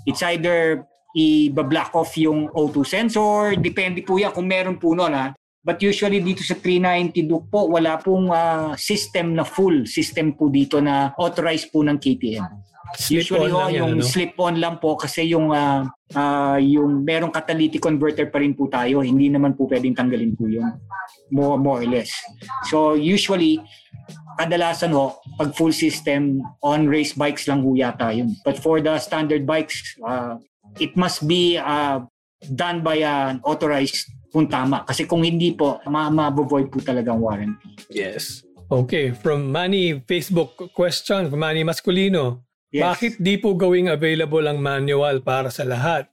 It's 0.05 0.21
either 0.25 0.85
i-block 1.17 1.93
off 1.95 2.17
yung 2.17 2.49
O2 2.53 2.85
sensor, 2.85 3.57
depende 3.61 4.01
po 4.01 4.17
yan 4.17 4.33
kung 4.33 4.49
meron 4.49 4.81
po 4.81 4.97
nun 4.97 5.13
ha. 5.13 5.33
But 5.63 5.79
usually 5.79 6.19
dito 6.19 6.43
sa 6.43 6.59
390 6.59 7.31
Duke 7.31 7.47
po, 7.47 7.71
wala 7.71 7.95
pong 8.03 8.35
ah, 8.35 8.75
system 8.75 9.39
na 9.39 9.47
full 9.47 9.87
system 9.87 10.35
po 10.35 10.51
dito 10.51 10.83
na 10.83 11.15
authorized 11.15 11.71
po 11.71 11.87
ng 11.87 12.03
KTM. 12.03 12.73
Slip-on 12.99 13.17
Usually 13.17 13.51
ho, 13.55 13.59
lang 13.63 13.71
yan, 13.71 13.79
yung 13.79 13.95
ano? 13.97 14.05
slip-on 14.05 14.57
lang 14.59 14.77
po 14.83 14.99
kasi 14.99 15.31
yung 15.31 15.55
ah, 15.55 15.87
ah, 16.19 16.59
yung 16.59 17.07
merong 17.07 17.31
catalytic 17.31 17.79
converter 17.79 18.27
pa 18.27 18.43
rin 18.43 18.59
po 18.59 18.67
tayo. 18.67 19.07
Hindi 19.07 19.31
naman 19.31 19.55
po 19.55 19.71
pwedeng 19.71 19.95
tanggalin 19.95 20.35
po 20.35 20.51
yun. 20.51 20.67
More, 21.31 21.57
more 21.57 21.87
or 21.87 21.89
less. 21.89 22.11
So 22.69 22.99
usually, 22.99 23.63
kadalasan 24.43 24.93
ho, 24.93 25.23
pag 25.39 25.55
full 25.55 25.73
system, 25.73 26.43
on 26.61 26.91
race 26.91 27.15
bikes 27.15 27.47
lang 27.47 27.63
ho 27.63 27.73
yata 27.79 28.11
yun. 28.13 28.35
But 28.43 28.59
for 28.59 28.83
the 28.83 28.99
standard 28.99 29.47
bikes, 29.47 29.79
ah, 30.03 30.43
it 30.79 30.97
must 30.97 31.27
be 31.29 31.59
ah, 31.59 32.05
done 32.51 32.81
by 32.81 33.03
an 33.03 33.41
authorized 33.45 34.09
kung 34.33 34.49
tama. 34.49 34.83
Kasi 34.89 35.05
kung 35.05 35.21
hindi 35.21 35.53
po, 35.53 35.79
ma- 35.87 36.09
ma-avoid 36.09 36.73
po 36.73 36.81
talagang 36.81 37.21
warranty. 37.21 37.77
Yes. 37.93 38.43
Okay, 38.73 39.13
from 39.13 39.53
Manny 39.53 40.01
Facebook 40.09 40.57
question, 40.73 41.29
from 41.29 41.45
Manny 41.45 41.61
Masculino. 41.61 42.41
Yes. 42.73 42.89
Bakit 42.89 43.13
di 43.21 43.37
po 43.37 43.53
gawing 43.53 43.93
available 43.93 44.49
ang 44.49 44.57
manual 44.65 45.21
para 45.21 45.53
sa 45.53 45.69
lahat? 45.69 46.09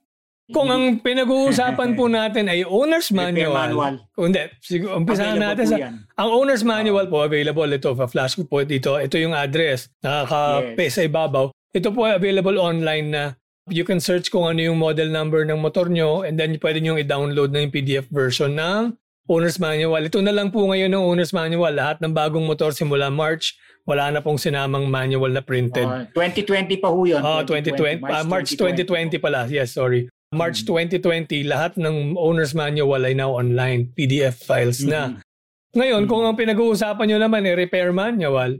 Kung 0.50 0.68
ang 0.68 1.00
pinag-uusapan 1.00 1.96
po 1.96 2.10
natin 2.20 2.52
ay 2.52 2.68
owner's 2.68 3.08
manual. 3.14 3.56
manual. 3.56 3.94
Hindi, 4.12 4.44
siguro, 4.60 5.00
umpisahan 5.00 5.40
natin 5.40 5.64
sa... 5.64 5.76
yan. 5.80 5.94
Ang 6.20 6.28
owner's 6.28 6.60
manual 6.60 7.08
po 7.08 7.24
available 7.24 7.70
ito, 7.70 7.96
pa-flash 7.96 8.36
ko 8.36 8.44
po 8.44 8.60
dito. 8.60 9.00
Ito 9.00 9.16
yung 9.16 9.32
address, 9.32 9.88
nakaka-paste 10.04 11.00
sa 11.00 11.02
ibabaw. 11.08 11.48
Ito 11.72 11.88
po 11.96 12.04
ay 12.04 12.20
available 12.20 12.60
online 12.60 13.06
na 13.08 13.22
you 13.70 13.86
can 13.86 14.02
search 14.02 14.28
kung 14.28 14.46
ano 14.46 14.60
yung 14.60 14.78
model 14.78 15.08
number 15.08 15.46
ng 15.46 15.58
motor 15.58 15.86
nyo 15.86 16.26
and 16.26 16.36
then 16.36 16.54
pwede 16.58 16.82
nyo 16.82 16.98
i-download 16.98 17.54
na 17.54 17.64
yung 17.64 17.72
PDF 17.72 18.06
version 18.10 18.54
ng 18.58 18.94
owner's 19.30 19.62
manual. 19.62 20.02
Ito 20.02 20.18
na 20.20 20.34
lang 20.34 20.50
po 20.50 20.66
ngayon 20.66 20.90
ng 20.90 21.02
owner's 21.02 21.30
manual. 21.30 21.70
Lahat 21.70 22.02
ng 22.02 22.10
bagong 22.10 22.42
motor 22.42 22.74
simula 22.74 23.06
March, 23.08 23.54
wala 23.86 24.10
na 24.10 24.18
pong 24.18 24.42
sinamang 24.42 24.90
manual 24.90 25.30
na 25.30 25.40
printed. 25.40 25.86
Uh, 25.86 26.04
2020 26.12 26.82
pa 26.82 26.90
ho 26.90 26.98
yun. 27.06 27.22
Oh, 27.22 27.42
2020. 27.46 28.02
2020 28.02 28.02
March, 28.02 28.12
uh, 28.12 28.26
March 28.26 28.50
2020. 28.58 29.18
2020 29.18 29.24
pala. 29.24 29.40
Yes, 29.46 29.78
sorry. 29.78 30.10
March 30.30 30.62
mm-hmm. 30.62 31.26
2020, 31.26 31.50
lahat 31.50 31.72
ng 31.74 32.14
owner's 32.14 32.54
manual 32.54 33.02
ay 33.02 33.14
now 33.14 33.34
online. 33.34 33.90
PDF 33.94 34.42
files 34.42 34.82
na. 34.82 35.14
Mm-hmm. 35.14 35.26
Ngayon, 35.70 36.00
mm-hmm. 36.06 36.10
kung 36.10 36.22
ang 36.26 36.36
pinag-uusapan 36.38 37.04
nyo 37.06 37.18
naman 37.18 37.46
ay 37.46 37.54
repair 37.54 37.90
manual, 37.94 38.58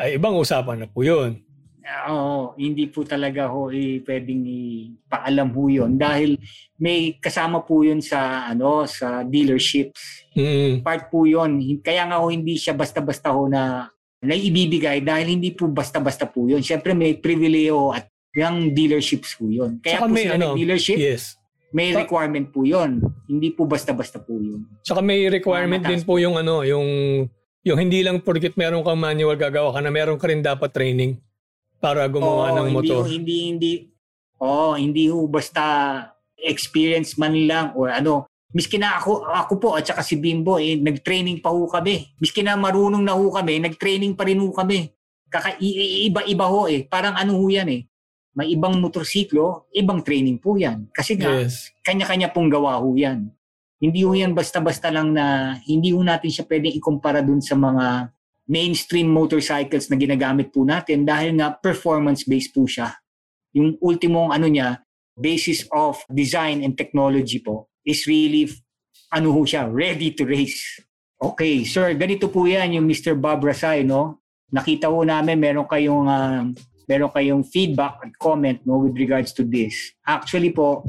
ay 0.00 0.20
ibang 0.20 0.36
usapan 0.36 0.84
na 0.84 0.86
po 0.88 1.00
yun. 1.04 1.40
Oo, 2.08 2.52
hindi 2.60 2.84
po 2.92 3.04
talaga 3.04 3.48
ho 3.48 3.72
eh, 3.72 4.04
pwedeng 4.04 4.44
ipaalam 4.44 5.48
ho 5.56 5.62
yun 5.72 5.96
dahil 5.96 6.36
may 6.76 7.16
kasama 7.16 7.64
po 7.64 7.80
yun 7.80 8.04
sa 8.04 8.44
ano 8.48 8.84
sa 8.84 9.24
dealerships. 9.24 10.28
Mm. 10.36 10.84
Part 10.84 11.08
po 11.08 11.24
yun. 11.24 11.56
Kaya 11.80 12.04
nga 12.04 12.20
ho 12.20 12.28
hindi 12.28 12.60
siya 12.60 12.76
basta-basta 12.76 13.32
ho 13.32 13.48
na 13.48 13.88
na 14.20 14.34
ibibigay 14.34 15.00
dahil 15.00 15.38
hindi 15.38 15.54
po 15.56 15.70
basta-basta 15.70 16.28
po 16.28 16.44
yun. 16.44 16.60
Siyempre 16.60 16.92
may 16.92 17.16
pribileyo 17.16 17.94
at 17.94 18.10
yung 18.36 18.76
dealerships 18.76 19.38
po 19.38 19.48
yun. 19.48 19.80
Kaya 19.80 20.02
Saka 20.02 20.06
po 20.06 20.12
may, 20.12 20.24
sila 20.28 20.34
ano, 20.36 20.48
dealership, 20.54 20.98
yes. 21.00 21.40
may 21.72 21.96
requirement 21.96 22.52
po 22.52 22.68
yun. 22.68 23.00
Hindi 23.24 23.48
po 23.56 23.64
basta-basta 23.64 24.20
po 24.20 24.36
yun. 24.36 24.66
Saka 24.84 25.00
may 25.00 25.24
requirement 25.32 25.82
din 25.82 26.04
po 26.04 26.20
yung 26.20 26.36
ano, 26.36 26.62
yung 26.66 26.86
yung 27.64 27.78
hindi 27.78 28.00
lang 28.04 28.20
porkit 28.22 28.54
meron 28.54 28.84
kang 28.84 29.00
manual 29.00 29.36
gagawa 29.36 29.74
ka 29.74 29.80
na 29.82 29.90
meron 29.90 30.16
ka 30.16 30.30
rin 30.30 30.40
dapat 30.40 30.72
training 30.72 31.18
para 31.78 32.06
gumawa 32.10 32.52
oh, 32.52 32.56
ng 32.62 32.68
motor. 32.74 33.02
Hindi, 33.06 33.14
hindi, 33.14 33.36
hindi. 33.48 33.72
Oh, 34.38 34.78
hindi 34.78 35.10
ho 35.10 35.26
basta 35.26 35.62
experience 36.38 37.18
man 37.18 37.34
lang 37.46 37.74
or 37.74 37.90
ano. 37.90 38.30
Miski 38.48 38.80
na 38.80 38.96
ako, 38.96 39.28
ako 39.28 39.52
po 39.60 39.68
at 39.76 39.84
saka 39.84 40.00
si 40.00 40.16
Bimbo, 40.16 40.56
eh, 40.56 40.78
nag-training 40.80 41.44
pa 41.44 41.52
ho 41.52 41.68
kami. 41.68 42.16
Miski 42.16 42.40
na 42.40 42.56
marunong 42.56 43.04
na 43.04 43.12
ho 43.12 43.28
kami, 43.28 43.60
nag-training 43.60 44.16
pa 44.16 44.24
rin 44.24 44.40
ho 44.40 44.48
kami. 44.48 44.88
Kaka, 45.28 45.60
iba-iba 45.60 46.48
ho 46.48 46.64
eh. 46.64 46.88
Parang 46.88 47.12
ano 47.12 47.36
ho 47.36 47.44
yan 47.52 47.68
eh. 47.68 47.84
May 48.32 48.56
ibang 48.56 48.80
motorsiklo, 48.80 49.68
ibang 49.76 50.00
training 50.00 50.40
po 50.40 50.56
yan. 50.56 50.88
Kasi 50.96 51.20
nga, 51.20 51.44
yes. 51.44 51.68
kanya-kanya 51.84 52.32
pong 52.32 52.48
gawa 52.48 52.80
ho 52.80 52.96
yan. 52.96 53.28
Hindi 53.76 54.00
ho 54.00 54.16
yan 54.16 54.32
basta-basta 54.32 54.88
lang 54.88 55.12
na, 55.12 55.58
hindi 55.68 55.92
ho 55.92 56.00
natin 56.00 56.32
siya 56.32 56.48
pwedeng 56.48 56.72
ikumpara 56.72 57.20
dun 57.20 57.44
sa 57.44 57.52
mga 57.52 58.16
mainstream 58.48 59.12
motorcycles 59.12 59.92
na 59.92 59.96
ginagamit 60.00 60.48
po 60.48 60.64
natin 60.64 61.04
dahil 61.04 61.36
nga 61.36 61.52
performance-based 61.52 62.56
po 62.56 62.64
siya. 62.64 62.96
Yung 63.52 63.76
ultimong 63.78 64.32
ano 64.32 64.48
niya, 64.48 64.80
basis 65.12 65.68
of 65.70 66.00
design 66.08 66.64
and 66.64 66.74
technology 66.80 67.44
po 67.44 67.68
is 67.84 68.08
really 68.08 68.48
ano 69.12 69.32
ho 69.36 69.44
siya, 69.44 69.68
ready 69.68 70.16
to 70.16 70.24
race. 70.24 70.80
Okay, 71.18 71.66
sir, 71.68 71.92
ganito 71.98 72.32
po 72.32 72.48
yan 72.48 72.78
yung 72.78 72.86
Mr. 72.88 73.18
Bob 73.18 73.44
Rasay, 73.44 73.84
no? 73.84 74.24
Nakita 74.48 74.88
ho 74.88 75.04
namin 75.04 75.36
meron 75.36 75.68
kayong 75.68 76.06
uh, 76.08 76.42
meron 76.88 77.12
kayong 77.12 77.44
feedback 77.44 78.00
at 78.00 78.16
comment 78.16 78.64
no 78.64 78.80
with 78.80 78.96
regards 78.96 79.36
to 79.36 79.44
this. 79.44 79.92
Actually 80.08 80.56
po, 80.56 80.88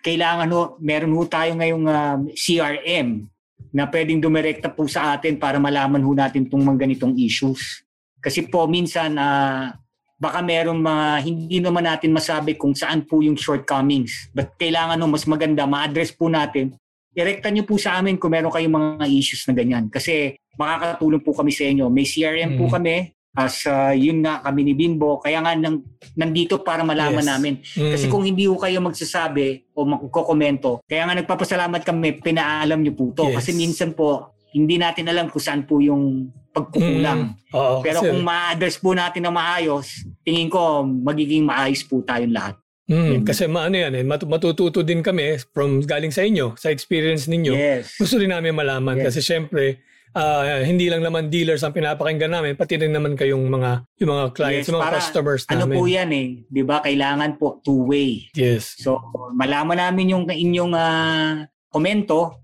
kailangan 0.00 0.48
ho, 0.48 0.80
meron 0.80 1.12
ho 1.12 1.28
tayo 1.28 1.52
ngayong 1.60 1.84
uh, 1.84 2.16
um, 2.16 2.20
CRM 2.32 3.28
na 3.70 3.86
pwedeng 3.86 4.18
dumirekta 4.18 4.72
po 4.72 4.88
sa 4.90 5.14
atin 5.14 5.38
para 5.38 5.60
malaman 5.60 6.02
ho 6.02 6.10
natin 6.16 6.48
itong 6.48 6.64
mga 6.64 6.88
ganitong 6.88 7.14
issues. 7.20 7.84
Kasi 8.18 8.48
po 8.48 8.66
minsan 8.66 9.16
uh, 9.16 9.72
baka 10.20 10.44
meron 10.44 10.82
mga 10.82 11.06
hindi 11.24 11.58
naman 11.62 11.88
natin 11.88 12.12
masabi 12.12 12.58
kung 12.58 12.76
saan 12.76 13.06
po 13.08 13.24
yung 13.24 13.38
shortcomings. 13.38 14.28
But 14.36 14.58
kailangan 14.60 15.00
no, 15.00 15.08
mas 15.08 15.24
maganda 15.24 15.64
ma-address 15.64 16.12
po 16.12 16.28
natin. 16.28 16.76
Direkta 17.10 17.48
nyo 17.50 17.64
po 17.64 17.80
sa 17.80 17.98
amin 17.98 18.20
kung 18.20 18.32
meron 18.32 18.52
kayong 18.52 18.76
mga 18.76 19.06
issues 19.08 19.42
na 19.48 19.54
ganyan. 19.56 19.88
Kasi 19.88 20.36
makakatulong 20.60 21.24
po 21.24 21.32
kami 21.32 21.50
sa 21.50 21.64
inyo. 21.66 21.88
May 21.88 22.06
CRM 22.06 22.54
mm. 22.54 22.58
po 22.60 22.70
kami 22.70 23.10
as 23.36 23.62
uh, 23.70 23.94
yun 23.94 24.26
nga 24.26 24.42
kami 24.42 24.66
ni 24.66 24.74
Bimbo 24.74 25.22
kaya 25.22 25.38
nga 25.38 25.54
nang, 25.54 25.86
nandito 26.18 26.58
para 26.66 26.82
malaman 26.82 27.22
yes. 27.22 27.30
namin 27.30 27.54
mm. 27.62 27.92
kasi 27.94 28.04
kung 28.10 28.26
hindi 28.26 28.50
ko 28.50 28.58
kayo 28.58 28.82
magsasabi 28.82 29.70
o 29.70 29.86
magkokomento 29.86 30.82
kaya 30.90 31.06
nga 31.06 31.14
nagpapasalamat 31.14 31.86
kami 31.86 32.18
pinaalam 32.18 32.82
niyo 32.82 32.98
po 32.98 33.14
to 33.14 33.30
yes. 33.30 33.38
kasi 33.38 33.50
minsan 33.54 33.94
po 33.94 34.34
hindi 34.50 34.82
natin 34.82 35.06
alam 35.06 35.30
kung 35.30 35.38
saan 35.38 35.62
po 35.62 35.78
yung 35.78 36.26
pagkukulang 36.50 37.38
mm. 37.38 37.54
Oo, 37.54 37.78
pero 37.86 38.02
kung 38.02 38.26
ma-address 38.26 38.82
po 38.82 38.90
natin 38.98 39.22
na 39.22 39.30
maayos 39.30 40.02
tingin 40.26 40.50
ko 40.50 40.82
magiging 40.82 41.46
maayos 41.46 41.86
po 41.86 42.02
tayong 42.02 42.34
lahat 42.34 42.58
Mm, 42.90 43.22
kasi 43.22 43.46
maano 43.46 43.78
yan 43.78 43.94
eh, 43.94 44.02
matututo 44.02 44.82
din 44.82 44.98
kami 44.98 45.38
from 45.54 45.78
galing 45.86 46.10
sa 46.10 46.26
inyo, 46.26 46.58
sa 46.58 46.74
experience 46.74 47.30
ninyo. 47.30 47.54
Yes. 47.54 47.94
Gusto 47.94 48.18
din 48.18 48.34
namin 48.34 48.50
malaman 48.50 48.98
yes. 48.98 49.14
kasi 49.14 49.20
syempre 49.22 49.78
uh, 50.14 50.62
hindi 50.62 50.90
lang 50.90 51.02
naman 51.02 51.30
dealers 51.30 51.62
ang 51.62 51.74
pinapakinggan 51.74 52.30
namin, 52.30 52.58
pati 52.58 52.78
rin 52.78 52.90
naman 52.90 53.14
kayong 53.14 53.46
mga 53.46 53.70
yung 54.02 54.10
mga 54.10 54.24
clients, 54.34 54.66
yes, 54.66 54.68
yung 54.70 54.78
mga 54.80 54.94
customers 54.96 55.42
ano 55.46 55.54
namin. 55.66 55.74
Ano 55.74 55.78
po 55.78 55.82
yan 55.86 56.10
eh, 56.10 56.28
'di 56.46 56.62
ba? 56.66 56.76
Kailangan 56.82 57.30
po 57.38 57.46
two-way. 57.62 58.30
Yes. 58.34 58.78
So, 58.80 58.98
malaman 59.34 59.78
namin 59.78 60.14
yung 60.16 60.24
inyong 60.26 60.74
uh, 60.74 61.46
komento 61.70 62.42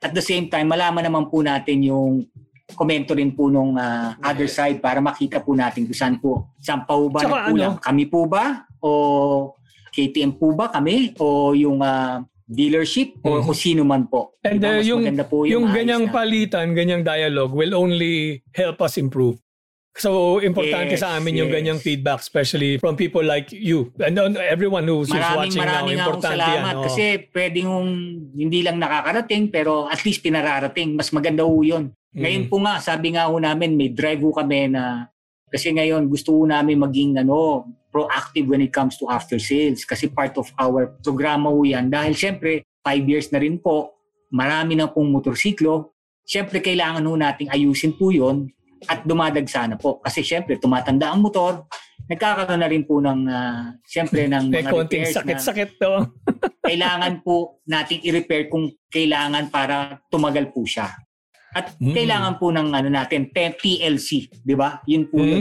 at 0.00 0.12
the 0.16 0.24
same 0.24 0.48
time 0.48 0.72
malaman 0.72 1.04
naman 1.04 1.28
po 1.28 1.44
natin 1.44 1.84
yung 1.84 2.24
komento 2.72 3.12
rin 3.12 3.34
po 3.34 3.50
nung 3.50 3.74
uh, 3.74 4.14
other 4.22 4.46
side 4.46 4.78
para 4.78 5.02
makita 5.02 5.42
po 5.42 5.52
natin 5.58 5.90
kung 5.90 5.98
saan 5.98 6.16
po 6.22 6.54
saan 6.62 6.86
pa 6.86 6.94
ba 6.96 7.20
Saka 7.20 7.50
nagkulang. 7.50 7.76
Ano? 7.76 7.82
Kami 7.82 8.04
po 8.06 8.20
ba 8.30 8.64
o 8.80 8.90
KTM 9.90 10.38
po 10.38 10.54
ba 10.54 10.70
kami 10.70 11.12
o 11.18 11.52
yung 11.52 11.82
uh, 11.82 12.22
dealership 12.50 13.22
o 13.22 13.38
mm-hmm. 13.38 13.46
kung 13.46 13.56
sino 13.56 13.82
man 13.86 14.10
po. 14.10 14.34
And 14.42 14.58
diba? 14.58 14.82
uh, 14.82 14.82
yung, 14.82 15.02
po 15.30 15.46
yung, 15.46 15.54
yung 15.54 15.66
ganyang 15.70 16.04
na. 16.10 16.12
palitan, 16.12 16.74
ganyang 16.74 17.06
dialogue 17.06 17.54
will 17.54 17.78
only 17.78 18.42
help 18.50 18.82
us 18.82 18.98
improve. 18.98 19.38
So, 19.94 20.38
importante 20.38 20.94
yes, 20.94 21.02
sa 21.02 21.18
amin 21.18 21.34
yes. 21.34 21.40
yung 21.42 21.50
ganyang 21.50 21.80
feedback, 21.82 22.22
especially 22.22 22.78
from 22.78 22.94
people 22.94 23.26
like 23.26 23.50
you. 23.50 23.90
And 23.98 24.18
everyone 24.38 24.86
who's, 24.86 25.10
maraming, 25.10 25.50
watching 25.50 25.62
maraming 25.62 25.98
now, 25.98 26.06
importante 26.06 26.46
yan. 26.46 26.74
Oh. 26.78 26.84
Kasi 26.86 27.04
pwedeng 27.34 27.70
hindi 28.34 28.60
lang 28.62 28.78
nakakarating, 28.78 29.50
pero 29.50 29.90
at 29.90 29.98
least 30.06 30.22
pinararating. 30.22 30.94
Mas 30.94 31.10
maganda 31.10 31.42
ho 31.42 31.54
yun. 31.62 31.90
Mm. 32.14 32.22
Ngayon 32.22 32.44
po 32.46 32.56
nga, 32.62 32.78
sabi 32.78 33.18
nga 33.18 33.26
ho 33.26 33.34
namin, 33.38 33.74
may 33.74 33.90
drive 33.90 34.22
ho 34.22 34.30
kami 34.30 34.70
na 34.70 35.10
kasi 35.50 35.74
ngayon 35.74 36.06
gusto 36.06 36.38
ho 36.38 36.46
namin 36.46 36.78
maging 36.78 37.18
ano, 37.18 37.66
proactive 37.90 38.46
when 38.46 38.62
it 38.62 38.72
comes 38.72 38.96
to 38.96 39.10
after 39.10 39.36
sales. 39.36 39.84
Kasi 39.84 40.08
part 40.08 40.38
of 40.38 40.48
our 40.56 40.94
programa 41.02 41.50
ho 41.50 41.60
yan. 41.66 41.90
Dahil 41.90 42.14
syempre 42.14 42.64
5 42.86 43.10
years 43.10 43.28
na 43.34 43.42
rin 43.42 43.58
po 43.58 43.98
marami 44.30 44.78
na 44.78 44.88
pong 44.88 45.10
motorsiklo. 45.10 45.92
Syempre 46.24 46.62
kailangan 46.62 47.04
ho 47.04 47.12
nating 47.18 47.50
ayusin 47.50 47.98
po 47.98 48.14
yon 48.14 48.48
at 48.86 49.04
dumadagsa 49.04 49.66
na 49.66 49.76
po. 49.76 49.98
Kasi 50.00 50.22
syempre 50.22 50.56
tumatanda 50.56 51.10
ang 51.10 51.20
motor 51.20 51.66
nagkakaroon 52.10 52.58
na 52.58 52.66
rin 52.66 52.82
po 52.82 52.98
ng 52.98 53.20
uh, 53.30 53.70
syempre 53.86 54.26
ng 54.26 54.50
mga 54.54 54.70
repairs 54.74 55.14
sakit-sakit 55.14 55.78
to. 55.78 56.10
kailangan 56.66 57.22
po 57.22 57.62
nating 57.70 58.02
i-repair 58.02 58.50
kung 58.50 58.66
kailangan 58.90 59.46
para 59.46 60.02
tumagal 60.10 60.50
po 60.50 60.66
siya 60.66 60.90
at 61.50 61.74
mm. 61.78 61.94
kailangan 61.94 62.38
po 62.38 62.54
ng 62.54 62.70
ano 62.70 62.88
natin, 62.88 63.26
TLC, 63.34 64.30
di 64.30 64.54
ba? 64.54 64.78
Yun 64.86 65.10
po 65.10 65.18
mm. 65.18 65.26
yun. 65.26 65.40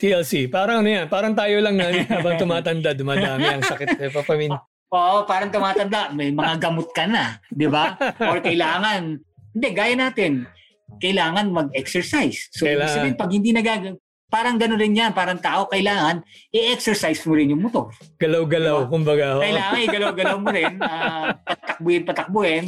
TLC. 0.00 0.48
Parang 0.48 0.80
ano 0.80 0.88
yan, 0.88 1.06
parang 1.10 1.36
tayo 1.36 1.60
lang 1.60 1.76
na 1.76 1.92
habang 2.16 2.40
tumatanda, 2.40 2.96
dumadami 2.96 3.44
ang 3.44 3.64
sakit. 3.64 3.98
Eh, 4.00 4.10
papamin. 4.12 4.56
Oo, 4.88 5.28
parang 5.28 5.52
tumatanda, 5.52 6.08
may 6.16 6.32
mga 6.32 6.56
gamot 6.56 6.88
ka 6.96 7.04
na, 7.04 7.36
di 7.52 7.68
ba? 7.68 7.92
Or 8.24 8.40
kailangan, 8.40 9.20
hindi, 9.52 9.68
gaya 9.76 9.92
natin, 9.92 10.48
kailangan 10.96 11.52
mag-exercise. 11.52 12.48
So, 12.56 12.64
kailangan. 12.64 12.94
sabihin, 12.96 13.16
pag 13.20 13.30
hindi 13.30 13.52
nagag 13.52 14.00
parang 14.28 14.60
gano'n 14.60 14.80
rin 14.80 14.92
yan, 14.92 15.12
parang 15.16 15.40
tao, 15.40 15.64
kailangan 15.72 16.20
i-exercise 16.52 17.24
mo 17.24 17.32
rin 17.32 17.52
yung 17.52 17.64
motor. 17.64 17.88
Galaw-galaw, 18.20 18.84
diba? 18.84 18.92
kumbaga. 18.92 19.26
Oh. 19.36 19.42
Kailangan 19.42 19.78
i-galaw-galaw 19.88 20.36
mo 20.36 20.48
rin, 20.52 20.74
uh, 20.84 21.26
patakbuhin, 21.48 22.02
patakbuhin. 22.04 22.64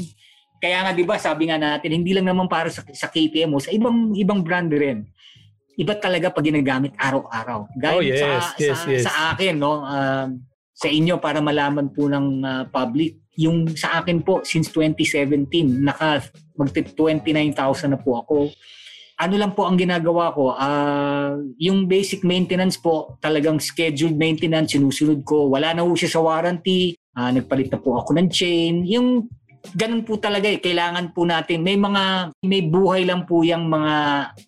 Kaya 0.60 0.84
nga 0.84 0.92
'di 0.92 1.04
ba, 1.08 1.16
sabi 1.16 1.48
nga 1.48 1.56
natin, 1.56 1.96
hindi 1.96 2.12
lang 2.12 2.28
naman 2.28 2.44
para 2.44 2.68
sa, 2.68 2.84
sa 2.92 3.08
KTM 3.08 3.56
mo, 3.56 3.58
sa 3.58 3.72
ibang 3.72 4.12
ibang 4.12 4.44
brand 4.44 4.68
rin. 4.68 5.08
Iba 5.80 5.96
talaga 5.96 6.28
pag 6.28 6.44
ginagamit 6.44 6.92
araw-araw. 7.00 7.72
Gaya 7.80 7.96
oh, 7.96 8.04
yes, 8.04 8.20
sa, 8.20 8.28
yes, 8.60 8.76
sa, 8.76 8.88
yes. 8.92 9.02
sa 9.08 9.12
akin, 9.32 9.56
no, 9.56 9.80
uh, 9.80 10.28
sa 10.76 10.88
inyo 10.92 11.16
para 11.16 11.40
malaman 11.40 11.88
po 11.88 12.04
ng 12.04 12.44
uh, 12.44 12.64
public, 12.68 13.16
yung 13.40 13.72
sa 13.72 14.04
akin 14.04 14.20
po 14.20 14.44
since 14.44 14.68
2017, 14.72 15.48
naka 15.80 16.20
magti 16.60 16.84
29,000 16.92 17.96
na 17.96 17.98
po 18.00 18.20
ako. 18.20 18.52
Ano 19.20 19.34
lang 19.36 19.52
po 19.56 19.64
ang 19.64 19.80
ginagawa 19.80 20.32
ko, 20.36 20.52
uh, 20.52 21.40
yung 21.56 21.88
basic 21.88 22.24
maintenance 22.28 22.76
po, 22.76 23.16
talagang 23.24 23.56
scheduled 23.56 24.16
maintenance, 24.16 24.76
sinusunod 24.76 25.24
ko. 25.24 25.48
Wala 25.48 25.72
na 25.72 25.84
po 25.84 25.96
siya 25.96 26.12
sa 26.12 26.20
warranty, 26.20 26.96
uh, 27.16 27.32
nagpalit 27.32 27.72
na 27.72 27.80
po 27.80 27.96
ako 27.96 28.16
ng 28.20 28.28
chain. 28.28 28.84
Yung 28.84 29.28
ganun 29.76 30.02
po 30.02 30.16
talaga 30.16 30.48
eh. 30.48 30.58
Kailangan 30.58 31.12
po 31.12 31.24
natin, 31.24 31.60
may 31.62 31.76
mga, 31.76 32.34
may 32.42 32.62
buhay 32.64 33.04
lang 33.04 33.24
po 33.24 33.44
yung 33.44 33.68
mga 33.68 33.94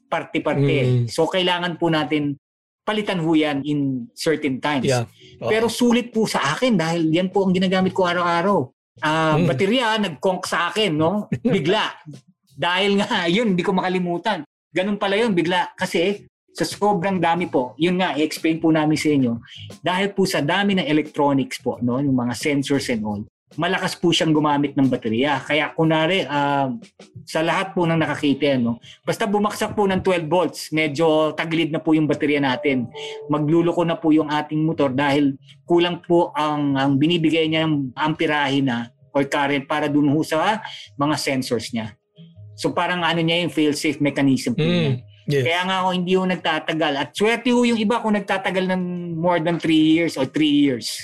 parte-parte. 0.09 0.77
Mm. 0.83 1.05
So, 1.09 1.29
kailangan 1.29 1.77
po 1.77 1.93
natin 1.93 2.37
palitan 2.83 3.23
ho 3.23 3.31
yan 3.31 3.63
in 3.63 4.11
certain 4.11 4.59
times. 4.59 4.91
Yeah. 4.91 5.07
Oh. 5.39 5.47
Pero 5.47 5.71
sulit 5.71 6.11
po 6.11 6.27
sa 6.27 6.55
akin 6.55 6.75
dahil 6.75 7.15
yan 7.15 7.31
po 7.31 7.47
ang 7.47 7.55
ginagamit 7.55 7.95
ko 7.95 8.07
araw-araw. 8.07 8.69
ah, 9.01 9.41
Mm. 9.41 9.49
baterya, 9.49 9.97
nag-conk 9.97 10.45
sa 10.45 10.69
akin, 10.69 10.93
no? 10.93 11.25
Bigla. 11.41 11.97
Dahil 12.53 13.01
nga, 13.01 13.25
yun, 13.37 13.57
hindi 13.57 13.65
ko 13.65 13.73
makalimutan. 13.73 14.45
Ganun 14.69 15.01
pala 15.01 15.17
yun, 15.17 15.33
bigla. 15.33 15.73
Kasi 15.73 16.29
sa 16.53 16.69
sobrang 16.69 17.17
dami 17.17 17.49
po, 17.49 17.73
yun 17.81 17.97
nga, 17.97 18.13
i-explain 18.13 18.61
po 18.61 18.69
namin 18.69 19.01
sa 19.01 19.09
inyo, 19.09 19.41
dahil 19.81 20.13
po 20.13 20.29
sa 20.29 20.45
dami 20.45 20.77
ng 20.77 20.85
electronics 20.85 21.57
po, 21.65 21.81
no, 21.81 21.97
yung 21.97 22.13
mga 22.13 22.37
sensors 22.37 22.93
and 22.93 23.01
all, 23.05 23.25
malakas 23.57 23.97
po 23.99 24.13
siyang 24.13 24.33
gumamit 24.33 24.73
ng 24.77 24.89
baterya. 24.89 25.41
Kaya 25.43 25.73
kunwari, 25.77 26.25
ah, 26.29 26.73
sa 27.25 27.41
lahat 27.45 27.77
po 27.77 27.85
ng 27.85 27.99
nakakita, 27.99 28.57
no, 28.61 28.81
basta 29.05 29.29
bumaksak 29.29 29.77
po 29.77 29.85
ng 29.89 30.01
12 30.01 30.29
volts, 30.29 30.71
medyo 30.73 31.33
tagilid 31.37 31.73
na 31.73 31.81
po 31.81 31.93
yung 31.93 32.09
baterya 32.09 32.41
natin. 32.41 32.89
Magluluko 33.29 33.83
na 33.85 33.97
po 33.97 34.13
yung 34.13 34.29
ating 34.29 34.63
motor 34.63 34.93
dahil 34.93 35.37
kulang 35.65 36.01
po 36.05 36.33
ang, 36.37 36.77
ang 36.77 36.97
binibigay 36.97 37.49
niya 37.49 37.69
ng 37.69 37.97
amperahe 37.97 38.65
na 38.65 38.93
or 39.13 39.29
current 39.29 39.69
para 39.69 39.93
dun 39.93 40.09
sa 40.25 40.61
mga 40.97 41.15
sensors 41.21 41.69
niya. 41.73 41.93
So 42.57 42.73
parang 42.73 43.05
ano 43.05 43.21
niya 43.21 43.45
yung 43.45 43.53
fail-safe 43.53 44.01
mechanism 44.01 44.57
po 44.57 44.65
niya. 44.65 44.97
Mm. 44.97 45.11
Yes. 45.23 45.45
Kaya 45.47 45.61
nga 45.71 45.77
ako 45.87 45.89
hindi 45.95 46.13
ho 46.19 46.23
nagtatagal. 46.27 46.93
At 46.99 47.09
swerte 47.15 47.55
ho 47.55 47.63
yung 47.63 47.79
iba 47.79 48.03
kung 48.03 48.19
nagtatagal 48.19 48.65
ng 48.75 48.83
more 49.15 49.39
than 49.39 49.57
3 49.57 49.71
years 49.71 50.15
or 50.19 50.27
3 50.27 50.43
years. 50.43 50.99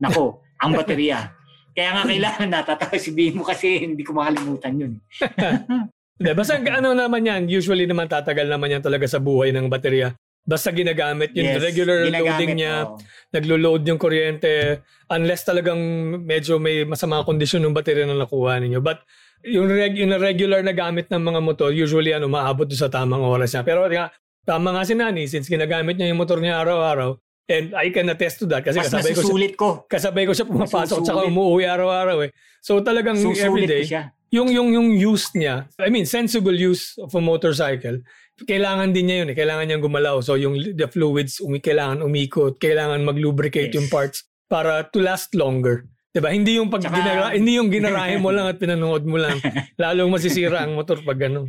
Nako, 0.00 0.40
ang 0.60 0.72
baterya. 0.72 1.28
Kaya 1.74 1.88
nga 1.94 2.02
kailangan 2.06 2.48
natatawa 2.54 2.96
si 2.98 3.10
mo 3.34 3.42
kasi 3.46 3.82
hindi 3.82 4.02
ko 4.02 4.12
makalimutan 4.16 4.74
yun. 4.76 4.92
Hindi, 6.20 6.36
basta 6.36 6.60
ano 6.60 6.92
naman 6.92 7.24
yan, 7.24 7.48
usually 7.48 7.88
naman 7.88 8.04
tatagal 8.04 8.44
naman 8.44 8.68
yan 8.68 8.84
talaga 8.84 9.08
sa 9.08 9.16
buhay 9.16 9.56
ng 9.56 9.72
baterya. 9.72 10.12
Basta 10.44 10.68
ginagamit 10.68 11.32
yung 11.32 11.56
Yes, 11.56 11.64
regular 11.64 12.04
ginagamit, 12.04 12.28
loading 12.28 12.52
niya, 12.60 12.74
oo. 12.92 13.00
naglo-load 13.32 13.88
yung 13.88 13.96
kuryente, 13.96 14.84
unless 15.08 15.48
talagang 15.48 15.80
medyo 16.20 16.60
may 16.60 16.84
masama 16.84 17.24
kondisyon 17.24 17.64
ng 17.64 17.72
baterya 17.72 18.04
na 18.04 18.20
nakuha 18.20 18.60
ninyo. 18.60 18.84
But 18.84 19.00
yung, 19.48 19.72
reg- 19.72 19.96
yung 19.96 20.12
regular 20.20 20.60
na 20.60 20.76
gamit 20.76 21.08
ng 21.08 21.24
mga 21.24 21.40
motor, 21.40 21.72
usually 21.72 22.12
ano, 22.12 22.28
maabot 22.28 22.68
sa 22.68 22.92
tamang 22.92 23.24
oras 23.24 23.56
niya. 23.56 23.64
Pero 23.64 23.88
nga, 23.88 24.12
tama 24.44 24.76
nga 24.76 24.84
si 24.84 24.92
Nani, 24.92 25.24
since 25.24 25.48
ginagamit 25.48 25.96
niya 25.96 26.12
yung 26.12 26.20
motor 26.20 26.36
niya 26.36 26.60
araw-araw, 26.60 27.16
and 27.50 27.74
I 27.74 27.90
can 27.90 28.06
attest 28.06 28.38
to 28.38 28.46
that 28.46 28.62
kasi 28.62 28.78
Mas 28.78 28.86
kasabay 28.86 29.10
ko, 29.10 29.20
siya, 29.20 29.50
ko. 29.54 29.68
kasabay 29.84 30.24
ko 30.24 30.32
siya 30.32 30.46
pumapasok 30.46 31.02
tsaka 31.02 31.26
umuwi 31.26 31.66
araw-araw 31.66 32.22
eh. 32.22 32.30
So 32.62 32.78
talagang 32.78 33.18
Susulit 33.18 33.42
everyday, 33.42 33.82
siya. 33.84 34.14
yung 34.30 34.48
yung 34.48 34.70
yung 34.70 34.88
use 34.94 35.34
niya, 35.34 35.66
I 35.76 35.90
mean 35.90 36.06
sensible 36.06 36.54
use 36.54 36.94
of 36.96 37.10
a 37.10 37.20
motorcycle, 37.20 37.98
kailangan 38.40 38.94
din 38.94 39.04
niya 39.04 39.16
yun 39.20 39.28
eh. 39.32 39.36
Kailangan 39.36 39.64
niyang 39.66 39.82
gumalaw. 39.82 40.22
So 40.22 40.34
yung 40.34 40.54
the 40.56 40.86
fluids, 40.86 41.42
umi, 41.42 41.58
kailangan 41.58 42.00
umikot, 42.00 42.56
kailangan 42.56 43.02
mag-lubricate 43.02 43.68
Yes. 43.68 43.76
yung 43.76 43.88
parts 43.88 44.18
para 44.46 44.86
to 44.86 44.98
last 44.98 45.34
longer. 45.34 45.84
'Di 46.10 46.18
ba? 46.18 46.30
Hindi 46.30 46.56
yung 46.56 46.66
pag 46.68 46.82
Tsaka- 46.82 46.96
ginara, 46.96 47.24
hindi 47.30 47.54
yung 47.54 47.68
ginarahe 47.68 48.16
mo 48.16 48.30
lang 48.36 48.46
at 48.46 48.56
pinanood 48.56 49.04
mo 49.04 49.14
lang. 49.14 49.36
Lalong 49.82 50.10
masisira 50.10 50.62
ang 50.62 50.74
motor 50.74 50.98
pag 51.00 51.20
ganun. 51.20 51.46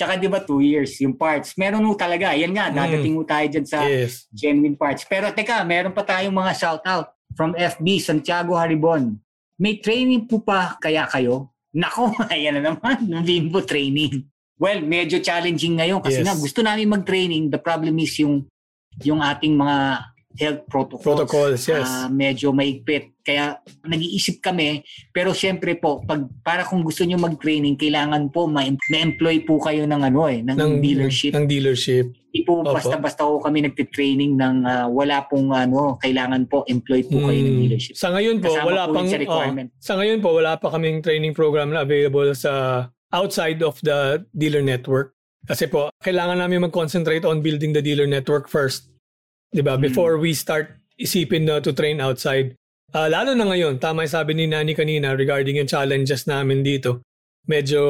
Tsaka 0.00 0.16
di 0.16 0.32
ba 0.32 0.40
two 0.40 0.64
years 0.64 0.96
yung 0.96 1.12
parts. 1.12 1.52
Meron 1.60 1.84
ho 1.84 1.92
talaga. 1.92 2.32
Yan 2.32 2.56
nga, 2.56 2.72
Mm. 2.72 2.76
dadating 2.80 3.14
ho 3.14 3.22
tayo 3.22 3.46
dyan 3.52 3.66
sa 3.68 3.84
Yes. 3.84 4.24
genuine 4.32 4.72
parts. 4.72 5.04
Pero 5.04 5.28
teka, 5.28 5.60
meron 5.60 5.92
pa 5.92 6.00
tayong 6.00 6.32
mga 6.32 6.56
shoutout 6.56 7.12
from 7.36 7.52
FB, 7.52 8.00
Santiago 8.00 8.56
Haribon. 8.56 9.20
May 9.60 9.76
training 9.76 10.24
po 10.24 10.40
pa 10.40 10.80
kaya 10.80 11.04
kayo? 11.04 11.52
Nako, 11.76 12.16
ayan 12.32 12.56
na 12.56 12.72
naman, 12.72 13.04
ng 13.04 13.20
Bimbo 13.20 13.60
training. 13.60 14.24
Well, 14.56 14.80
medyo 14.80 15.20
challenging 15.20 15.76
ngayon 15.76 16.00
kasi 16.00 16.20
Yes. 16.20 16.26
nga 16.26 16.34
gusto 16.34 16.64
namin 16.64 16.88
mag-training. 16.88 17.52
The 17.52 17.60
problem 17.60 18.00
is 18.00 18.16
yung 18.16 18.48
yung 19.04 19.20
ating 19.20 19.52
mga 19.54 19.76
health 20.40 20.64
protocols. 20.66 21.04
Protocols, 21.04 21.60
yes. 21.68 21.84
ah, 21.84 22.08
medyo 22.08 22.48
maigpit. 22.50 23.12
Kaya 23.20 23.60
nag-iisip 23.84 24.40
kami. 24.40 24.80
Pero 25.12 25.36
siyempre 25.36 25.76
po, 25.76 26.00
pag, 26.00 26.24
para 26.40 26.64
kung 26.64 26.80
gusto 26.80 27.04
nyo 27.04 27.20
mag-training, 27.20 27.76
kailangan 27.76 28.32
po 28.32 28.48
ma- 28.48 28.64
ma-employ 28.64 29.44
po 29.44 29.60
kayo 29.60 29.84
ng 29.84 30.00
ano 30.00 30.24
eh, 30.26 30.40
ng, 30.40 30.56
ng 30.56 30.72
dealership. 30.80 31.36
Ng 31.36 31.44
dealership. 31.44 32.06
Hindi 32.32 32.40
po 32.48 32.64
Opo. 32.64 32.72
basta-basta 32.72 33.28
ko 33.28 33.36
kami 33.38 33.68
nagtitraining 33.68 34.40
ng 34.40 34.56
ah, 34.64 34.88
wala 34.88 35.28
pong 35.28 35.52
ano, 35.52 36.00
kailangan 36.00 36.48
po 36.48 36.64
employ 36.64 37.04
po 37.04 37.20
kayo 37.28 37.40
ng 37.44 37.54
Mm. 37.54 37.62
dealership. 37.68 37.94
Sa 38.00 38.08
ngayon 38.08 38.40
po, 38.40 38.48
Kasama 38.56 38.66
wala 38.66 38.82
po 38.88 38.92
pang 38.96 39.06
sa 39.06 39.16
oh, 39.18 39.22
requirement. 39.22 39.68
sa 39.76 39.92
ngayon 40.00 40.18
po 40.24 40.28
wala 40.32 40.52
pa 40.56 40.66
kaming 40.72 40.98
training 41.04 41.36
program 41.36 41.68
na 41.68 41.84
available 41.84 42.32
sa 42.32 42.52
outside 43.12 43.60
of 43.60 43.76
the 43.84 44.24
dealer 44.32 44.64
network. 44.64 45.12
Kasi 45.44 45.66
po, 45.66 45.90
kailangan 46.00 46.38
namin 46.38 46.68
mag-concentrate 46.70 47.24
on 47.24 47.42
building 47.42 47.74
the 47.74 47.82
dealer 47.82 48.06
network 48.06 48.46
first. 48.46 48.86
'Di 49.50 49.62
ba? 49.62 49.74
Mm. 49.76 49.82
Before 49.82 50.14
we 50.16 50.32
start 50.32 50.70
isipin 50.96 51.48
na 51.48 51.58
to 51.58 51.72
train 51.72 51.98
outside. 51.98 52.54
Ah, 52.90 53.06
lalo 53.06 53.32
na 53.32 53.46
ngayon, 53.46 53.78
tama 53.78 54.02
yung 54.02 54.12
sabi 54.12 54.34
ni 54.34 54.50
Nani 54.50 54.74
kanina 54.74 55.14
regarding 55.14 55.56
yung 55.56 55.70
challenges 55.70 56.26
namin 56.26 56.60
dito. 56.60 57.00
Medyo 57.46 57.80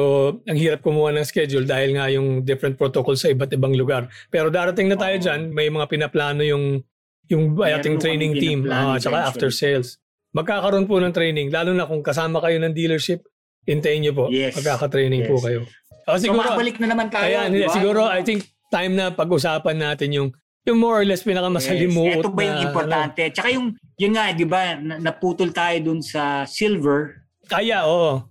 ang 0.45 0.57
hirap 0.57 0.79
kumuha 0.79 1.11
ng 1.11 1.25
schedule 1.27 1.65
dahil 1.67 1.97
nga 1.97 2.07
yung 2.07 2.45
different 2.45 2.77
protocols 2.77 3.19
sa 3.19 3.29
iba't 3.29 3.51
ibang 3.51 3.73
lugar. 3.75 4.07
Pero 4.29 4.47
darating 4.47 4.87
na 4.87 4.95
tayo 4.95 5.17
Oo. 5.17 5.23
dyan, 5.25 5.41
may 5.51 5.67
mga 5.67 5.89
pinaplano 5.89 6.41
yung 6.41 6.79
yung 7.27 7.55
ating 7.57 7.97
po 7.97 8.01
training 8.01 8.33
team, 8.37 8.63
pinaplano 8.63 8.87
ah, 8.87 8.95
eventually. 8.95 9.27
after 9.27 9.49
sales. 9.51 9.89
Magkakaroon 10.31 10.87
po 10.87 10.99
ng 10.99 11.11
training, 11.11 11.51
lalo 11.51 11.75
na 11.75 11.83
kung 11.83 11.99
kasama 11.99 12.39
kayo 12.39 12.61
ng 12.61 12.71
dealership, 12.71 13.27
hintayin 13.67 14.07
nyo 14.07 14.13
po, 14.15 14.25
Yes. 14.31 14.55
magkakatraining 14.55 15.27
po 15.27 15.35
Yes. 15.35 15.43
kayo. 15.43 15.59
O, 16.07 16.15
So 16.15 16.23
siguro, 16.23 16.47
makabalik 16.47 16.79
na 16.79 16.87
naman 16.87 17.07
tayo. 17.11 17.23
kaya, 17.27 17.51
di 17.51 17.61
ba? 17.61 17.73
siguro, 17.73 18.01
I 18.07 18.23
think 18.23 18.47
time 18.71 18.95
na 18.95 19.11
pag-usapan 19.11 19.75
natin 19.75 20.09
yung 20.11 20.29
yung 20.61 20.77
more 20.77 21.01
or 21.01 21.05
less 21.05 21.25
pinakamasalimuot 21.25 22.05
Yes. 22.05 22.21
Ito 22.21 22.29
ba 22.29 22.41
yung 22.45 22.59
na, 22.61 22.65
importante? 22.69 23.21
Tsaka 23.33 23.49
yung, 23.49 23.73
yun 23.97 24.13
nga, 24.13 24.29
di 24.29 24.45
ba, 24.45 24.77
na- 24.77 25.01
naputol 25.01 25.49
tayo 25.49 25.77
dun 25.81 26.01
sa 26.05 26.45
silver. 26.45 27.17
ano, 27.17 27.49
kaya, 27.49 27.77
oo. 27.83 28.21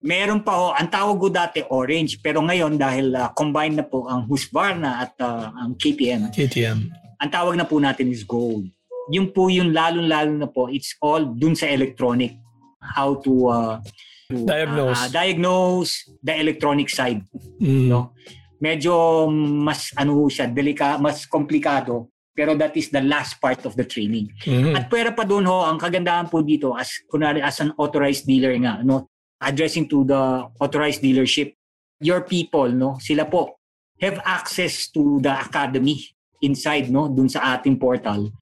Meron 0.00 0.40
pa 0.40 0.52
ho, 0.56 0.66
ang 0.72 0.88
tawag 0.88 1.20
ko 1.20 1.28
dati 1.28 1.60
orange, 1.68 2.22
pero 2.24 2.40
ngayon 2.40 2.78
dahil 2.80 3.12
ah, 3.12 3.28
combined 3.36 3.76
na 3.76 3.84
po 3.84 4.08
ang 4.08 4.24
Husqvarna 4.24 5.04
at 5.04 5.12
ah, 5.20 5.52
ang 5.52 5.76
KTM, 5.76 6.32
KTM. 6.32 6.78
ang 7.20 7.30
tawag 7.30 7.58
na 7.58 7.68
po 7.68 7.76
natin 7.76 8.08
is 8.08 8.24
gold. 8.24 8.64
Yung 9.12 9.28
po 9.28 9.50
yung 9.52 9.74
lalong-lalo 9.74 10.32
na 10.32 10.48
po, 10.48 10.70
it's 10.70 10.94
all 11.02 11.20
dun 11.26 11.52
sa 11.52 11.68
electronic. 11.68 12.38
How 12.80 13.20
to, 13.20 13.32
uh, 13.50 13.74
to, 14.30 14.46
Diagnose. 14.46 14.96
uh, 14.96 15.08
diagnose 15.12 15.90
the 16.24 16.32
electronic 16.32 16.88
side. 16.88 17.20
Mm. 17.60 17.92
No? 17.92 18.14
Medyo 18.60 19.26
mas 19.32 19.90
ano 19.96 20.28
siya, 20.28 20.46
delika, 20.46 21.00
mas 21.00 21.24
komplikado. 21.24 22.12
Pero 22.36 22.54
that 22.54 22.76
is 22.76 22.92
the 22.92 23.02
last 23.02 23.40
part 23.40 23.64
of 23.66 23.74
the 23.74 23.84
training. 23.84 24.30
Mhm. 24.46 24.76
At 24.76 24.86
pwera 24.86 25.10
pa 25.16 25.24
doon 25.26 25.44
ho, 25.48 25.66
ang 25.66 25.80
kagandahan 25.80 26.30
po 26.30 26.44
dito 26.44 26.76
as 26.76 26.88
kunwari 27.10 27.42
as 27.42 27.58
an 27.60 27.74
authorized 27.80 28.28
dealer 28.28 28.54
nga, 28.60 28.84
no, 28.84 29.10
addressing 29.40 29.88
to 29.88 30.04
the 30.04 30.46
authorized 30.60 31.02
dealership, 31.02 31.56
your 32.00 32.22
people, 32.24 32.68
no, 32.70 32.96
sila 33.00 33.26
po 33.26 33.58
have 34.00 34.20
access 34.24 34.88
to 34.88 35.20
the 35.20 35.32
academy 35.32 36.00
inside, 36.40 36.88
no, 36.88 37.08
dun 37.12 37.28
sa 37.28 37.56
ating 37.56 37.76
portal 37.76 38.32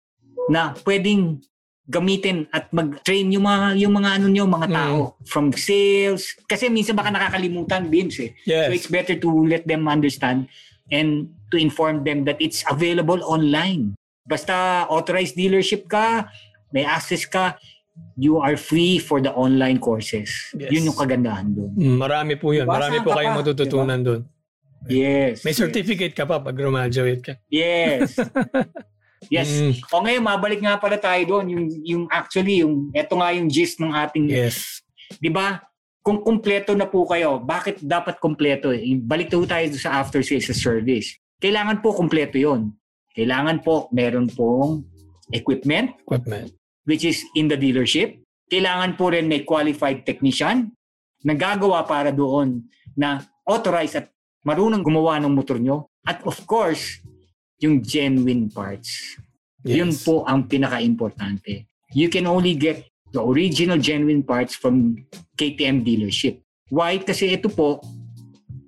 na 0.48 0.72
pwedeng 0.87 1.42
gamitin 1.88 2.44
at 2.53 2.68
mag-train 2.68 3.33
yung 3.33 3.48
mga 3.48 3.81
yung 3.81 3.96
mga 3.96 4.20
ano 4.20 4.27
nyo, 4.29 4.44
mga 4.44 4.68
tao 4.68 4.98
from 5.24 5.48
sales 5.57 6.37
kasi 6.44 6.68
minsan 6.68 6.92
baka 6.92 7.09
nakakalimutan 7.09 7.88
din 7.88 8.12
eh. 8.12 8.12
So 8.12 8.22
Yes. 8.44 8.68
it's 8.77 8.88
better 8.92 9.16
to 9.16 9.29
let 9.48 9.64
them 9.64 9.88
understand 9.88 10.53
and 10.92 11.33
to 11.48 11.57
inform 11.57 12.05
them 12.05 12.29
that 12.29 12.37
it's 12.44 12.61
available 12.68 13.24
online. 13.24 13.96
Basta 14.29 14.85
authorized 14.92 15.40
dealership 15.40 15.88
ka, 15.88 16.29
may 16.77 16.85
access 16.85 17.24
ka, 17.24 17.57
you 18.20 18.37
are 18.37 18.61
free 18.61 19.01
for 19.01 19.24
the 19.24 19.33
online 19.33 19.81
courses. 19.81 20.29
Yes. 20.53 20.68
Yun 20.68 20.92
yung 20.92 20.98
kagandahan 21.01 21.48
doon. 21.57 21.72
Mm, 21.72 21.96
marami 21.96 22.35
po 22.37 22.53
yun. 22.53 22.68
Diba? 22.68 22.77
Marami 22.77 23.01
po 23.01 23.16
ka 23.16 23.24
kayong 23.24 23.38
matututunan 23.40 24.01
doon. 24.05 24.20
Yes. 24.87 25.40
May 25.42 25.57
yes. 25.57 25.61
certificate 25.64 26.12
ka 26.12 26.29
pa 26.29 26.37
pag 26.38 26.53
graduate 26.53 27.24
ka. 27.24 27.35
Yes. 27.48 28.14
yes. 29.26 29.50
Mm, 29.50 29.74
O 29.90 30.02
ngayon, 30.07 30.22
mabalik 30.22 30.61
nga 30.62 30.78
pala 30.78 30.94
tayo 30.94 31.22
doon. 31.26 31.46
Yung, 31.50 31.64
yung 31.83 32.04
actually, 32.09 32.62
yung, 32.62 32.94
eto 32.94 33.18
nga 33.18 33.35
yung 33.35 33.50
gist 33.50 33.83
ng 33.83 33.90
ating 33.90 34.31
yes. 34.31 34.78
Di 35.18 35.26
ba? 35.28 35.59
Kung 35.98 36.22
kumpleto 36.22 36.72
na 36.72 36.87
po 36.87 37.04
kayo, 37.04 37.42
bakit 37.42 37.83
dapat 37.83 38.16
kumpleto? 38.23 38.71
Eh? 38.73 38.96
Balik 38.96 39.29
po 39.29 39.44
tayo 39.44 39.66
sa 39.77 40.00
after 40.00 40.23
sales 40.23 40.48
service. 40.54 41.19
Kailangan 41.42 41.85
po 41.85 41.92
kumpleto 41.92 42.38
yon. 42.38 42.73
Kailangan 43.12 43.60
po 43.60 43.90
meron 43.90 44.31
pong 44.31 44.87
equipment, 45.35 45.92
Equipment. 46.06 46.54
which 46.88 47.04
is 47.04 47.27
in 47.35 47.50
the 47.50 47.58
dealership. 47.58 48.23
Kailangan 48.48 48.96
po 48.96 49.12
rin 49.12 49.29
may 49.29 49.44
qualified 49.44 50.06
technician 50.08 50.73
na 51.21 51.35
gagawa 51.37 51.85
para 51.85 52.08
doon 52.14 52.64
na 52.96 53.21
authorized 53.44 53.98
at 54.00 54.06
marunong 54.46 54.81
gumawa 54.81 55.21
ng 55.21 55.35
motor 55.35 55.60
nyo. 55.60 55.90
At 56.08 56.25
of 56.25 56.40
course, 56.48 57.02
yung 57.59 57.83
genuine 57.83 58.48
parts. 58.48 59.19
Yun 59.67 59.90
Yes. 59.90 60.06
po 60.06 60.23
ang 60.25 60.46
pinaka-importante. 60.46 61.67
You 61.92 62.06
can 62.09 62.31
only 62.31 62.54
get 62.54 62.87
the 63.11 63.21
original 63.21 63.81
genuine 63.81 64.23
parts 64.23 64.54
from 64.54 65.02
KTM 65.35 65.83
dealership. 65.83 66.38
Why? 66.69 67.00
Kasi 67.00 67.35
ito 67.35 67.48
po 67.48 67.81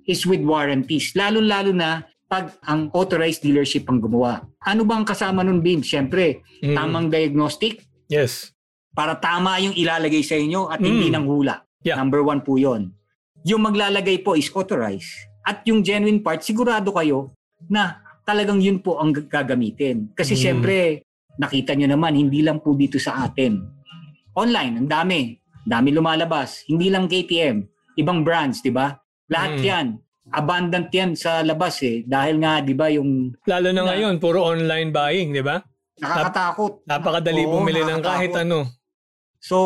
is 0.03 0.25
with 0.25 0.41
warranties. 0.41 1.13
Lalo-lalo 1.13 1.71
na 1.71 2.03
pag 2.25 2.55
ang 2.65 2.89
authorized 2.91 3.43
dealership 3.43 3.85
ang 3.87 4.01
gumawa. 4.01 4.41
Ano 4.63 4.83
bang 4.83 5.05
kasama 5.05 5.43
nun, 5.43 5.61
Bim? 5.61 5.83
Siyempre, 5.83 6.41
Mm, 6.63 6.75
tamang 6.75 7.07
diagnostic, 7.07 7.85
Yes. 8.07 8.51
para 8.91 9.15
tama 9.15 9.59
yung 9.59 9.75
ilalagay 9.75 10.23
sa 10.23 10.35
inyo 10.35 10.67
at 10.67 10.79
hindi 10.79 11.07
Mm. 11.11 11.15
ng 11.21 11.25
hula. 11.27 11.55
Yeah. 11.81 11.97
Number 11.97 12.21
one 12.21 12.41
po 12.41 12.57
yon. 12.57 12.91
Yung 13.43 13.65
maglalagay 13.65 14.21
po 14.21 14.33
is 14.33 14.49
authorized. 14.53 15.09
At 15.41 15.65
yung 15.65 15.81
genuine 15.81 16.21
part, 16.21 16.45
sigurado 16.45 16.93
kayo 16.93 17.33
na 17.65 17.97
talagang 18.23 18.59
yun 18.59 18.79
po 18.79 18.97
ang 18.97 19.11
gagamitin. 19.11 20.11
Kasi 20.11 20.33
Mm. 20.33 20.39
syempre, 20.39 20.75
nakita 21.35 21.73
nyo 21.73 21.87
naman, 21.87 22.13
hindi 22.13 22.41
lang 22.41 22.59
po 22.59 22.73
dito 22.73 22.97
sa 22.97 23.23
atin. 23.23 23.59
Online, 24.33 24.79
ang 24.79 24.89
dami. 24.89 25.35
Dami 25.61 25.89
lumalabas. 25.91 26.63
Hindi 26.65 26.87
lang 26.87 27.05
KTM. 27.05 27.61
Ibang 27.93 28.23
brands, 28.23 28.59
di 28.59 28.69
ba? 28.69 28.95
Lahat 29.27 29.57
Mm. 29.57 29.63
yan. 29.63 29.87
Abundant 30.31 30.87
yan 30.87 31.11
sa 31.13 31.41
labas 31.41 31.81
eh. 31.81 32.01
Dahil 32.01 32.39
nga, 32.39 32.61
di 32.61 32.71
ba, 32.71 32.87
yung 32.87 33.35
Lalo 33.43 33.67
na 33.69 33.81
Na- 33.81 33.87
ngayon, 33.91 34.15
puro 34.17 34.41
online 34.41 34.89
buying, 34.89 35.31
di 35.31 35.43
ba? 35.43 35.59
nakakatakot. 35.97 36.81
Napakadali 36.83 37.45
Oo, 37.45 37.51
bumili 37.53 37.85
ng 37.85 38.01
kahit 38.01 38.33
ano. 38.33 38.65
So, 39.37 39.57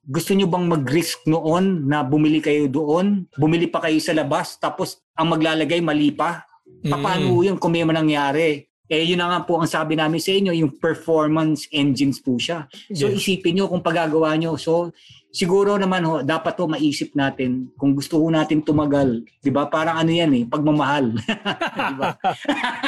gusto 0.00 0.30
nyo 0.30 0.46
bang 0.46 0.66
mag-risk 0.68 1.26
noon 1.26 1.86
na 1.86 2.02
bumili 2.02 2.38
kayo 2.38 2.66
doon? 2.66 3.26
Bumili 3.34 3.66
pa 3.66 3.78
kayo 3.80 3.98
sa 3.98 4.10
labas, 4.10 4.54
tapos 4.56 5.02
ang 5.12 5.30
maglalagay 5.30 5.78
mali 5.78 6.10
pa? 6.10 6.46
Paano 6.80 7.36
Mm. 7.36 7.44
yun 7.44 7.56
kung 7.56 7.70
may 7.70 7.82
manangyari? 7.82 8.64
Eh, 8.86 9.06
yun 9.06 9.16
na 9.16 9.30
nga 9.30 9.40
po 9.44 9.54
ang 9.54 9.70
sabi 9.70 9.94
namin 9.94 10.18
sa 10.18 10.32
inyo, 10.32 10.50
yung 10.52 10.74
performance 10.74 11.70
engines 11.70 12.18
po 12.18 12.34
siya. 12.36 12.66
So, 12.90 13.06
Yes. 13.06 13.22
isipin 13.22 13.54
nyo 13.54 13.70
kung 13.70 13.80
pagagawa 13.80 14.34
nyo. 14.34 14.58
So, 14.58 14.90
siguro 15.30 15.78
naman 15.78 16.02
ho, 16.02 16.26
dapat 16.26 16.58
to 16.58 16.66
maisip 16.66 17.14
natin 17.14 17.70
kung 17.78 17.94
gusto 17.94 18.18
ho 18.18 18.26
natin 18.26 18.66
tumagal. 18.66 19.22
Di 19.38 19.46
ba? 19.46 19.70
Parang 19.70 19.94
ano 19.94 20.10
yan 20.10 20.34
eh, 20.34 20.42
pagmamahal. 20.42 21.14
di 21.86 21.94
ba? 21.94 22.08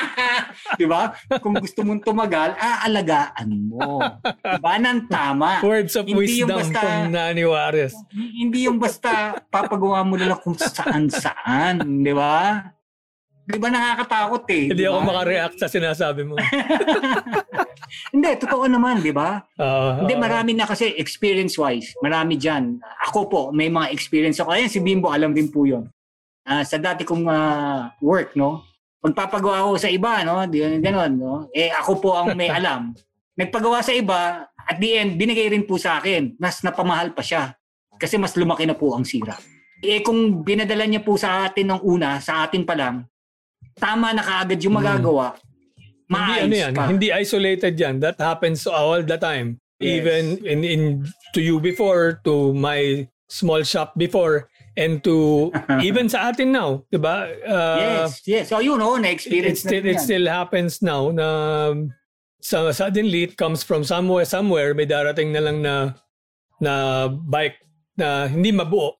di 0.80 0.86
ba? 0.86 1.00
Kung 1.38 1.54
gusto 1.54 1.86
mong 1.86 2.02
tumagal, 2.02 2.58
aalagaan 2.58 3.50
mo. 3.62 4.02
Di 4.26 4.58
ba? 4.58 4.74
Nang 4.76 5.06
tama. 5.06 5.62
Words 5.62 5.94
of 5.94 6.02
Hindi 6.02 6.42
yung 6.42 6.50
wisdom 6.50 6.58
basta- 6.66 6.82
from 6.82 7.14
Nani 7.14 7.42
Juarez. 7.42 7.94
Hindi 8.10 8.66
yung 8.66 8.82
basta 8.82 9.38
papagawa 9.46 10.02
mo 10.02 10.18
na 10.18 10.34
lang 10.34 10.40
kung 10.42 10.58
saan-saan. 10.58 11.78
Di 12.02 12.10
ba? 12.10 12.58
Di 13.43 13.59
ba 13.59 13.68
nakakatakot 13.74 14.45
eh? 14.55 14.70
Hindi 14.70 14.82
di 14.82 14.86
ako 14.86 14.99
makareact 15.03 15.57
sa 15.59 15.66
sinasabi 15.66 16.22
mo. 16.22 16.38
Hindi, 18.14 18.30
totoo 18.38 18.64
naman, 18.70 19.03
di 19.03 19.12
ba? 19.12 19.43
Ah, 19.59 20.01
Hindi, 20.01 20.14
marami 20.14 20.55
na 20.55 20.64
kasi 20.64 20.95
experience-wise. 20.97 21.99
Marami 22.01 22.38
dyan. 22.38 22.78
Ako 23.11 23.26
po, 23.26 23.40
may 23.51 23.68
mga 23.68 23.90
experience 23.90 24.38
ako. 24.38 24.55
Ayan, 24.55 24.70
si 24.70 24.78
Bimbo, 24.78 25.11
alam 25.11 25.34
din 25.34 25.51
po 25.51 25.66
yun. 25.66 25.90
Ah, 26.47 26.62
sa 26.62 26.78
dati 26.78 27.03
kong 27.03 27.26
ah, 27.26 27.90
work, 27.99 28.38
no? 28.38 28.62
Magpapagawa 29.03 29.66
ako 29.66 29.70
sa 29.82 29.90
iba, 29.90 30.22
no? 30.22 30.47
Di, 30.47 30.62
ganon, 30.78 31.12
no? 31.18 31.34
Eh, 31.51 31.74
ako 31.74 31.93
po 31.99 32.11
ang 32.14 32.38
may 32.38 32.49
alam. 32.59 32.95
Nagpagawa 33.34 33.82
sa 33.82 33.90
iba, 33.90 34.47
at 34.47 34.78
the 34.78 35.03
end, 35.03 35.18
binigay 35.18 35.51
rin 35.51 35.66
po 35.66 35.76
sa 35.76 35.99
akin. 35.99 36.38
Mas 36.38 36.62
napamahal 36.62 37.11
pa 37.11 37.20
siya. 37.26 37.59
Kasi 37.99 38.16
mas 38.16 38.38
lumaki 38.38 38.64
na 38.64 38.78
po 38.78 38.95
ang 38.95 39.03
sira. 39.03 39.34
Eh, 39.82 39.99
kung 39.99 40.47
binadala 40.47 40.86
niya 40.86 41.03
po 41.03 41.18
sa 41.18 41.51
atin 41.51 41.74
ng 41.74 41.80
una, 41.82 42.22
sa 42.22 42.47
atin 42.47 42.62
pa 42.62 42.78
lang, 42.78 43.03
tama 43.78 44.12
na 44.12 44.22
kaagad 44.22 44.60
yung 44.64 44.76
magagawa. 44.78 45.36
Hindi 46.06 46.12
Maayos 46.12 46.44
ano 46.44 46.56
yan, 46.56 46.72
pa. 46.76 46.84
hindi 46.92 47.08
isolated 47.08 47.74
yan. 47.78 47.94
That 48.04 48.20
happens 48.20 48.68
all 48.68 49.00
the 49.00 49.16
time. 49.16 49.60
Yes. 49.80 49.88
Even 49.98 50.22
in, 50.44 50.60
in 50.62 50.80
to 51.32 51.40
you 51.40 51.56
before, 51.58 52.20
to 52.28 52.52
my 52.52 53.08
small 53.32 53.64
shop 53.64 53.96
before, 53.96 54.52
and 54.76 55.00
to 55.04 55.48
even 55.88 56.08
sa 56.12 56.28
atin 56.32 56.52
now, 56.52 56.84
'di 56.92 57.00
ba? 57.00 57.32
Uh, 57.44 57.78
yes, 57.80 58.20
yes. 58.28 58.44
So, 58.52 58.60
yun, 58.60 58.80
oh, 58.80 58.96
it, 59.00 59.08
na-experience 59.08 59.64
still, 59.64 59.80
na 59.84 59.88
it 59.88 59.96
yan. 59.96 60.04
still 60.04 60.26
happens 60.28 60.80
now 60.84 61.08
na 61.12 61.26
so 62.42 62.68
suddenly 62.74 63.22
it 63.22 63.38
comes 63.38 63.62
from 63.62 63.86
somewhere 63.86 64.26
somewhere 64.26 64.74
may 64.74 64.84
darating 64.84 65.30
na 65.30 65.40
lang 65.40 65.62
na 65.62 65.94
na 66.58 67.06
bike 67.08 67.54
na 67.94 68.26
hindi 68.26 68.50
mabuo 68.50 68.98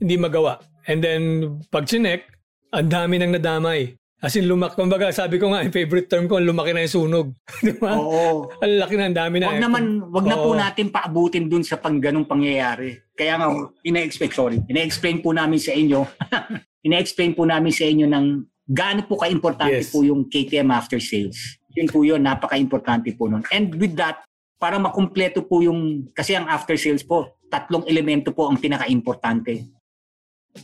hindi 0.00 0.16
magawa 0.16 0.56
and 0.88 1.04
then 1.04 1.52
pag 1.68 1.84
chinek 1.84 2.31
ang 2.72 2.88
dami 2.88 3.20
nang 3.20 3.32
nadamay 3.36 3.92
as 4.22 4.38
in 4.38 4.46
lumak 4.46 4.78
kumbaga 4.78 5.10
sabi 5.10 5.34
ko 5.36 5.50
nga 5.50 5.66
yung 5.66 5.74
favorite 5.74 6.06
term 6.06 6.30
ko 6.30 6.38
lumaki 6.38 6.70
na 6.70 6.86
yung 6.86 6.94
sunog 6.94 7.26
di 7.66 7.74
ba 7.74 7.98
Oo. 7.98 8.48
ang 8.62 8.74
laki 8.78 8.94
na 8.94 9.04
ang 9.10 9.16
dami 9.18 9.36
na 9.42 9.50
Wag 9.50 9.60
naman, 9.60 9.84
wag 10.14 10.26
na 10.30 10.36
po 10.38 10.50
natin 10.54 10.94
paabutin 10.94 11.50
dun 11.50 11.66
sa 11.66 11.76
pang 11.76 11.98
ganong 11.98 12.24
pangyayari. 12.24 13.02
Kaya 13.12 13.34
nga, 13.36 13.50
ina-expect, 13.82 14.32
sorry, 14.32 14.62
ina-explain 14.70 15.20
po 15.20 15.34
namin 15.34 15.58
sa 15.58 15.74
inyo, 15.74 16.06
ina-explain 16.86 17.34
po 17.34 17.44
namin 17.44 17.74
sa 17.74 17.84
inyo 17.84 18.06
ng 18.08 18.26
gaano 18.62 19.04
po 19.04 19.18
ka-importante 19.18 19.82
Yes. 19.84 19.90
po 19.90 20.06
yung 20.06 20.30
KTM 20.30 20.70
after 20.70 21.02
sales. 21.02 21.58
Yun 21.74 21.88
po 21.90 22.06
yun, 22.06 22.22
napaka-importante 22.22 23.10
po 23.18 23.26
nun. 23.26 23.42
And 23.50 23.74
with 23.74 23.98
that, 23.98 24.22
para 24.56 24.78
makumpleto 24.78 25.42
po 25.44 25.60
yung, 25.60 26.08
kasi 26.14 26.38
ang 26.38 26.46
after 26.46 26.78
sales 26.78 27.02
po, 27.02 27.42
tatlong 27.50 27.84
elemento 27.90 28.30
po 28.30 28.46
ang 28.48 28.56
pinaka-importante. 28.56 29.66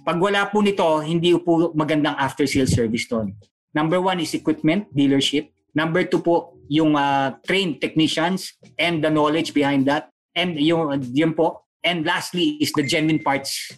Pag 0.05 0.21
wala 0.21 0.45
po 0.49 0.61
nito, 0.61 0.85
hindi 1.01 1.33
po 1.41 1.73
magandang 1.73 2.17
after 2.17 2.45
sales 2.45 2.73
service 2.73 3.09
doon. 3.09 3.33
Number 3.73 4.01
one 4.01 4.21
is 4.21 4.33
equipment, 4.37 4.89
dealership. 4.93 5.49
Number 5.77 6.05
two 6.05 6.21
po, 6.21 6.57
yung 6.69 6.97
ah, 6.97 7.37
trained 7.45 7.81
technicians 7.81 8.57
and 8.77 9.01
the 9.01 9.09
knowledge 9.09 9.53
behind 9.57 9.89
that. 9.89 10.13
And 10.37 10.57
yung, 10.61 10.93
yun 11.13 11.33
po. 11.33 11.65
And 11.85 12.05
lastly 12.05 12.61
is 12.61 12.73
the 12.75 12.85
genuine 12.85 13.23
parts. 13.23 13.73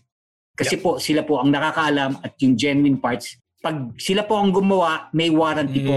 Kasi 0.56 0.76
po, 0.76 1.00
sila 1.00 1.24
po 1.24 1.40
ang 1.40 1.48
nakakaalam 1.48 2.20
at 2.20 2.36
yung 2.42 2.58
genuine 2.58 2.98
parts. 3.00 3.38
Pag 3.60 3.96
sila 4.00 4.24
po 4.24 4.36
ang 4.36 4.52
gumawa, 4.52 5.08
may 5.12 5.28
warranty 5.32 5.80
po. 5.84 5.96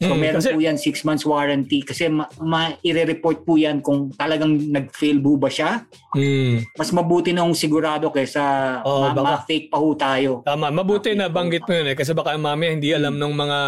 Mm. 0.00 0.08
So 0.08 0.14
Mm, 0.16 0.18
meron 0.18 0.40
kasi- 0.40 0.54
po 0.56 0.60
yan 0.60 0.78
6 0.80 1.04
months 1.04 1.24
warranty 1.24 1.84
kasi 1.84 2.08
ma- 2.08 2.24
ma-report 2.40 3.44
po 3.44 3.54
yan 3.54 3.84
kung 3.84 4.08
talagang 4.10 4.56
nag-fail 4.66 5.20
po 5.20 5.36
ba 5.36 5.52
siya. 5.52 5.84
Mm. 6.16 6.64
Mas 6.72 6.88
mabuti 6.88 7.30
na 7.30 7.44
sigurado 7.52 8.08
kaysa 8.08 8.40
Oo, 8.80 9.06
ma- 9.06 9.12
baka- 9.12 9.44
ma-fake 9.44 9.68
pa 9.68 9.76
ho 9.76 9.92
tayo. 9.92 10.40
Tama, 10.42 10.72
mabuti 10.72 11.12
na 11.12 11.28
banggit 11.28 11.60
mo 11.62 11.72
yun 11.74 11.86
eh 11.86 11.94
kasi 11.94 12.16
baka 12.16 12.32
mamaya 12.34 12.72
hindi 12.72 12.90
alam 12.90 13.12
ng 13.14 13.34
mga 13.34 13.60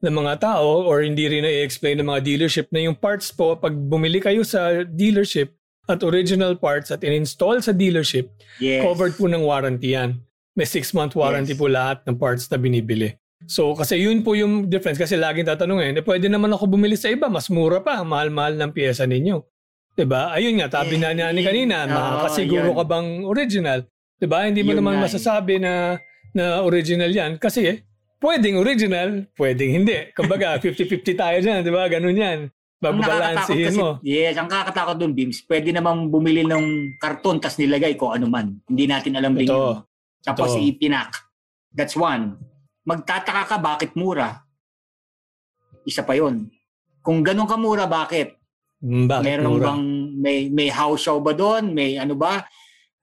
ng 0.00 0.16
mga 0.16 0.34
tao 0.38 0.80
or 0.82 1.00
hindi 1.00 1.28
rin 1.28 1.44
na-explain 1.44 2.00
ng 2.00 2.08
mga 2.08 2.24
dealership 2.24 2.72
na 2.72 2.80
yung 2.80 2.96
parts 2.96 3.28
po 3.28 3.52
pag 3.52 3.72
bumili 3.72 4.16
kayo 4.16 4.40
sa 4.40 4.80
dealership 4.82 5.52
at 5.84 6.00
original 6.00 6.56
parts 6.56 6.88
at 6.88 7.04
in-install 7.04 7.60
sa 7.60 7.72
dealership, 7.72 8.32
Yes. 8.56 8.80
covered 8.80 9.12
po 9.12 9.28
ng 9.28 9.44
warranty 9.44 9.92
yan. 9.92 10.24
May 10.56 10.64
6-month 10.64 11.12
warranty 11.12 11.52
Yes. 11.52 11.60
po 11.60 11.68
lahat 11.68 12.00
ng 12.04 12.16
parts 12.16 12.48
na 12.48 12.56
binibili. 12.56 13.12
So 13.46 13.72
kasi 13.72 13.96
yun 13.96 14.20
po 14.20 14.36
yung 14.36 14.68
difference 14.68 14.96
kasi 14.96 15.16
laging 15.16 15.46
tatanungin, 15.46 15.96
eh, 15.96 16.04
pwede 16.04 16.28
naman 16.28 16.50
ako 16.50 16.68
bumili 16.68 16.92
sa 16.94 17.08
iba, 17.08 17.26
mas 17.26 17.48
mura 17.48 17.80
pa, 17.80 18.04
mahal-mahal 18.04 18.56
ng 18.56 18.70
pyesa 18.70 19.04
ninyo. 19.04 19.40
'Di 19.90 20.04
ba? 20.04 20.30
Ayun 20.30 20.60
nga, 20.60 20.68
tabi 20.70 20.96
na 20.96 21.10
ni 21.12 21.22
Eh, 21.22 21.44
kanina, 21.44 21.84
oo, 21.84 21.90
makakasiguro 21.90 22.70
yun. 22.70 22.76
ka 22.76 22.84
bang 22.84 23.08
original? 23.24 23.78
'Di 24.16 24.26
ba? 24.28 24.38
Hindi 24.44 24.60
mo 24.60 24.72
Yun 24.72 24.78
naman 24.80 24.92
nga 24.94 25.00
eh. 25.00 25.06
masasabi 25.08 25.54
na 25.56 25.72
na 26.30 26.62
original 26.62 27.10
'yan 27.10 27.40
kasi 27.40 27.60
eh, 27.66 27.76
pwedeng 28.20 28.60
original, 28.60 29.24
pwedeng 29.34 29.72
hindi. 29.72 30.12
Kumbaga 30.12 30.56
50-50 30.62 31.16
tayo 31.16 31.36
diyan, 31.40 31.64
'di 31.64 31.72
ba? 31.72 31.88
Ganun 31.88 32.16
'yan. 32.16 32.38
Babalansehin 32.80 33.76
mo. 33.76 34.00
yes, 34.00 34.40
ang 34.40 34.48
nakakatakot 34.48 34.96
doon, 34.96 35.12
Bims, 35.12 35.44
pwede 35.44 35.68
namang 35.68 36.08
bumili 36.08 36.40
ng 36.42 36.96
karton 36.96 37.36
tas 37.36 37.60
nilagay 37.60 37.92
ko 37.92 38.16
ano 38.16 38.24
man. 38.24 38.56
Hindi 38.64 38.88
natin 38.88 39.20
alam 39.20 39.36
din 39.36 39.44
Ito. 39.44 39.52
yun. 39.52 39.76
Tapos 40.24 40.56
Ito. 40.56 40.64
ipinak. 40.64 41.12
That's 41.70 41.92
one. 41.92 42.40
Magtataka 42.84 43.42
ka 43.46 43.56
bakit 43.58 43.92
mura. 43.94 44.40
Isa 45.84 46.02
pa 46.02 46.16
yon. 46.16 46.48
Kung 47.00 47.20
ganun 47.20 47.48
ka 47.48 47.56
mura, 47.56 47.84
bakit? 47.84 48.36
Mm, 48.80 49.04
Bakit 49.06 49.24
Meron 49.24 49.52
mura? 49.52 49.64
bang 49.72 49.84
may 50.16 50.38
may 50.48 50.68
house 50.68 51.04
show 51.04 51.20
ba 51.20 51.32
doon? 51.32 51.72
May 51.72 52.00
ano 52.00 52.16
ba? 52.16 52.44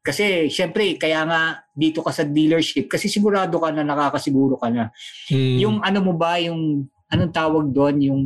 Kasi 0.01 0.47
syempre 0.47 0.95
kaya 0.95 1.21
nga 1.27 1.41
dito 1.69 2.01
ka 2.01 2.09
sa 2.09 2.23
dealership 2.23 2.87
kasi 2.87 3.05
sigurado 3.05 3.59
ka 3.59 3.69
na 3.69 3.85
nakakasiguro 3.85 4.57
ka 4.57 4.69
na. 4.73 4.89
Mm. 5.29 5.57
Yung 5.61 5.77
ano 5.81 5.99
mo 6.01 6.13
ba 6.13 6.41
yung 6.41 6.85
anong 7.07 7.33
tawag 7.33 7.65
doon 7.69 7.95
yung 8.01 8.21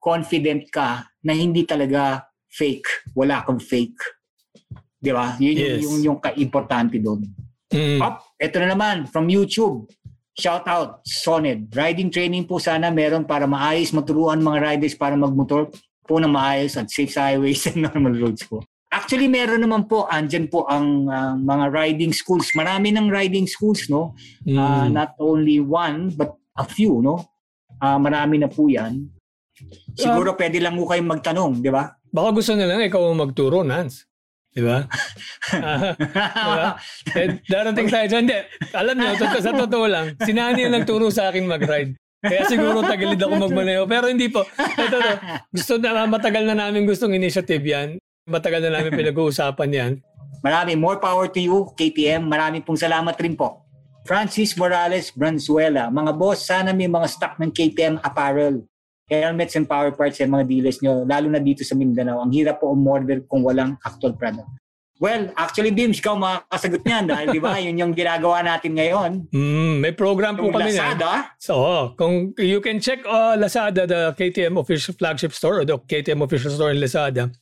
confident 0.00 0.64
ka 0.68 1.04
na 1.20 1.32
hindi 1.32 1.64
talaga 1.64 2.24
fake. 2.48 3.12
Wala 3.12 3.44
kang 3.44 3.60
fake. 3.60 4.00
'Di 4.96 5.12
ba? 5.12 5.36
Yun 5.36 5.52
yung 5.52 5.60
Yes. 5.60 5.80
yung 5.82 5.96
yung 6.00 6.18
ka-importante 6.18 6.96
doon. 6.96 7.20
Mm. 7.68 8.00
Up, 8.00 8.24
eto 8.38 8.56
na 8.56 8.72
naman 8.72 9.04
from 9.04 9.28
YouTube. 9.28 9.84
Shout 10.34 10.66
out, 10.66 11.06
Soned. 11.06 11.70
Riding 11.70 12.10
training 12.10 12.50
po 12.50 12.58
sana 12.58 12.90
meron 12.90 13.22
para 13.22 13.46
maayos 13.46 13.94
maturuan 13.94 14.42
mga 14.42 14.58
riders 14.74 14.94
para 14.98 15.14
magmotor 15.14 15.70
po 16.04 16.18
na 16.18 16.26
maayos 16.26 16.74
at 16.74 16.90
safe 16.90 17.14
sa 17.14 17.30
highways 17.30 17.64
and 17.70 17.86
normal 17.86 18.12
roads 18.18 18.42
po. 18.42 18.66
Actually, 18.94 19.26
meron 19.26 19.62
naman 19.62 19.90
po, 19.90 20.06
andyan 20.06 20.46
po 20.46 20.70
ang 20.70 21.10
ah, 21.10 21.34
mga 21.34 21.70
riding 21.70 22.14
schools. 22.14 22.54
Marami 22.54 22.94
ng 22.94 23.10
riding 23.10 23.46
schools, 23.46 23.90
no? 23.90 24.14
Mm. 24.46 24.54
Ah, 24.54 24.86
not 24.86 25.18
only 25.18 25.58
one, 25.58 26.14
but 26.14 26.38
a 26.54 26.62
few, 26.62 27.02
no? 27.02 27.18
Ah, 27.82 27.98
marami 27.98 28.38
na 28.38 28.46
po 28.46 28.70
yan. 28.70 29.10
Siguro 29.94 30.38
pwede 30.38 30.62
lang 30.62 30.78
mo 30.78 30.86
kayong 30.86 31.10
magtanong, 31.10 31.62
di 31.62 31.70
ba? 31.74 31.90
Baka 32.14 32.28
gusto 32.30 32.54
na 32.54 32.70
lang 32.70 32.86
ikaw 32.86 33.10
ang 33.10 33.18
magturo, 33.18 33.66
Nance. 33.66 34.06
Di 34.54 34.62
ba? 34.62 34.78
Ah, 35.54 35.94
diba? 35.94 36.70
Eh, 37.18 37.28
darating 37.50 37.90
tayo 37.90 38.06
dyan. 38.06 38.22
Hindi, 38.26 38.38
alam 38.70 38.94
nyo, 38.96 39.10
to- 39.18 39.42
sa 39.42 39.52
totoo 39.52 39.86
lang, 39.90 40.14
si 40.22 40.30
Nani 40.30 40.66
ang 40.66 40.74
nagturo 40.78 41.10
sa 41.10 41.28
akin 41.30 41.44
mag-ride. 41.44 41.98
Kaya 42.24 42.48
siguro 42.48 42.80
tagilid 42.80 43.20
ako 43.20 43.34
magmaneho. 43.36 43.84
Pero 43.84 44.08
hindi 44.08 44.32
po. 44.32 44.48
Ito 44.56 44.96
to, 44.96 45.12
gusto 45.52 45.72
na, 45.76 46.08
matagal 46.08 46.48
na 46.48 46.56
namin 46.56 46.88
gustong 46.88 47.12
initiative 47.12 47.60
yan. 47.60 48.00
Matagal 48.24 48.64
na 48.64 48.80
namin 48.80 48.96
pinag-uusapan 48.96 49.70
yan. 49.70 49.92
Marami 50.40 50.72
more 50.72 50.96
power 50.96 51.28
to 51.28 51.40
you, 51.40 51.68
KTM. 51.76 52.24
Marami 52.24 52.64
pong 52.64 52.80
salamat 52.80 53.12
rin 53.20 53.36
po. 53.36 53.60
Francis 54.08 54.56
Morales 54.56 55.12
Branzuela. 55.12 55.88
Mga 55.92 56.12
boss, 56.16 56.48
sana 56.48 56.72
may 56.72 56.88
mga 56.88 57.08
stock 57.08 57.36
ng 57.40 57.52
KTM 57.52 58.00
apparel, 58.00 58.64
helmets 59.08 59.54
and 59.56 59.68
power 59.68 59.92
parts 59.92 60.18
sa 60.18 60.24
mga 60.24 60.44
dealers 60.48 60.80
nyo, 60.80 61.04
lalo 61.04 61.28
na 61.28 61.40
dito 61.40 61.60
sa 61.60 61.76
Mindanao. 61.76 62.24
Ang 62.24 62.32
hirap 62.32 62.60
po 62.64 62.72
umorder 62.72 63.24
kung 63.28 63.44
walang 63.44 63.76
actual 63.84 64.16
product. 64.16 64.48
Well, 65.02 65.34
actually, 65.34 65.74
Bims, 65.74 65.98
ikaw 65.98 66.14
makakasagot 66.14 66.86
niyan 66.86 67.04
dahil 67.10 67.26
di 67.34 67.40
ba, 67.42 67.58
yun 67.64 67.74
yung 67.76 67.92
ginagawa 67.92 68.46
natin 68.46 68.78
ngayon. 68.78 69.26
Mm, 69.34 69.74
may 69.82 69.92
program 69.92 70.38
po 70.38 70.48
Yung 70.48 70.54
kami 70.54 70.70
na. 70.70 70.94
Lazada, 70.94 71.10
So, 71.36 71.54
kung 71.98 72.32
you 72.38 72.62
can 72.62 72.78
check 72.78 73.02
uh, 73.02 73.34
Lazada, 73.34 73.90
the 73.90 74.14
KTM 74.14 74.54
official 74.54 74.94
flagship 74.94 75.34
store 75.34 75.60
or 75.60 75.64
the 75.66 75.76
KTM 75.76 76.22
official 76.22 76.54
store 76.54 76.70
in 76.70 76.78
Lazada. 76.78 77.34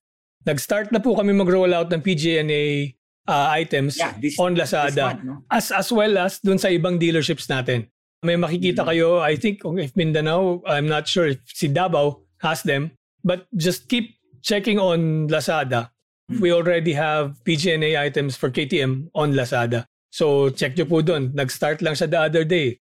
Nag-start 0.49 0.91
na 0.91 0.99
po 0.99 1.15
kami 1.15 1.37
mag-roll 1.37 1.71
out 1.71 1.93
ng 1.93 2.01
PGNA 2.01 2.97
uh, 3.29 3.47
items 3.55 4.01
yeah, 4.01 4.17
this, 4.19 4.35
on 4.41 4.57
this 4.57 4.73
Lazada. 4.73 5.15
one, 5.15 5.21
no? 5.23 5.35
as 5.53 5.71
as 5.71 5.93
well 5.93 6.19
as 6.19 6.41
dun 6.43 6.59
sa 6.59 6.67
ibang 6.73 6.99
dealerships 6.99 7.47
natin. 7.47 7.87
May 8.23 8.39
makikita 8.39 8.87
kayo, 8.87 9.19
I 9.19 9.35
think 9.35 9.67
kung 9.67 9.83
if 9.83 9.99
Mindanao, 9.99 10.63
I'm 10.63 10.87
not 10.87 11.11
sure 11.11 11.27
if 11.35 11.43
si 11.51 11.67
Davao 11.67 12.23
has 12.39 12.63
them, 12.63 12.95
but 13.27 13.51
just 13.59 13.91
keep 13.91 14.15
checking 14.47 14.79
on 14.79 15.27
Lazada. 15.27 15.91
We 16.39 16.55
already 16.55 16.95
have 16.95 17.43
PGNA 17.43 17.99
items 17.99 18.39
for 18.39 18.47
KTM 18.47 19.11
on 19.11 19.35
Lazada. 19.35 19.91
So 20.15 20.55
check 20.55 20.79
nyo 20.79 20.87
po 20.87 21.03
dun. 21.03 21.35
Nag-start 21.35 21.83
lang 21.83 21.99
siya 21.99 22.15
the 22.15 22.21
other 22.23 22.45
day. 22.47 22.79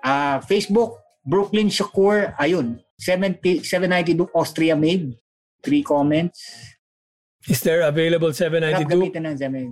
Ah, 0.00 0.40
Facebook, 0.40 0.96
Brooklyn 1.20 1.68
Shakur, 1.68 2.32
ayun, 2.40 2.80
70, 2.96 3.68
792 3.68 4.32
Austria 4.32 4.72
made. 4.72 5.20
Three 5.60 5.84
comments. 5.84 6.40
Is 7.44 7.60
there 7.60 7.84
available 7.84 8.32
Sarap 8.32 8.56
792? 8.88 8.88
gamitin 8.88 9.22
ng 9.28 9.36
Zemen. 9.36 9.68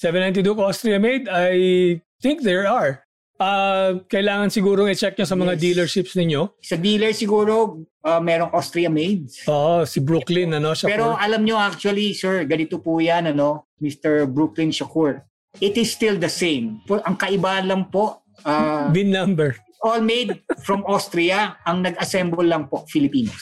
792 0.00 0.56
Austria 0.56 0.96
made? 0.96 1.28
I 1.28 2.00
think 2.24 2.40
there 2.48 2.64
are. 2.64 3.03
Uh, 3.34 3.98
kailangan 4.06 4.46
siguro 4.46 4.86
i-check 4.86 5.18
nyo 5.18 5.26
sa 5.26 5.34
mga 5.34 5.58
Yes. 5.58 5.60
dealerships 5.60 6.14
ninyo. 6.14 6.54
Sa 6.62 6.78
dealer 6.78 7.10
siguro, 7.10 7.82
ah, 8.00 8.22
merong 8.22 8.54
Austria 8.54 8.86
made. 8.86 9.26
Oo, 9.50 9.82
si 9.82 9.98
Brooklyn, 9.98 10.54
ano, 10.54 10.70
siya 10.70 10.86
Pero 10.86 11.18
alam 11.18 11.42
nyo 11.42 11.58
actually, 11.58 12.14
sir, 12.14 12.46
ganito 12.46 12.78
po 12.78 13.02
yan, 13.02 13.26
ano, 13.28 13.66
Mr. 13.82 14.30
Brooklyn 14.30 14.70
Shakur. 14.70 15.26
It 15.58 15.74
is 15.74 15.90
still 15.90 16.14
the 16.14 16.30
same. 16.30 16.78
Ang 16.86 17.18
kaibahan 17.18 17.66
lang 17.66 17.90
po, 17.90 18.22
ah, 18.46 18.86
VIN 18.94 19.10
number. 19.10 19.58
all 19.84 20.00
made 20.00 20.40
from 20.64 20.80
Austria. 20.88 21.58
Ang 21.66 21.84
nag-assemble 21.84 22.40
lang 22.40 22.70
po, 22.70 22.86
Filipinos. 22.88 23.36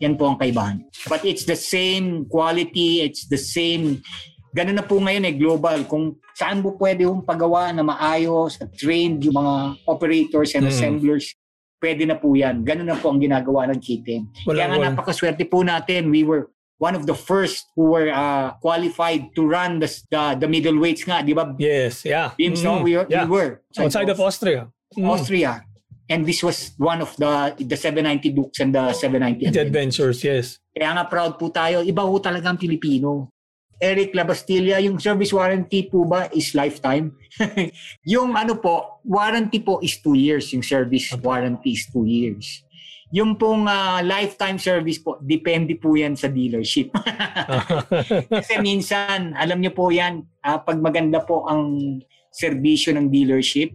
Yan 0.00 0.16
po 0.16 0.24
ang 0.24 0.40
kaibahan. 0.40 0.80
But 1.06 1.22
it's 1.22 1.44
the 1.44 1.58
same 1.58 2.24
quality, 2.26 3.04
it's 3.04 3.28
the 3.28 3.36
same, 3.36 4.00
ganun 4.52 4.76
na 4.76 4.84
po 4.84 5.00
ngayon 5.00 5.24
eh, 5.24 5.34
global. 5.34 5.84
Kung 5.84 6.16
saan 6.32 6.60
mo 6.60 6.76
pwede 6.76 7.04
yung 7.04 7.24
pagawa 7.24 7.72
na 7.72 7.82
maayos, 7.82 8.60
at 8.60 8.72
trained 8.72 9.24
yung 9.24 9.36
mga 9.36 9.54
operators 9.88 10.52
and 10.54 10.68
Mm. 10.68 10.70
assemblers, 10.70 11.24
pwede 11.80 12.06
na 12.06 12.14
po 12.14 12.36
yan. 12.36 12.62
Ganun 12.62 12.86
na 12.86 12.94
po 12.94 13.10
ang 13.10 13.18
ginagawa 13.18 13.66
ng 13.68 13.80
KTM. 13.80 14.24
Wala, 14.46 14.54
Kaya 14.54 14.66
nga 14.68 14.78
wala. 14.78 14.88
napakaswerte 14.94 15.44
po 15.44 15.64
natin. 15.66 16.12
We 16.12 16.22
were 16.22 16.52
one 16.78 16.94
of 16.94 17.06
the 17.06 17.14
first 17.14 17.66
who 17.74 17.90
were 17.90 18.10
uh, 18.10 18.54
qualified 18.60 19.34
to 19.34 19.42
run 19.42 19.78
the, 19.78 19.88
the, 20.10 20.46
the 20.46 20.48
middleweights 20.48 21.06
nga, 21.06 21.22
di 21.22 21.32
ba? 21.32 21.50
Yes, 21.58 22.04
yeah. 22.06 22.34
Beams, 22.38 22.62
no? 22.62 22.78
Mm, 22.78 22.84
We, 22.84 22.92
were- 22.96 23.08
yeah. 23.10 23.24
we 23.24 23.30
were. 23.30 23.50
Outside 23.78 24.10
of 24.10 24.20
Austria. 24.20 24.70
Mm. 24.94 25.08
Austria. 25.08 25.64
And 26.10 26.26
this 26.26 26.42
was 26.42 26.74
one 26.76 27.00
of 27.00 27.14
the 27.16 27.56
the 27.56 27.78
790 27.78 28.36
Dukes 28.36 28.60
and 28.60 28.74
the 28.74 28.92
790 28.92 29.48
The 29.48 29.64
Adventures, 29.64 30.20
yes. 30.20 30.60
Kaya 30.74 30.92
nga 30.92 31.08
proud 31.08 31.38
po 31.40 31.48
tayo. 31.48 31.80
Iba 31.80 32.04
po 32.04 32.20
talagang 32.20 32.60
Pilipino. 32.60 33.32
Eric 33.82 34.14
Labastilla, 34.14 34.78
yung 34.78 35.02
service 35.02 35.34
warranty 35.34 35.90
po 35.90 36.06
ba 36.06 36.30
is 36.30 36.54
lifetime? 36.54 37.18
yung 38.14 38.38
ano 38.38 38.54
po, 38.62 39.02
warranty 39.02 39.58
po 39.58 39.82
is 39.82 39.98
two 39.98 40.14
years. 40.14 40.54
Yung 40.54 40.62
service 40.62 41.10
warranty 41.18 41.74
is 41.74 41.90
two 41.90 42.06
years. 42.06 42.62
Yung 43.10 43.34
pong 43.34 43.66
ah, 43.66 43.98
lifetime 44.00 44.56
service 44.56 45.02
po, 45.02 45.18
depende 45.18 45.74
po 45.74 45.98
yan 45.98 46.14
sa 46.14 46.30
dealership. 46.30 46.94
Kasi 48.38 48.62
minsan, 48.62 49.34
alam 49.34 49.58
niyo 49.58 49.74
po 49.74 49.90
yan, 49.90 50.22
ah, 50.46 50.62
pag 50.62 50.78
maganda 50.78 51.18
po 51.26 51.44
ang 51.50 51.98
serbisyo 52.30 52.94
ng 52.94 53.10
dealership, 53.10 53.74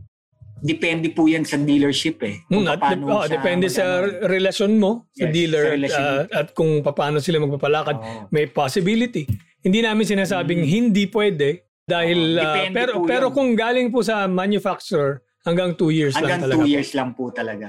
depende 0.59 1.09
po 1.09 1.25
yan 1.25 1.43
sa 1.43 1.55
dealership 1.55 2.17
eh. 2.21 2.41
Mm, 2.45 2.53
Kung 2.53 2.65
at, 2.67 2.79
paano 2.79 3.03
oh, 3.07 3.23
siya 3.23 3.33
depende 3.33 3.67
sa 3.67 3.83
magano. 4.01 4.25
relasyon 4.25 4.71
mo 4.75 4.91
sa 5.11 5.25
Yes, 5.25 5.33
dealer 5.33 5.63
sa 5.63 5.73
relasyon. 5.73 6.03
uh, 6.03 6.21
at 6.33 6.47
kung 6.51 6.71
paano 6.81 7.17
sila 7.17 7.37
magpapalakad. 7.39 7.95
Oo. 7.95 8.21
May 8.29 8.45
possibility. 8.45 9.29
Hindi 9.59 9.81
namin 9.81 10.03
sinasabing 10.03 10.63
hindi 10.63 11.05
pwede 11.07 11.67
dahil 11.83 12.35
Oo, 12.35 12.43
uh, 12.43 12.69
pero 12.73 12.91
pero 13.03 13.25
yun. 13.29 13.35
kung 13.35 13.49
galing 13.53 13.87
po 13.89 14.01
sa 14.01 14.25
manufacturer 14.25 15.21
hanggang 15.43 15.73
2 15.73 15.87
years 15.89 16.13
lang 16.13 16.25
Hanggang 16.25 16.41
talaga. 16.43 16.57
two 16.59 16.67
years 16.67 16.89
lang 16.91 17.09
po 17.13 17.31
talaga. 17.31 17.67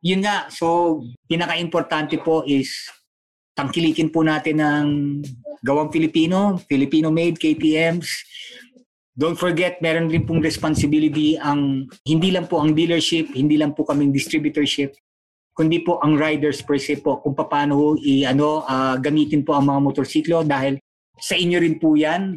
Yun 0.00 0.22
nga, 0.22 0.46
so 0.48 1.00
pinaka-importante 1.26 2.16
po 2.18 2.46
is 2.46 2.86
tangkilikin 3.52 4.08
po 4.08 4.22
natin 4.22 4.60
ng 4.60 4.86
gawang 5.60 5.88
Filipino, 5.88 6.60
Filipino-made 6.62 7.36
KTMs. 7.36 8.06
Don't 9.16 9.40
forget, 9.40 9.80
meron 9.80 10.12
rin 10.12 10.28
pong 10.28 10.44
responsibility 10.44 11.40
ang 11.40 11.88
hindi 12.04 12.28
lang 12.28 12.44
po 12.52 12.60
ang 12.60 12.76
dealership, 12.76 13.32
hindi 13.32 13.56
lang 13.56 13.72
po 13.72 13.88
kaming 13.88 14.12
distributorship, 14.12 14.92
kundi 15.56 15.80
po 15.80 15.96
ang 16.04 16.20
riders 16.20 16.60
per 16.60 16.76
se 16.76 17.00
po 17.00 17.24
kung 17.24 17.32
paano 17.32 17.96
i 17.96 18.28
ano 18.28 18.60
ah, 18.68 19.00
gamitin 19.00 19.40
po 19.40 19.56
ang 19.56 19.72
mga 19.72 19.80
motorsiklo 19.80 20.44
dahil 20.44 20.76
sa 21.16 21.32
inyo 21.32 21.56
rin 21.56 21.80
po 21.80 21.96
'yan. 21.96 22.36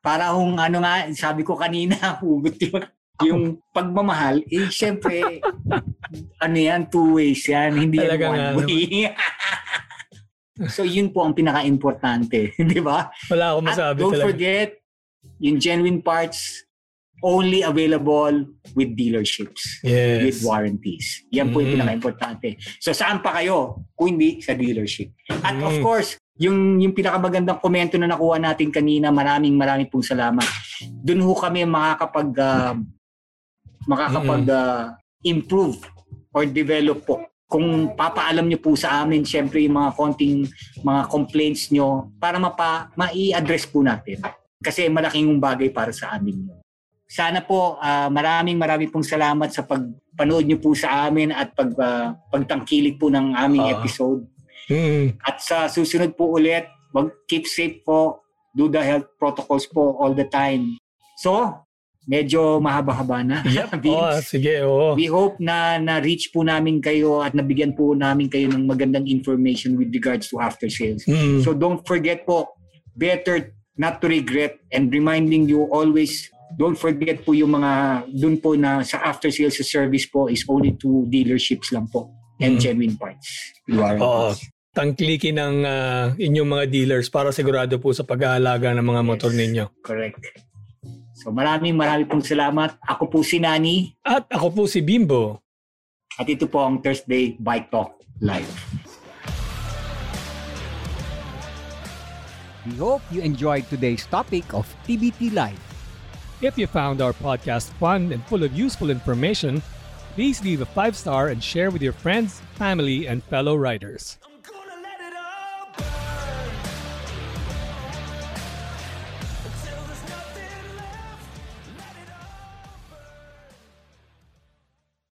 Para 0.00 0.30
kung 0.30 0.54
ano 0.56 0.78
nga 0.80 1.10
sabi 1.12 1.42
ko 1.42 1.58
kanina, 1.58 1.98
hugot 2.22 2.56
yung, 2.62 2.78
yung 3.26 3.42
pagmamahal, 3.74 4.46
eh 4.46 4.70
syempre 4.70 5.42
ano 6.38 6.56
yan, 6.56 6.86
two 6.86 7.18
ways 7.18 7.42
yan, 7.42 7.74
hindi 7.74 7.98
Talaga 7.98 8.22
yan 8.22 8.32
nga 8.38 8.46
one 8.54 8.70
way. 8.70 9.10
so 10.74 10.86
yun 10.86 11.10
po 11.10 11.26
ang 11.26 11.34
pinaka-importante, 11.34 12.54
di 12.72 12.80
ba? 12.80 13.10
Wala 13.28 13.58
akong 13.58 13.66
At 13.66 13.70
masabi 13.74 13.98
don't 13.98 14.14
talaga. 14.14 14.26
forget, 14.30 14.70
yung 15.40 15.56
genuine 15.56 16.00
parts 16.00 16.64
only 17.20 17.60
available 17.60 18.48
with 18.72 18.96
dealerships, 18.96 19.80
with 19.84 20.40
Yes. 20.40 20.40
warranties. 20.40 21.20
Yan 21.28 21.52
po 21.52 21.60
yung 21.60 21.76
Mm. 21.76 21.76
pinaka-importante. 21.76 22.56
So 22.80 22.96
saan 22.96 23.20
pa 23.20 23.36
kayo 23.36 23.84
kung 23.92 24.16
hindi 24.16 24.40
sa 24.40 24.56
dealership? 24.56 25.12
At 25.28 25.52
of 25.60 25.76
Mm. 25.76 25.84
course, 25.84 26.16
yung 26.40 26.80
yung 26.80 26.96
pinakamagandang 26.96 27.60
komento 27.60 28.00
na 28.00 28.08
nakuha 28.08 28.40
natin 28.40 28.72
kanina, 28.72 29.12
maraming 29.12 29.52
maraming 29.52 29.92
pong 29.92 30.00
salamat. 30.00 30.48
Doon 31.04 31.20
ho 31.20 31.36
kami 31.36 31.68
makakapag 31.68 32.32
ah, 32.40 32.72
makakapag 33.84 34.44
ah, 34.48 34.96
improve 35.20 35.76
or 36.32 36.48
develop 36.48 37.04
po. 37.04 37.20
Kung 37.44 37.92
papaalam 37.92 38.46
niyo 38.48 38.62
po 38.62 38.72
sa 38.78 39.04
amin, 39.04 39.26
syempre 39.26 39.60
yung 39.60 39.76
mga 39.76 39.92
konting 39.92 40.48
mga 40.80 41.02
complaints 41.10 41.68
niyo 41.68 42.08
para 42.16 42.40
mapa, 42.40 42.88
mai-address 42.96 43.68
po 43.68 43.84
natin. 43.84 44.22
Kasi 44.60 44.92
malaking 44.92 45.40
bagay 45.40 45.72
para 45.72 45.88
sa 45.90 46.12
amin 46.12 46.46
yun. 46.46 46.60
Sana 47.10 47.42
po 47.42 47.74
ah, 47.80 48.06
maraming 48.06 48.54
maraming 48.54 48.92
pong 48.92 49.02
salamat 49.02 49.50
sa 49.50 49.66
pagpanood 49.66 50.46
niyo 50.46 50.62
po 50.62 50.76
sa 50.76 51.08
amin 51.08 51.34
at 51.34 51.56
pag, 51.56 51.72
ah, 51.80 52.14
pagtangkilik 52.30 53.00
po 53.00 53.10
ng 53.10 53.34
aming 53.34 53.66
Ah. 53.66 53.74
episode. 53.74 54.22
Mm. 54.70 55.18
At 55.18 55.42
sa 55.42 55.66
susunod 55.66 56.14
po 56.14 56.30
ulit, 56.30 56.68
mag 56.94 57.10
keep 57.26 57.50
safe 57.50 57.82
po, 57.82 58.22
do 58.54 58.70
the 58.70 58.78
health 58.78 59.10
protocols 59.18 59.66
po 59.66 59.98
all 59.98 60.14
the 60.14 60.28
time. 60.28 60.78
So, 61.18 61.50
medyo 62.06 62.62
mahaba-haba 62.62 63.26
na. 63.26 63.42
Yep. 63.42 63.68
Vince. 63.82 63.98
Oh, 63.98 64.18
sige, 64.22 64.54
oo. 64.62 64.94
We 64.94 65.10
hope 65.10 65.42
na 65.42 65.78
na-reach 65.78 66.30
po 66.30 66.46
namin 66.46 66.78
kayo 66.78 67.22
at 67.22 67.34
nabigyan 67.34 67.74
po 67.74 67.94
namin 67.94 68.30
kayo 68.30 68.46
ng 68.46 68.66
magandang 68.66 69.06
information 69.06 69.74
with 69.74 69.90
regards 69.90 70.30
to 70.30 70.38
after 70.38 70.70
sales. 70.70 71.02
Mm. 71.06 71.42
So 71.42 71.54
don't 71.54 71.82
forget 71.82 72.22
po, 72.22 72.54
better 72.94 73.50
not 73.76 73.98
to 73.98 74.06
regret 74.06 74.58
and 74.70 74.88
reminding 74.88 75.46
you 75.46 75.66
always, 75.68 76.26
don't 76.52 76.74
forget 76.74 77.22
po 77.22 77.32
yung 77.32 77.54
mga 77.54 77.70
dun 78.10 78.36
po 78.36 78.54
na 78.54 78.82
sa 78.82 78.98
after 79.02 79.28
sales 79.28 79.58
service 79.60 80.04
po 80.04 80.26
is 80.26 80.42
only 80.46 80.74
to 80.74 81.06
dealerships 81.06 81.70
lang 81.70 81.86
po 81.86 82.10
and 82.38 82.56
Mm. 82.56 82.60
genuine 82.60 82.96
parts. 82.96 83.28
Oo. 83.70 84.32
Tangkilikin 84.70 85.34
ng 85.34 85.56
ah, 85.62 86.14
inyong 86.14 86.46
mga 86.48 86.64
dealers 86.66 87.06
para 87.06 87.30
sigurado 87.30 87.76
po 87.76 87.90
sa 87.90 88.02
pag-aalaga 88.02 88.70
ng 88.70 88.86
mga 88.86 89.02
motor 89.02 89.30
ninyo. 89.30 89.66
Correct. 89.82 90.22
So 91.20 91.28
maraming 91.28 91.74
maraming 91.74 92.06
pong 92.06 92.22
salamat. 92.22 92.78
Ako 92.80 93.10
po 93.10 93.20
si 93.20 93.36
Nani 93.36 93.92
At 94.00 94.30
ako 94.30 94.46
po 94.50 94.62
si 94.64 94.80
Bimbo. 94.80 95.42
at 96.16 96.26
ito 96.26 96.46
po 96.46 96.60
ang 96.60 96.78
Thursday 96.78 97.34
Bike 97.36 97.68
Talk 97.68 97.98
Live. 98.20 98.48
We 102.66 102.76
hope 102.76 103.02
you 103.10 103.22
enjoyed 103.22 103.68
today's 103.68 104.04
topic 104.06 104.52
of 104.52 104.68
TBT 104.86 105.32
Live. 105.32 105.58
If 106.42 106.58
you 106.58 106.66
found 106.66 107.00
our 107.00 107.12
podcast 107.14 107.72
fun 107.80 108.12
and 108.12 108.24
full 108.26 108.44
of 108.44 108.52
useful 108.52 108.90
information, 108.90 109.62
please 110.14 110.42
leave 110.44 110.60
a 110.60 110.66
five 110.66 110.96
star 110.96 111.28
and 111.28 111.42
share 111.42 111.70
with 111.70 111.80
your 111.82 111.92
friends, 111.92 112.40
family, 112.56 113.06
and 113.06 113.24
fellow 113.24 113.56
riders. 113.56 114.18